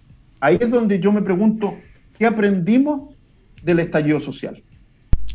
Ahí 0.45 0.59
es 0.61 0.69
donde 0.69 0.99
yo 0.99 1.11
me 1.11 1.23
pregunto, 1.23 1.73
¿qué 2.19 2.27
aprendimos 2.27 3.15
del 3.63 3.79
estallido 3.79 4.19
social? 4.19 4.61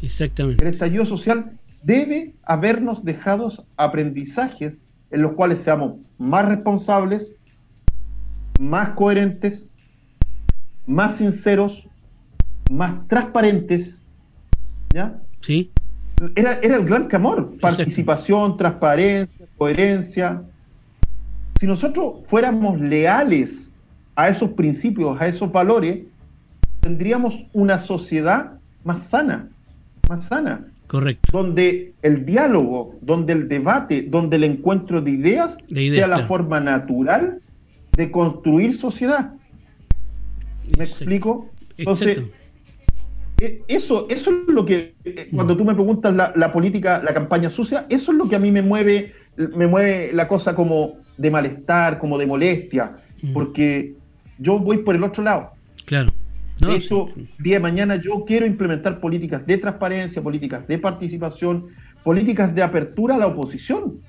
Exactamente. 0.02 0.64
El 0.64 0.72
estallido 0.72 1.04
social 1.04 1.58
debe 1.82 2.36
habernos 2.44 3.04
dejado 3.04 3.52
aprendizajes 3.76 4.76
en 5.10 5.22
los 5.22 5.32
cuales 5.32 5.58
seamos 5.62 5.96
más 6.16 6.44
responsables, 6.44 7.34
más 8.60 8.94
coherentes, 8.94 9.66
más 10.86 11.18
sinceros, 11.18 11.88
más 12.70 13.08
transparentes. 13.08 14.04
¿Ya? 14.94 15.18
Sí. 15.40 15.72
Era, 16.36 16.60
era 16.60 16.76
el 16.76 16.84
gran 16.84 17.08
clamor, 17.08 17.58
participación, 17.60 18.56
transparencia, 18.56 19.46
coherencia. 19.58 20.42
Si 21.58 21.66
nosotros 21.66 22.20
fuéramos 22.28 22.80
leales 22.80 23.69
a 24.16 24.28
esos 24.28 24.50
principios, 24.50 25.20
a 25.20 25.26
esos 25.26 25.50
valores, 25.50 26.00
tendríamos 26.80 27.44
una 27.52 27.78
sociedad 27.78 28.52
más 28.84 29.02
sana, 29.04 29.48
más 30.08 30.24
sana. 30.24 30.66
Correcto. 30.86 31.30
Donde 31.30 31.92
el 32.02 32.26
diálogo, 32.26 32.96
donde 33.00 33.32
el 33.32 33.48
debate, 33.48 34.02
donde 34.02 34.36
el 34.36 34.44
encuentro 34.44 35.00
de 35.00 35.12
ideas, 35.12 35.56
sea 35.68 36.08
la 36.08 36.26
forma 36.26 36.58
natural 36.58 37.40
de 37.96 38.10
construir 38.10 38.76
sociedad. 38.76 39.34
¿Me 40.76 40.84
explico? 40.84 41.48
Entonces, 41.76 42.22
e, 43.40 43.62
eso, 43.68 44.06
eso 44.10 44.30
es 44.30 44.48
lo 44.48 44.66
que, 44.66 44.94
eh, 45.04 45.28
cuando 45.32 45.56
tú 45.56 45.64
me 45.64 45.74
preguntas 45.74 46.14
la, 46.14 46.52
política, 46.52 47.00
la 47.02 47.14
campaña 47.14 47.50
sucia, 47.50 47.86
eso 47.88 48.12
es 48.12 48.18
lo 48.18 48.28
que 48.28 48.36
a 48.36 48.38
mí 48.38 48.50
me 48.50 48.62
mueve, 48.62 49.12
me 49.36 49.66
mueve 49.66 50.12
la 50.12 50.28
cosa 50.28 50.54
como 50.54 50.98
de 51.16 51.30
malestar, 51.30 51.98
como 51.98 52.18
de 52.18 52.26
molestia, 52.26 52.98
mm. 53.22 53.32
porque 53.32 53.94
yo 54.40 54.58
voy 54.58 54.78
por 54.78 54.96
el 54.96 55.04
otro 55.04 55.22
lado. 55.22 55.52
Claro. 55.84 56.10
No, 56.60 56.72
Eso, 56.72 57.08
día 57.38 57.56
de 57.56 57.60
mañana 57.60 57.96
yo 57.96 58.24
quiero 58.26 58.44
implementar 58.44 59.00
políticas 59.00 59.46
de 59.46 59.56
transparencia, 59.58 60.20
políticas 60.20 60.66
de 60.66 60.78
participación, 60.78 61.68
políticas 62.04 62.54
de 62.54 62.62
apertura 62.62 63.14
a 63.14 63.18
la 63.18 63.28
oposición. 63.28 64.00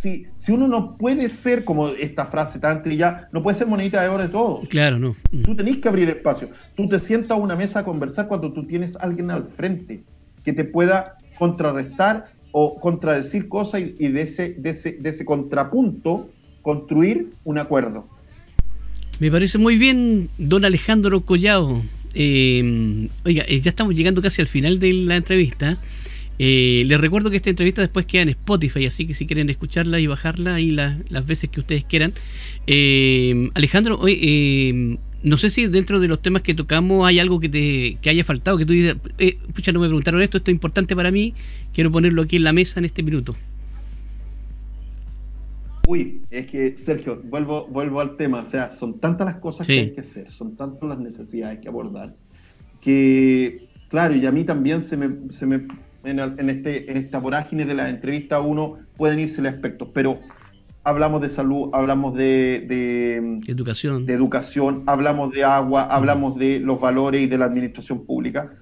Si, 0.00 0.26
si 0.38 0.52
uno 0.52 0.68
no 0.68 0.96
puede 0.96 1.28
ser, 1.28 1.64
como 1.64 1.88
esta 1.88 2.26
frase 2.26 2.58
tan 2.58 2.82
trillada, 2.82 3.28
no 3.32 3.42
puede 3.42 3.58
ser 3.58 3.66
monedita 3.66 4.00
de 4.02 4.08
oro 4.08 4.22
de 4.22 4.28
todo. 4.28 4.60
Claro, 4.68 4.98
no. 4.98 5.16
Mm. 5.30 5.42
Tú 5.42 5.56
tenés 5.56 5.78
que 5.78 5.88
abrir 5.88 6.08
espacio. 6.08 6.48
Tú 6.76 6.88
te 6.88 7.00
sientas 7.00 7.32
a 7.32 7.34
una 7.34 7.56
mesa 7.56 7.80
a 7.80 7.84
conversar 7.84 8.28
cuando 8.28 8.52
tú 8.52 8.66
tienes 8.66 8.96
a 8.96 9.00
alguien 9.00 9.30
al 9.30 9.48
frente 9.56 10.02
que 10.44 10.52
te 10.52 10.64
pueda 10.64 11.16
contrarrestar 11.38 12.26
o 12.52 12.80
contradecir 12.80 13.48
cosas 13.48 13.82
y, 13.98 14.08
de, 14.08 14.22
ese, 14.22 14.54
de, 14.54 14.70
ese, 14.70 14.92
de 14.92 15.10
ese 15.10 15.24
contrapunto 15.24 16.28
construir 16.62 17.30
un 17.44 17.58
acuerdo. 17.58 18.06
Me 19.20 19.30
parece 19.30 19.58
muy 19.58 19.76
bien, 19.76 20.30
don 20.38 20.64
Alejandro 20.64 21.20
Collado. 21.20 21.84
Eh, 22.14 23.06
oiga, 23.26 23.44
eh, 23.46 23.60
ya 23.60 23.68
estamos 23.68 23.94
llegando 23.94 24.22
casi 24.22 24.40
al 24.40 24.48
final 24.48 24.78
de 24.78 24.94
la 24.94 25.16
entrevista. 25.16 25.76
Eh, 26.38 26.84
les 26.86 26.98
recuerdo 26.98 27.28
que 27.28 27.36
esta 27.36 27.50
entrevista 27.50 27.82
después 27.82 28.06
queda 28.06 28.22
en 28.22 28.30
Spotify, 28.30 28.86
así 28.86 29.06
que 29.06 29.12
si 29.12 29.26
quieren 29.26 29.50
escucharla 29.50 30.00
y 30.00 30.06
bajarla 30.06 30.54
ahí 30.54 30.70
las 30.70 31.26
veces 31.26 31.50
que 31.50 31.60
ustedes 31.60 31.84
quieran. 31.84 32.14
Alejandro, 33.52 33.98
hoy 34.00 34.98
no 35.22 35.36
sé 35.36 35.50
si 35.50 35.66
dentro 35.66 36.00
de 36.00 36.08
los 36.08 36.22
temas 36.22 36.40
que 36.40 36.54
tocamos 36.54 37.06
hay 37.06 37.18
algo 37.18 37.40
que 37.40 37.50
te 37.50 37.98
que 38.00 38.08
haya 38.08 38.24
faltado, 38.24 38.56
que 38.56 38.64
tú 38.64 38.72
dices, 38.72 38.96
pucha, 39.52 39.70
no 39.70 39.80
me 39.80 39.86
preguntaron 39.88 40.22
esto, 40.22 40.38
esto 40.38 40.50
es 40.50 40.54
importante 40.54 40.96
para 40.96 41.10
mí, 41.10 41.34
quiero 41.74 41.92
ponerlo 41.92 42.22
aquí 42.22 42.36
en 42.36 42.44
la 42.44 42.54
mesa 42.54 42.80
en 42.80 42.86
este 42.86 43.02
minuto. 43.02 43.36
Uy, 45.90 46.20
es 46.30 46.46
que, 46.46 46.78
Sergio, 46.78 47.20
vuelvo, 47.24 47.66
vuelvo 47.66 47.98
al 47.98 48.16
tema, 48.16 48.42
o 48.42 48.44
sea, 48.44 48.70
son 48.70 49.00
tantas 49.00 49.26
las 49.26 49.36
cosas 49.40 49.66
que 49.66 49.72
hay 49.72 49.90
que 49.90 50.02
hacer, 50.02 50.30
son 50.30 50.54
tantas 50.54 50.88
las 50.88 51.00
necesidades 51.00 51.58
que 51.58 51.66
abordar, 51.66 52.14
que, 52.80 53.66
claro, 53.88 54.14
y 54.14 54.24
a 54.24 54.30
mí 54.30 54.44
también 54.44 54.82
se 54.82 54.96
me, 54.96 55.32
se 55.32 55.46
me 55.46 55.66
en, 56.04 56.48
este, 56.48 56.88
en 56.92 56.96
esta 56.96 57.18
vorágine 57.18 57.64
de 57.64 57.74
la 57.74 57.90
entrevista 57.90 58.38
uno 58.38 58.78
pueden 58.96 59.18
irse 59.18 59.42
los 59.42 59.52
aspectos, 59.52 59.88
pero 59.92 60.20
hablamos 60.84 61.22
de 61.22 61.30
salud, 61.30 61.70
hablamos 61.72 62.14
de, 62.14 62.66
de, 62.68 63.40
educación. 63.48 64.06
de 64.06 64.12
educación, 64.12 64.84
hablamos 64.86 65.32
de 65.32 65.42
agua, 65.42 65.88
hablamos 65.90 66.38
de 66.38 66.60
los 66.60 66.80
valores 66.80 67.22
y 67.22 67.26
de 67.26 67.36
la 67.36 67.46
administración 67.46 68.06
pública, 68.06 68.52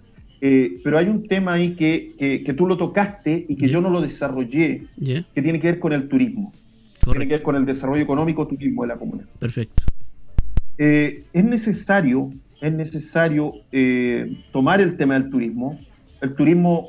eh, 0.40 0.80
pero 0.82 0.96
hay 0.96 1.08
un 1.08 1.28
tema 1.28 1.52
ahí 1.52 1.74
que, 1.74 2.42
que, 2.42 2.54
tú 2.54 2.66
lo 2.66 2.78
tocaste 2.78 3.44
y 3.46 3.56
que 3.56 3.68
yo 3.68 3.82
no 3.82 3.90
lo 3.90 4.00
desarrollé, 4.00 4.86
que 4.98 5.42
tiene 5.42 5.60
que 5.60 5.72
ver 5.72 5.78
con 5.78 5.92
el 5.92 6.08
turismo 6.08 6.52
tiene 7.10 7.26
que 7.26 7.34
ver 7.34 7.42
con 7.42 7.56
el 7.56 7.64
desarrollo 7.64 8.02
económico 8.02 8.46
turismo 8.46 8.82
de 8.82 8.88
la 8.88 8.96
comuna. 8.96 9.24
Perfecto. 9.38 9.84
Eh, 10.78 11.24
es 11.32 11.44
necesario, 11.44 12.30
es 12.60 12.72
necesario 12.72 13.52
eh, 13.72 14.44
tomar 14.52 14.80
el 14.80 14.96
tema 14.96 15.14
del 15.14 15.30
turismo. 15.30 15.78
El 16.20 16.34
turismo 16.34 16.88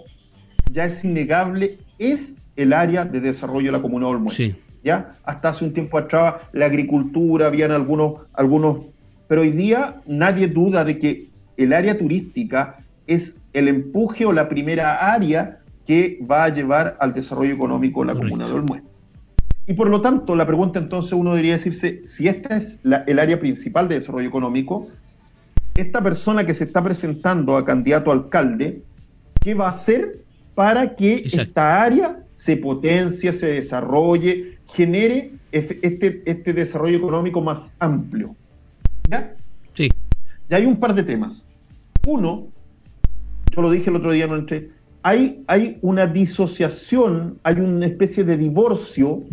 ya 0.71 0.85
es 0.85 1.03
innegable, 1.03 1.79
es 1.97 2.33
el 2.55 2.73
área 2.73 3.05
de 3.05 3.19
desarrollo 3.19 3.67
de 3.67 3.71
la 3.71 3.81
comuna 3.81 4.05
de 4.05 4.11
Olmué. 4.11 4.31
Sí. 4.31 4.55
¿Ya? 4.83 5.15
Hasta 5.23 5.49
hace 5.49 5.65
un 5.65 5.73
tiempo 5.73 5.97
atrás 5.97 6.35
la 6.53 6.65
agricultura, 6.65 7.47
habían 7.47 7.71
algunos, 7.71 8.21
algunos, 8.33 8.85
pero 9.27 9.41
hoy 9.41 9.51
día 9.51 10.01
nadie 10.07 10.47
duda 10.47 10.85
de 10.85 10.99
que 10.99 11.27
el 11.57 11.73
área 11.73 11.97
turística 11.97 12.77
es 13.07 13.35
el 13.53 13.67
empuje 13.67 14.25
o 14.25 14.31
la 14.31 14.47
primera 14.47 15.13
área 15.13 15.59
que 15.85 16.19
va 16.29 16.45
a 16.45 16.49
llevar 16.49 16.95
al 16.99 17.13
desarrollo 17.13 17.53
económico 17.53 18.01
de 18.01 18.13
la 18.13 18.19
comuna 18.19 18.47
de 18.47 18.53
Olmué. 18.53 18.83
Y 19.69 19.75
por 19.75 19.87
lo 19.87 20.01
tanto, 20.01 20.35
la 20.35 20.47
pregunta 20.47 20.79
entonces 20.79 21.13
uno 21.13 21.29
debería 21.29 21.53
decirse, 21.53 22.01
si 22.03 22.27
esta 22.27 22.57
es 22.57 22.75
el 22.83 23.19
área 23.19 23.39
principal 23.39 23.87
de 23.87 23.99
desarrollo 23.99 24.27
económico, 24.27 24.87
esta 25.75 26.01
persona 26.01 26.43
que 26.43 26.55
se 26.55 26.63
está 26.63 26.83
presentando 26.83 27.55
a 27.55 27.63
candidato 27.63 28.09
a 28.09 28.15
alcalde, 28.15 28.81
¿qué 29.43 29.53
va 29.53 29.67
a 29.67 29.73
hacer 29.73 30.21
para 30.55 30.95
que 30.95 31.21
esta 31.23 31.83
área 31.83 32.17
se 32.35 32.57
potencie, 32.57 33.31
se 33.31 33.45
desarrolle, 33.45 34.57
genere 34.73 35.33
este, 35.51 36.23
este 36.25 36.51
desarrollo 36.51 36.97
económico 36.97 37.39
más 37.39 37.69
amplio? 37.77 38.35
¿Ya? 39.07 39.35
Sí. 39.75 39.87
Ya 40.49 40.57
hay 40.57 40.65
un 40.65 40.79
par 40.79 40.95
de 40.95 41.03
temas. 41.03 41.45
Uno, 42.07 42.47
yo 43.51 43.61
lo 43.61 43.69
dije 43.69 43.91
el 43.91 43.97
otro 43.97 44.13
día 44.13 44.25
en 44.25 44.33
entre 44.33 44.69
hay, 45.09 45.43
hay 45.47 45.77
una 45.81 46.05
disociación, 46.05 47.39
hay 47.41 47.55
una 47.55 47.87
especie 47.87 48.23
de 48.23 48.37
divorcio 48.37 49.23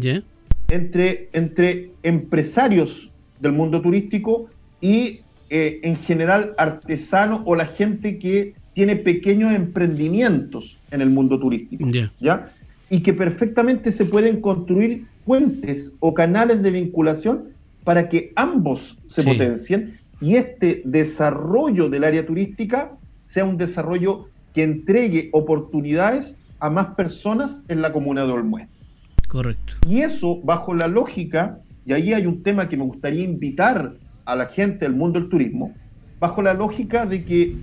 entre, 0.68 1.28
entre 1.34 1.90
empresarios 2.02 3.10
del 3.40 3.52
mundo 3.52 3.82
turístico 3.82 4.48
y 4.80 5.20
eh, 5.50 5.80
en 5.82 5.96
general 5.96 6.54
artesanos 6.56 7.42
o 7.44 7.54
la 7.54 7.66
gente 7.66 8.18
que 8.18 8.54
tiene 8.72 8.96
pequeños 8.96 9.52
emprendimientos 9.52 10.78
en 10.90 11.02
el 11.02 11.10
mundo 11.10 11.38
turístico. 11.38 11.86
¿ya? 12.20 12.52
Y 12.88 13.00
que 13.00 13.12
perfectamente 13.12 13.92
se 13.92 14.06
pueden 14.06 14.40
construir 14.40 15.04
puentes 15.26 15.92
o 16.00 16.14
canales 16.14 16.62
de 16.62 16.70
vinculación 16.70 17.48
para 17.84 18.08
que 18.08 18.32
ambos 18.34 18.96
se 19.08 19.22
potencien 19.22 19.98
y 20.22 20.36
este 20.36 20.80
desarrollo 20.86 21.90
del 21.90 22.04
área 22.04 22.24
turística 22.24 22.92
sea 23.28 23.44
un 23.44 23.58
desarrollo 23.58 24.30
que 24.56 24.62
entregue 24.62 25.28
oportunidades 25.32 26.34
a 26.60 26.70
más 26.70 26.94
personas 26.94 27.60
en 27.68 27.82
la 27.82 27.92
comuna 27.92 28.24
de 28.24 28.32
Olmué. 28.32 28.68
Correcto. 29.28 29.74
Y 29.86 30.00
eso 30.00 30.40
bajo 30.42 30.72
la 30.72 30.88
lógica, 30.88 31.58
y 31.84 31.92
ahí 31.92 32.14
hay 32.14 32.24
un 32.24 32.42
tema 32.42 32.66
que 32.66 32.78
me 32.78 32.84
gustaría 32.84 33.22
invitar 33.22 33.92
a 34.24 34.34
la 34.34 34.46
gente 34.46 34.86
del 34.86 34.94
mundo 34.94 35.20
del 35.20 35.28
turismo, 35.28 35.74
bajo 36.18 36.40
la 36.40 36.54
lógica 36.54 37.04
de 37.04 37.22
que 37.22 37.54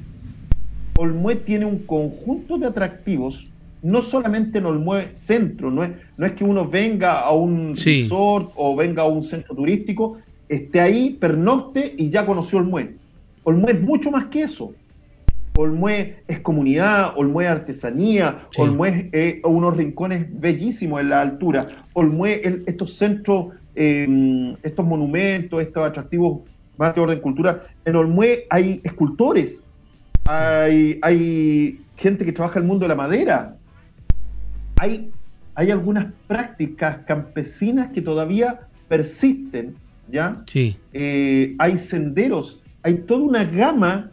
Olmué 0.95 1.37
tiene 1.37 1.65
un 1.65 1.79
conjunto 1.79 2.59
de 2.59 2.67
atractivos, 2.67 3.43
no 3.81 4.03
solamente 4.03 4.59
en 4.59 4.67
Olmué 4.67 5.15
centro, 5.25 5.71
no 5.71 5.83
es, 5.83 5.93
no 6.15 6.27
es 6.27 6.33
que 6.33 6.43
uno 6.43 6.67
venga 6.69 7.21
a 7.21 7.31
un 7.31 7.75
resort 7.75 8.51
o 8.55 8.75
venga 8.75 9.01
a 9.01 9.07
un 9.07 9.23
centro 9.23 9.55
turístico, 9.55 10.19
esté 10.47 10.79
ahí, 10.79 11.17
pernocte 11.19 11.95
y 11.97 12.11
ya 12.11 12.23
conoció 12.23 12.59
Olmué. 12.59 12.93
Olmué 13.45 13.71
es 13.71 13.81
mucho 13.81 14.11
más 14.11 14.25
que 14.25 14.43
eso. 14.43 14.75
Olmué 15.55 16.23
es 16.27 16.39
comunidad, 16.39 17.13
Olmué 17.15 17.45
es 17.45 17.51
artesanía, 17.51 18.47
Olmué 18.57 19.09
es 19.11 19.35
unos 19.43 19.77
rincones 19.77 20.27
bellísimos 20.39 21.01
en 21.01 21.09
la 21.09 21.21
altura, 21.21 21.67
Olmué, 21.93 22.41
estos 22.65 22.97
centros, 22.97 23.53
em, 23.75 24.55
estos 24.63 24.85
monumentos, 24.85 25.61
estos 25.61 25.85
atractivos 25.85 26.41
más 26.77 26.95
de 26.95 27.01
orden 27.01 27.19
cultural. 27.19 27.61
En 27.85 27.95
Olmué 27.95 28.45
hay 28.49 28.81
escultores, 28.83 29.61
hay, 30.25 30.97
hay 31.03 31.79
gente 31.97 32.25
que 32.25 32.31
trabaja 32.31 32.59
el 32.59 32.65
mundo 32.65 32.85
de 32.85 32.89
la 32.89 32.95
madera, 32.95 33.55
hay, 34.77 35.11
hay 35.53 35.69
algunas 35.69 36.11
prácticas 36.25 36.97
campesinas 37.05 37.91
que 37.91 38.01
todavía 38.01 38.61
persisten, 38.87 39.75
¿ya? 40.11 40.33
Sí. 40.47 40.77
Eh, 40.93 41.55
hay 41.59 41.77
senderos, 41.77 42.59
hay 42.81 42.95
toda 42.95 43.21
una 43.21 43.43
gama 43.43 44.09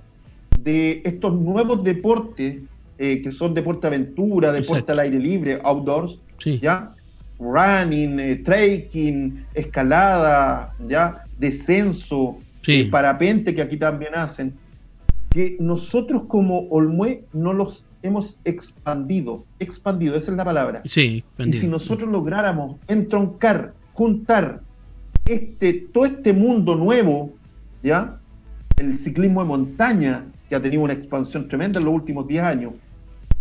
de 0.58 1.02
estos 1.04 1.34
nuevos 1.34 1.82
deportes 1.84 2.58
eh, 2.98 3.22
que 3.22 3.32
son 3.32 3.54
deporte 3.54 3.86
aventura, 3.86 4.52
deporte 4.52 4.92
al 4.92 4.98
aire 4.98 5.18
libre, 5.18 5.58
outdoors, 5.64 6.18
¿ya? 6.60 6.92
Running, 7.38 8.20
eh, 8.20 8.36
trekking, 8.44 9.46
escalada, 9.54 10.74
¿ya? 10.86 11.22
Descenso, 11.38 12.36
eh, 12.66 12.90
parapente 12.90 13.54
que 13.54 13.62
aquí 13.62 13.78
también 13.78 14.14
hacen, 14.14 14.52
que 15.30 15.56
nosotros 15.60 16.24
como 16.28 16.68
Olmué 16.68 17.24
no 17.32 17.54
los 17.54 17.86
hemos 18.02 18.38
expandido, 18.44 19.44
expandido, 19.58 20.16
esa 20.16 20.30
es 20.30 20.36
la 20.36 20.44
palabra. 20.44 20.82
Sí, 20.84 21.24
y 21.38 21.52
si 21.54 21.68
nosotros 21.68 22.10
lográramos 22.10 22.76
entroncar, 22.86 23.72
juntar 23.94 24.60
este, 25.24 25.72
todo 25.72 26.04
este 26.04 26.34
mundo 26.34 26.76
nuevo, 26.76 27.32
¿ya? 27.82 28.18
El 28.76 28.98
ciclismo 28.98 29.40
de 29.40 29.48
montaña, 29.48 30.24
que 30.50 30.56
ha 30.56 30.60
tenido 30.60 30.82
una 30.82 30.92
expansión 30.92 31.46
tremenda 31.46 31.78
en 31.78 31.86
los 31.86 31.94
últimos 31.94 32.26
10 32.26 32.42
años, 32.42 32.72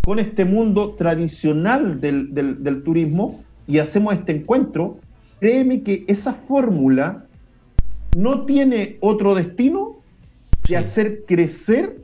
con 0.05 0.20
este 0.20 0.45
mundo 0.45 0.91
tradicional 0.91 1.99
del, 1.99 2.34
del, 2.34 2.84
turismo 2.84 3.43
y 3.68 3.80
hacemos 3.80 4.14
este 4.14 4.32
encuentro, 4.32 4.99
créeme 5.39 5.82
que 5.82 6.05
esa 6.07 6.34
fórmula 6.34 7.26
no 8.16 8.45
tiene 8.45 8.97
otro 9.01 9.34
destino 9.34 9.97
que 10.64 10.78
hacer 10.78 11.24
crecer 11.28 11.97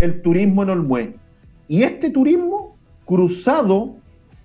el 0.00 0.22
turismo 0.22 0.62
en 0.62 0.70
Olmué. 0.70 1.14
Y 1.68 1.82
este 1.82 2.08
turismo 2.10 2.76
cruzado 3.04 3.96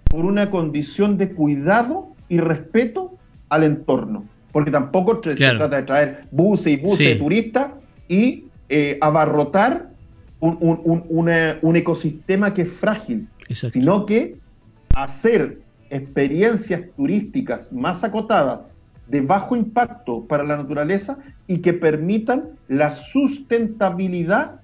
por 0.10 0.26
una 0.26 0.52
condición 0.52 1.18
de 1.18 1.32
cuidado 1.34 2.10
y 2.28 2.40
respeto 2.40 3.14
al 3.48 3.64
entorno. 3.64 4.26
Porque 4.52 4.72
tampoco 4.72 5.22
se 5.24 5.36
trata 5.36 5.70
de 5.70 5.84
traer 5.84 6.26
buses 6.32 6.68
y 6.68 6.78
buses 6.78 7.08
de 7.08 7.16
turistas 7.16 7.72
y 8.10 8.49
eh, 8.70 8.98
abarrotar 9.02 9.90
un, 10.40 11.76
ecosistema 11.76 12.54
que 12.54 12.62
es 12.64 12.72
frágil, 12.74 13.28
sino 13.50 14.06
que 14.06 14.38
hacer 14.96 15.60
experiencias 15.90 16.84
turísticas 16.96 17.72
más 17.72 18.04
acotadas, 18.04 18.62
de 19.08 19.22
bajo 19.22 19.56
impacto 19.56 20.26
para 20.28 20.44
la 20.44 20.58
naturaleza 20.58 21.18
y 21.48 21.60
que 21.60 21.74
permitan 21.74 22.50
la 22.68 22.92
sustentabilidad 22.92 24.62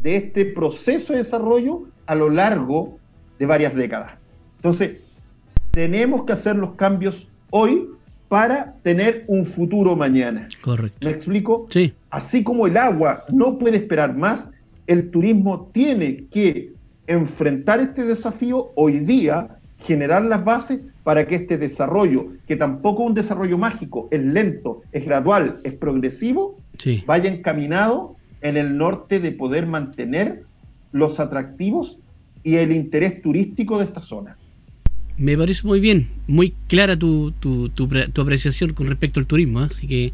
de 0.00 0.16
este 0.16 0.44
proceso 0.44 1.12
de 1.12 1.24
desarrollo 1.24 1.88
a 2.06 2.14
lo 2.14 2.30
largo 2.30 2.98
de 3.38 3.46
varias 3.46 3.74
décadas. 3.74 4.12
Entonces, 4.56 5.00
tenemos 5.72 6.24
que 6.24 6.34
hacer 6.34 6.54
los 6.54 6.74
cambios 6.74 7.28
hoy 7.50 7.88
para 8.28 8.74
tener 8.82 9.24
un 9.26 9.46
futuro 9.46 9.96
mañana. 9.96 10.48
Correcto. 10.60 11.06
¿Me 11.06 11.12
explico? 11.12 11.66
Sí. 11.70 11.92
Así 12.10 12.42
como 12.42 12.66
el 12.66 12.76
agua 12.76 13.24
no 13.32 13.58
puede 13.58 13.76
esperar 13.76 14.16
más, 14.16 14.40
el 14.86 15.10
turismo 15.10 15.70
tiene 15.72 16.24
que 16.30 16.72
enfrentar 17.06 17.80
este 17.80 18.04
desafío 18.04 18.72
hoy 18.74 19.00
día, 19.00 19.58
generar 19.78 20.22
las 20.22 20.44
bases 20.44 20.80
para 21.02 21.26
que 21.26 21.36
este 21.36 21.58
desarrollo, 21.58 22.28
que 22.46 22.56
tampoco 22.56 23.02
es 23.02 23.08
un 23.08 23.14
desarrollo 23.14 23.58
mágico, 23.58 24.08
es 24.10 24.22
lento, 24.22 24.82
es 24.92 25.04
gradual, 25.04 25.60
es 25.62 25.74
progresivo, 25.74 26.58
vaya 27.06 27.30
encaminado 27.30 28.16
en 28.40 28.56
el 28.56 28.76
norte 28.76 29.20
de 29.20 29.32
poder 29.32 29.66
mantener 29.66 30.44
los 30.92 31.20
atractivos 31.20 31.98
y 32.42 32.56
el 32.56 32.72
interés 32.72 33.20
turístico 33.22 33.78
de 33.78 33.84
esta 33.84 34.02
zona. 34.02 34.36
Me 35.16 35.36
parece 35.36 35.66
muy 35.66 35.80
bien, 35.80 36.08
muy 36.26 36.54
clara 36.66 36.98
tu, 36.98 37.32
tu, 37.38 37.68
tu, 37.68 38.20
apreciación 38.20 38.72
con 38.72 38.88
respecto 38.88 39.20
al 39.20 39.26
turismo, 39.26 39.62
¿eh? 39.62 39.68
así 39.70 39.86
que 39.86 40.12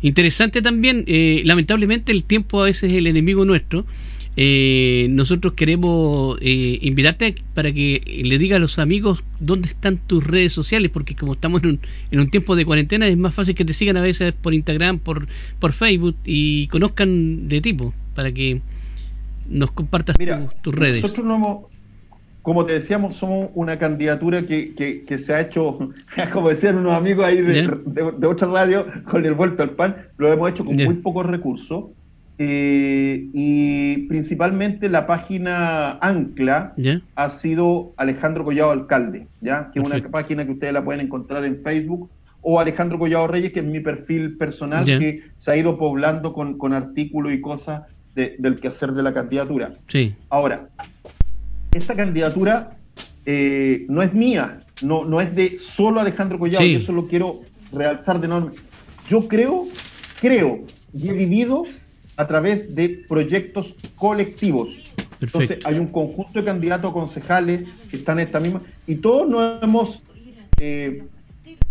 interesante 0.00 0.62
también, 0.62 1.04
eh, 1.06 1.42
lamentablemente 1.44 2.10
el 2.10 2.24
tiempo 2.24 2.60
a 2.60 2.64
veces 2.64 2.90
es 2.90 2.98
el 2.98 3.06
enemigo 3.06 3.44
nuestro. 3.44 3.86
Eh, 4.34 5.08
nosotros 5.10 5.52
queremos 5.52 6.38
invitarte 6.40 7.34
para 7.52 7.70
que 7.70 8.22
le 8.24 8.38
diga 8.38 8.56
a 8.56 8.58
los 8.58 8.78
amigos 8.78 9.22
dónde 9.38 9.68
están 9.68 9.98
tus 9.98 10.26
redes 10.26 10.52
sociales, 10.54 10.90
porque 10.90 11.14
como 11.14 11.34
estamos 11.34 11.62
en 11.62 11.68
un, 11.68 11.80
en 12.10 12.20
un 12.20 12.28
tiempo 12.28 12.56
de 12.56 12.64
cuarentena 12.64 13.06
es 13.06 13.16
más 13.16 13.34
fácil 13.34 13.54
que 13.54 13.64
te 13.64 13.74
sigan 13.74 13.98
a 13.98 14.00
veces 14.00 14.32
por 14.32 14.54
Instagram, 14.54 14.98
por, 14.98 15.28
por 15.60 15.72
Facebook 15.72 16.16
y 16.24 16.66
conozcan 16.68 17.48
de 17.48 17.60
tipo, 17.60 17.92
para 18.14 18.32
que 18.32 18.60
nos 19.48 19.70
compartas 19.70 20.16
tus 20.62 20.74
redes. 20.74 21.02
Nosotros 21.02 21.26
no 21.26 21.36
hemos, 21.36 21.71
como 22.42 22.66
te 22.66 22.72
decíamos, 22.72 23.16
somos 23.16 23.50
una 23.54 23.78
candidatura 23.78 24.42
que, 24.42 24.74
que, 24.74 25.18
se 25.18 25.32
ha 25.32 25.40
hecho, 25.40 25.90
como 26.32 26.48
decían 26.48 26.76
unos 26.76 26.94
amigos 26.94 27.24
ahí 27.24 27.40
de, 27.40 27.70
de, 28.18 28.26
otra 28.26 28.48
radio, 28.48 28.86
con 29.08 29.24
el 29.24 29.34
vuelto 29.34 29.62
al 29.62 29.70
pan, 29.70 29.96
lo 30.18 30.32
hemos 30.32 30.50
hecho 30.50 30.64
con 30.64 30.76
muy 30.76 30.94
pocos 30.96 31.24
recursos. 31.24 31.86
Eh, 32.38 33.28
y 33.32 34.08
principalmente 34.08 34.88
la 34.88 35.06
página 35.06 35.92
Ancla 36.00 36.74
ha 37.14 37.30
sido 37.30 37.92
Alejandro 37.96 38.44
Collado 38.44 38.72
Alcalde, 38.72 39.28
¿ya? 39.40 39.70
que 39.72 39.78
es 39.78 39.86
una 39.86 40.02
página 40.08 40.44
que 40.44 40.52
ustedes 40.52 40.72
la 40.72 40.82
pueden 40.82 41.02
encontrar 41.02 41.44
en 41.44 41.62
Facebook, 41.62 42.10
o 42.40 42.58
Alejandro 42.58 42.98
Collado 42.98 43.28
Reyes, 43.28 43.52
que 43.52 43.60
es 43.60 43.66
mi 43.66 43.78
perfil 43.78 44.36
personal, 44.36 44.84
que 44.84 45.22
se 45.38 45.52
ha 45.52 45.56
ido 45.56 45.78
poblando 45.78 46.32
con, 46.32 46.58
con 46.58 46.72
artículos 46.72 47.32
y 47.32 47.40
cosas 47.40 47.82
del 48.16 48.58
quehacer 48.60 48.92
de 48.92 49.02
la 49.04 49.14
candidatura. 49.14 49.74
Sí. 49.86 50.14
Ahora, 50.28 50.68
esta 51.72 51.96
candidatura 51.96 52.76
eh, 53.24 53.86
no 53.88 54.02
es 54.02 54.12
mía, 54.12 54.62
no, 54.82 55.04
no 55.04 55.20
es 55.20 55.34
de 55.34 55.58
solo 55.58 56.00
Alejandro 56.00 56.38
Collado, 56.38 56.64
y 56.64 56.74
eso 56.74 56.92
lo 56.92 57.06
quiero 57.06 57.40
realzar 57.72 58.20
de 58.20 58.26
enorme. 58.26 58.52
Yo 59.08 59.26
creo, 59.28 59.66
creo 60.20 60.60
y 60.92 61.08
he 61.08 61.12
vivido 61.12 61.64
a 62.16 62.26
través 62.26 62.74
de 62.74 63.04
proyectos 63.08 63.74
colectivos. 63.96 64.94
Entonces 65.20 65.64
hay 65.64 65.78
un 65.78 65.86
conjunto 65.86 66.40
de 66.40 66.44
candidatos 66.44 66.92
concejales 66.92 67.64
que 67.90 67.96
están 67.96 68.18
en 68.18 68.26
esta 68.26 68.40
misma, 68.40 68.62
y 68.86 68.96
todos 68.96 69.28
nos 69.28 69.62
hemos 69.62 70.02
eh, 70.58 71.04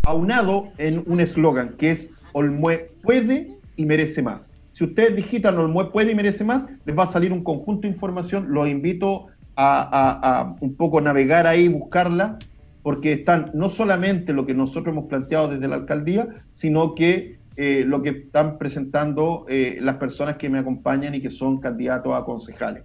aunado 0.04 0.70
en 0.78 1.04
un 1.06 1.20
eslogan 1.20 1.76
que 1.78 1.92
es 1.92 2.10
Olmue 2.34 2.88
puede 3.04 3.52
y 3.76 3.86
merece 3.86 4.22
más. 4.22 4.48
Si 4.74 4.86
ustedes 4.86 5.16
digitan 5.16 5.60
Olmue 5.60 5.92
puede 5.92 6.12
y 6.12 6.16
merece 6.16 6.44
más, 6.44 6.64
les 6.86 6.98
va 6.98 7.04
a 7.04 7.12
salir 7.12 7.32
un 7.32 7.44
conjunto 7.44 7.82
de 7.82 7.90
información. 7.90 8.48
Los 8.50 8.68
invito 8.68 9.28
a, 9.56 10.56
un 10.60 10.76
poco 10.76 11.02
navegar 11.02 11.48
ahí, 11.48 11.68
buscarla, 11.68 12.40
porque 12.84 13.14
están 13.14 13.52
no 13.54 13.70
solamente 13.70 14.34
lo 14.34 14.46
que 14.46 14.54
nosotros 14.54 14.94
hemos 14.94 15.06
planteado 15.06 15.50
desde 15.50 15.68
la 15.68 15.76
alcaldía, 15.76 16.28
sino 16.56 16.96
que 16.96 17.38
eh, 17.58 17.84
lo 17.86 18.02
que 18.02 18.10
están 18.10 18.58
presentando 18.58 19.46
eh, 19.50 19.78
las 19.82 19.98
personas 19.98 20.38
que 20.38 20.50
me 20.50 20.60
acompañan 20.60 21.14
y 21.14 21.22
que 21.22 21.30
son 21.30 21.60
candidatos 21.60 22.14
a 22.16 22.24
concejales, 22.24 22.84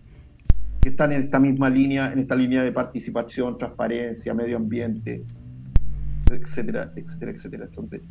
que 0.80 0.90
están 0.90 1.12
en 1.12 1.22
esta 1.22 1.38
misma 1.38 1.70
línea, 1.70 2.12
en 2.12 2.18
esta 2.18 2.34
línea 2.34 2.62
de 2.62 2.72
participación, 2.72 3.56
transparencia, 3.58 4.34
medio 4.34 4.56
ambiente, 4.56 5.22
etcétera, 6.30 6.92
etcétera, 6.96 7.32
etcétera. 7.32 7.64
Entonces, 7.64 8.02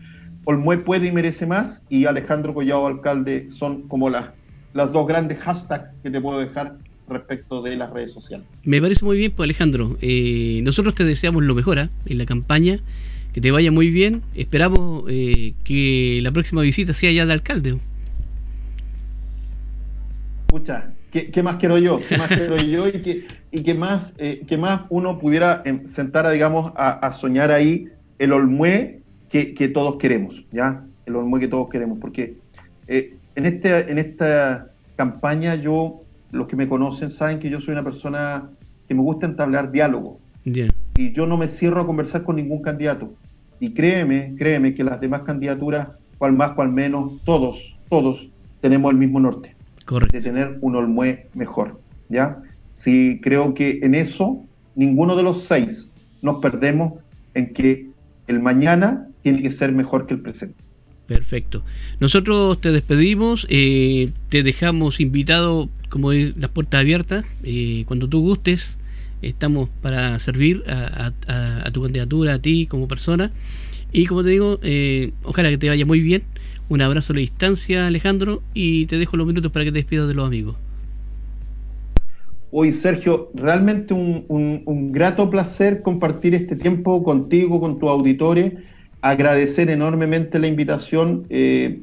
Olmue 0.45 0.77
puede 0.77 1.07
y 1.07 1.11
merece 1.11 1.45
más 1.45 1.81
y 1.89 2.05
Alejandro 2.05 2.53
Collado 2.53 2.87
Alcalde 2.87 3.49
son 3.51 3.87
como 3.87 4.09
las, 4.09 4.29
las 4.73 4.91
dos 4.91 5.07
grandes 5.07 5.39
hashtags 5.39 5.89
que 6.03 6.09
te 6.09 6.21
puedo 6.21 6.39
dejar 6.39 6.77
respecto 7.07 7.61
de 7.61 7.75
las 7.75 7.91
redes 7.91 8.11
sociales. 8.11 8.45
Me 8.63 8.81
parece 8.81 9.05
muy 9.05 9.17
bien, 9.17 9.31
pues 9.31 9.45
Alejandro. 9.45 9.97
Eh, 10.01 10.61
nosotros 10.63 10.95
te 10.95 11.03
deseamos 11.03 11.43
lo 11.43 11.55
mejor 11.55 11.79
¿ah? 11.79 11.89
en 12.05 12.17
la 12.17 12.25
campaña, 12.25 12.79
Que 13.33 13.41
te 13.41 13.51
vaya 13.51 13.71
muy 13.71 13.89
bien. 13.89 14.21
Esperamos 14.33 15.03
eh, 15.09 15.53
que 15.63 16.19
la 16.21 16.31
próxima 16.31 16.61
visita 16.61 16.93
sea 16.93 17.11
ya 17.11 17.25
de 17.25 17.33
alcalde. 17.33 17.77
Escucha, 20.47 20.93
¿qué, 21.11 21.43
más 21.43 21.55
quiero 21.57 21.77
yo? 21.77 21.99
¿Qué 22.07 22.17
más 22.17 22.27
quiero 22.27 22.57
yo? 22.57 22.87
Y 22.87 23.01
que, 23.01 23.25
y 23.51 23.63
que 23.63 23.73
más, 23.73 24.13
eh, 24.17 24.43
que 24.47 24.57
más 24.57 24.81
uno 24.89 25.19
pudiera 25.19 25.61
em, 25.65 25.87
sentar, 25.87 26.25
a, 26.25 26.31
digamos, 26.31 26.71
a, 26.75 27.11
soñar 27.13 27.51
ahí 27.51 27.87
el 28.19 28.31
Olmué 28.31 29.01
que, 29.29 29.53
que, 29.53 29.67
todos 29.67 29.97
queremos, 29.97 30.43
¿ya? 30.51 30.83
El 31.05 31.15
Olmué 31.15 31.39
que 31.39 31.47
todos 31.47 31.69
queremos. 31.69 31.99
Porque 31.99 32.35
eh, 32.87 33.15
en, 33.35 33.45
este, 33.45 33.91
en 33.91 33.97
esta 33.97 34.71
campaña 34.95 35.55
yo, 35.55 36.03
los 36.31 36.47
que 36.47 36.55
me 36.55 36.67
conocen 36.67 37.11
saben 37.11 37.39
que 37.39 37.49
yo 37.49 37.61
soy 37.61 37.73
una 37.73 37.83
persona 37.83 38.49
que 38.87 38.93
me 38.93 39.01
gusta 39.01 39.25
entablar 39.25 39.71
diálogo. 39.71 40.19
Y 40.97 41.11
yo 41.13 41.25
no 41.25 41.37
me 41.37 41.47
cierro 41.47 41.81
a 41.81 41.85
conversar 41.85 42.23
con 42.23 42.35
ningún 42.35 42.61
candidato. 42.61 43.13
Y 43.59 43.73
créeme, 43.73 44.35
créeme 44.37 44.75
que 44.75 44.83
las 44.83 44.99
demás 45.01 45.21
candidaturas, 45.21 45.89
cual 46.17 46.33
más, 46.33 46.51
cual 46.51 46.71
menos, 46.71 47.23
todos, 47.23 47.75
todos 47.89 48.29
tenemos 48.61 48.91
el 48.91 48.97
mismo 48.97 49.19
norte. 49.19 49.55
De 50.11 50.21
tener 50.21 50.57
un 50.61 50.75
Olmué 50.75 51.27
mejor. 51.33 51.79
¿Ya? 52.09 52.41
Sí, 52.75 53.19
creo 53.23 53.53
que 53.53 53.79
en 53.81 53.95
eso 53.95 54.43
ninguno 54.75 55.15
de 55.15 55.23
los 55.23 55.43
seis 55.43 55.91
nos 56.21 56.39
perdemos 56.41 56.93
en 57.33 57.53
que 57.53 57.89
el 58.27 58.39
mañana 58.39 59.07
tiene 59.21 59.41
que 59.41 59.51
ser 59.51 59.71
mejor 59.71 60.05
que 60.05 60.15
el 60.15 60.21
presente. 60.21 60.64
Perfecto. 61.07 61.63
Nosotros 61.99 62.59
te 62.59 62.71
despedimos, 62.71 63.45
eh, 63.49 64.09
te 64.29 64.41
dejamos 64.41 64.99
invitado, 64.99 65.69
como 65.89 66.11
las 66.11 66.49
puertas 66.49 66.81
abiertas, 66.81 67.25
eh, 67.43 67.83
cuando 67.85 68.09
tú 68.09 68.21
gustes, 68.21 68.79
estamos 69.21 69.69
para 69.81 70.19
servir 70.19 70.63
a, 70.67 71.11
tu 71.71 71.83
candidatura, 71.83 72.33
a 72.33 72.39
ti 72.39 72.65
como 72.65 72.87
persona. 72.87 73.31
Y 73.91 74.07
como 74.07 74.23
te 74.23 74.29
digo, 74.29 74.59
eh, 74.63 75.11
ojalá 75.23 75.49
que 75.49 75.57
te 75.57 75.69
vaya 75.69 75.85
muy 75.85 76.01
bien. 76.01 76.23
Un 76.69 76.81
abrazo 76.81 77.13
a 77.13 77.15
la 77.15 77.19
distancia, 77.19 77.85
Alejandro, 77.85 78.41
y 78.55 78.87
te 78.87 78.97
dejo 78.97 79.15
los 79.15 79.27
minutos 79.27 79.51
para 79.51 79.63
que 79.63 79.71
te 79.71 79.77
despidas 79.77 80.07
de 80.07 80.15
los 80.15 80.25
amigos. 80.25 80.55
Hoy, 82.51 82.73
Sergio, 82.73 83.29
realmente 83.35 83.93
un, 83.93 84.25
un 84.27 84.91
grato 84.91 85.29
placer 85.29 85.81
compartir 85.83 86.33
este 86.33 86.55
tiempo 86.55 87.03
contigo, 87.03 87.59
con 87.59 87.79
tus 87.79 87.89
auditores 87.89 88.53
agradecer 89.05 89.69
enormemente 89.69 90.39
la 90.39 90.47
invitación. 90.47 91.27
Eh, 91.29 91.79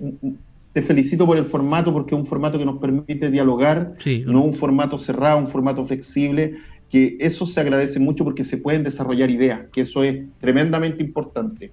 te 0.72 0.82
felicito 0.82 1.24
por 1.24 1.36
el 1.36 1.44
formato 1.44 1.92
porque 1.92 2.16
es 2.16 2.20
un 2.20 2.26
formato 2.26 2.58
que 2.58 2.64
nos 2.64 2.78
permite 2.78 3.30
dialogar, 3.30 3.94
no 4.26 4.42
un 4.42 4.54
formato 4.54 4.98
cerrado, 4.98 5.38
un 5.38 5.48
formato 5.48 5.86
flexible, 5.86 6.56
que 6.90 7.16
eso 7.20 7.46
se 7.46 7.60
agradece 7.60 8.00
mucho 8.00 8.24
porque 8.24 8.42
se 8.42 8.56
pueden 8.56 8.82
desarrollar 8.82 9.30
ideas, 9.30 9.60
que 9.72 9.82
eso 9.82 10.02
es 10.02 10.24
tremendamente 10.40 11.02
importante. 11.02 11.70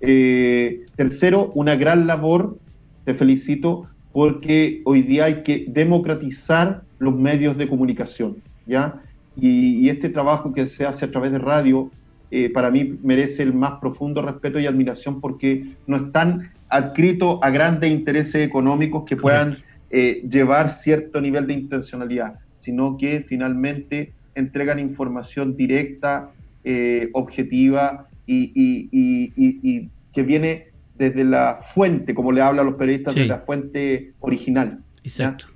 Eh, 0.00 0.84
tercero, 0.94 1.50
una 1.54 1.74
gran 1.74 2.06
labor, 2.06 2.56
te 3.04 3.14
felicito, 3.14 3.88
porque 4.12 4.82
hoy 4.84 5.02
día 5.02 5.24
hay 5.24 5.42
que 5.42 5.64
democratizar 5.68 6.82
los 7.00 7.14
medios 7.16 7.58
de 7.58 7.68
comunicación, 7.68 8.36
¿ya? 8.66 9.02
y 9.38 9.90
este 9.90 10.08
trabajo 10.08 10.54
que 10.54 10.66
se 10.66 10.86
hace 10.86 11.04
a 11.04 11.10
través 11.10 11.30
de 11.30 11.38
radio 11.38 11.90
eh, 12.30 12.50
para 12.50 12.70
mí 12.70 12.98
merece 13.02 13.42
el 13.42 13.54
más 13.54 13.78
profundo 13.80 14.20
respeto 14.22 14.58
y 14.58 14.66
admiración 14.66 15.20
porque 15.20 15.74
no 15.86 15.96
están 15.96 16.50
adscritos 16.68 17.38
a 17.42 17.50
grandes 17.50 17.90
intereses 17.90 18.46
económicos 18.46 19.04
que 19.06 19.16
puedan 19.16 19.56
eh, 19.90 20.26
llevar 20.28 20.72
cierto 20.72 21.20
nivel 21.20 21.46
de 21.46 21.54
intencionalidad, 21.54 22.40
sino 22.60 22.96
que 22.96 23.24
finalmente 23.28 24.12
entregan 24.34 24.80
información 24.80 25.56
directa, 25.56 26.30
eh, 26.64 27.10
objetiva 27.12 28.08
y, 28.26 29.88
que 30.12 30.22
viene 30.22 30.66
desde 30.98 31.24
la 31.24 31.60
fuente, 31.74 32.14
como 32.14 32.32
le 32.32 32.40
hablan 32.40 32.66
los 32.66 32.74
periodistas, 32.74 33.14
de 33.14 33.26
la 33.26 33.38
fuente 33.38 34.14
original. 34.18 34.80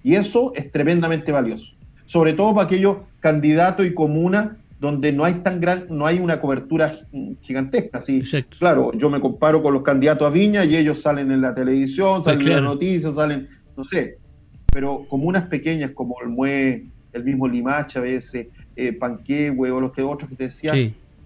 Y 0.05 0.15
eso 0.15 0.53
es 0.55 0.71
tremendamente 0.71 1.33
valioso, 1.33 1.73
sobre 2.07 2.35
todo 2.35 2.55
para 2.55 2.67
aquellos 2.67 2.99
candidatos 3.19 3.85
y 3.87 3.95
comunas 3.95 4.51
donde 4.81 5.13
no 5.13 5.25
hay 5.25 5.35
tan 5.35 5.61
gran, 5.61 5.87
no 5.91 6.07
hay 6.07 6.19
una 6.19 6.41
cobertura 6.41 7.01
gigantesca. 7.43 8.01
¿sí? 8.01 8.23
Claro, 8.59 8.93
yo 8.95 9.11
me 9.11 9.21
comparo 9.21 9.63
con 9.63 9.75
los 9.75 9.83
candidatos 9.83 10.27
a 10.27 10.31
Viña 10.31 10.65
y 10.65 10.75
ellos 10.75 11.03
salen 11.03 11.31
en 11.31 11.43
la 11.43 11.55
televisión, 11.55 12.25
salen 12.25 12.41
en 12.41 12.49
las 12.49 12.63
noticias, 12.63 13.15
salen, 13.15 13.49
no 13.77 13.85
sé, 13.85 14.17
pero 14.73 15.05
comunas 15.09 15.47
pequeñas 15.49 15.91
como 15.91 16.17
el 16.23 16.31
Mue, 16.31 16.87
el 17.13 17.25
mismo 17.25 17.47
Limache 17.47 17.99
a 17.99 18.03
veces, 18.03 18.49
eh, 18.75 18.93
Panquehue 18.95 19.71
o 19.71 19.81
los 19.81 19.93
que 19.93 20.03
otros 20.03 20.31
que 20.31 20.37
te 20.37 20.45
decía, 20.45 20.73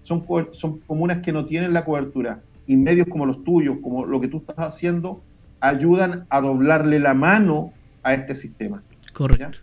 son, 0.03 0.25
son 0.51 0.79
comunas 0.79 1.21
que 1.21 1.31
no 1.31 1.45
tienen 1.45 1.73
la 1.73 1.85
cobertura. 1.85 2.41
Y 2.67 2.75
medios 2.75 3.07
como 3.07 3.25
los 3.25 3.43
tuyos, 3.43 3.77
como 3.81 4.05
lo 4.05 4.19
que 4.19 4.27
tú 4.27 4.37
estás 4.37 4.57
haciendo, 4.57 5.21
ayudan 5.61 6.25
a 6.29 6.41
doblarle 6.41 6.99
la 6.99 7.13
mano 7.13 7.71
a 8.03 8.15
este 8.15 8.35
sistema. 8.35 8.83
Correcto. 9.13 9.59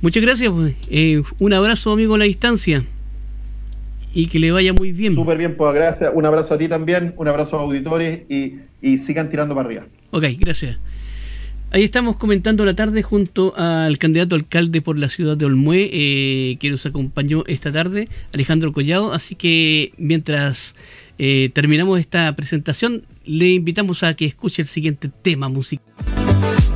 Muchas 0.00 0.22
gracias. 0.22 0.50
Pues. 0.52 0.74
Eh, 0.90 1.22
un 1.38 1.52
abrazo, 1.52 1.92
amigo, 1.92 2.14
a 2.14 2.18
la 2.18 2.24
distancia. 2.24 2.84
Y 4.14 4.26
que 4.26 4.38
le 4.38 4.50
vaya 4.50 4.72
muy 4.72 4.92
bien. 4.92 5.14
Súper 5.14 5.38
bien, 5.38 5.56
pues 5.56 5.74
gracias. 5.74 6.10
Un 6.14 6.24
abrazo 6.26 6.54
a 6.54 6.58
ti 6.58 6.68
también, 6.68 7.14
un 7.16 7.28
abrazo 7.28 7.58
a 7.58 7.62
auditores 7.62 8.20
y, 8.28 8.58
sigan 8.98 9.28
tirando 9.28 9.54
para 9.54 9.66
arriba. 9.66 9.86
Ok, 10.10 10.24
gracias. 10.38 10.78
Ahí 11.70 11.84
estamos 11.84 12.16
comentando 12.16 12.64
la 12.64 12.74
tarde 12.74 13.02
junto 13.02 13.52
al 13.56 13.98
candidato 13.98 14.34
alcalde 14.34 14.80
por 14.80 14.98
la 14.98 15.10
ciudad 15.10 15.36
de 15.36 15.44
Olmué, 15.44 15.90
eh, 15.92 16.56
que 16.58 16.70
nos 16.70 16.86
acompañó 16.86 17.44
esta 17.46 17.70
tarde, 17.70 18.08
Alejandro 18.32 18.72
Collado. 18.72 19.12
Así 19.12 19.34
que 19.34 19.92
mientras 19.98 20.74
eh, 21.18 21.50
terminamos 21.52 22.00
esta 22.00 22.34
presentación, 22.34 23.02
le 23.26 23.50
invitamos 23.50 24.02
a 24.02 24.14
que 24.14 24.24
escuche 24.24 24.62
el 24.62 24.68
siguiente 24.68 25.10
tema 25.22 25.50
musical. 25.50 25.84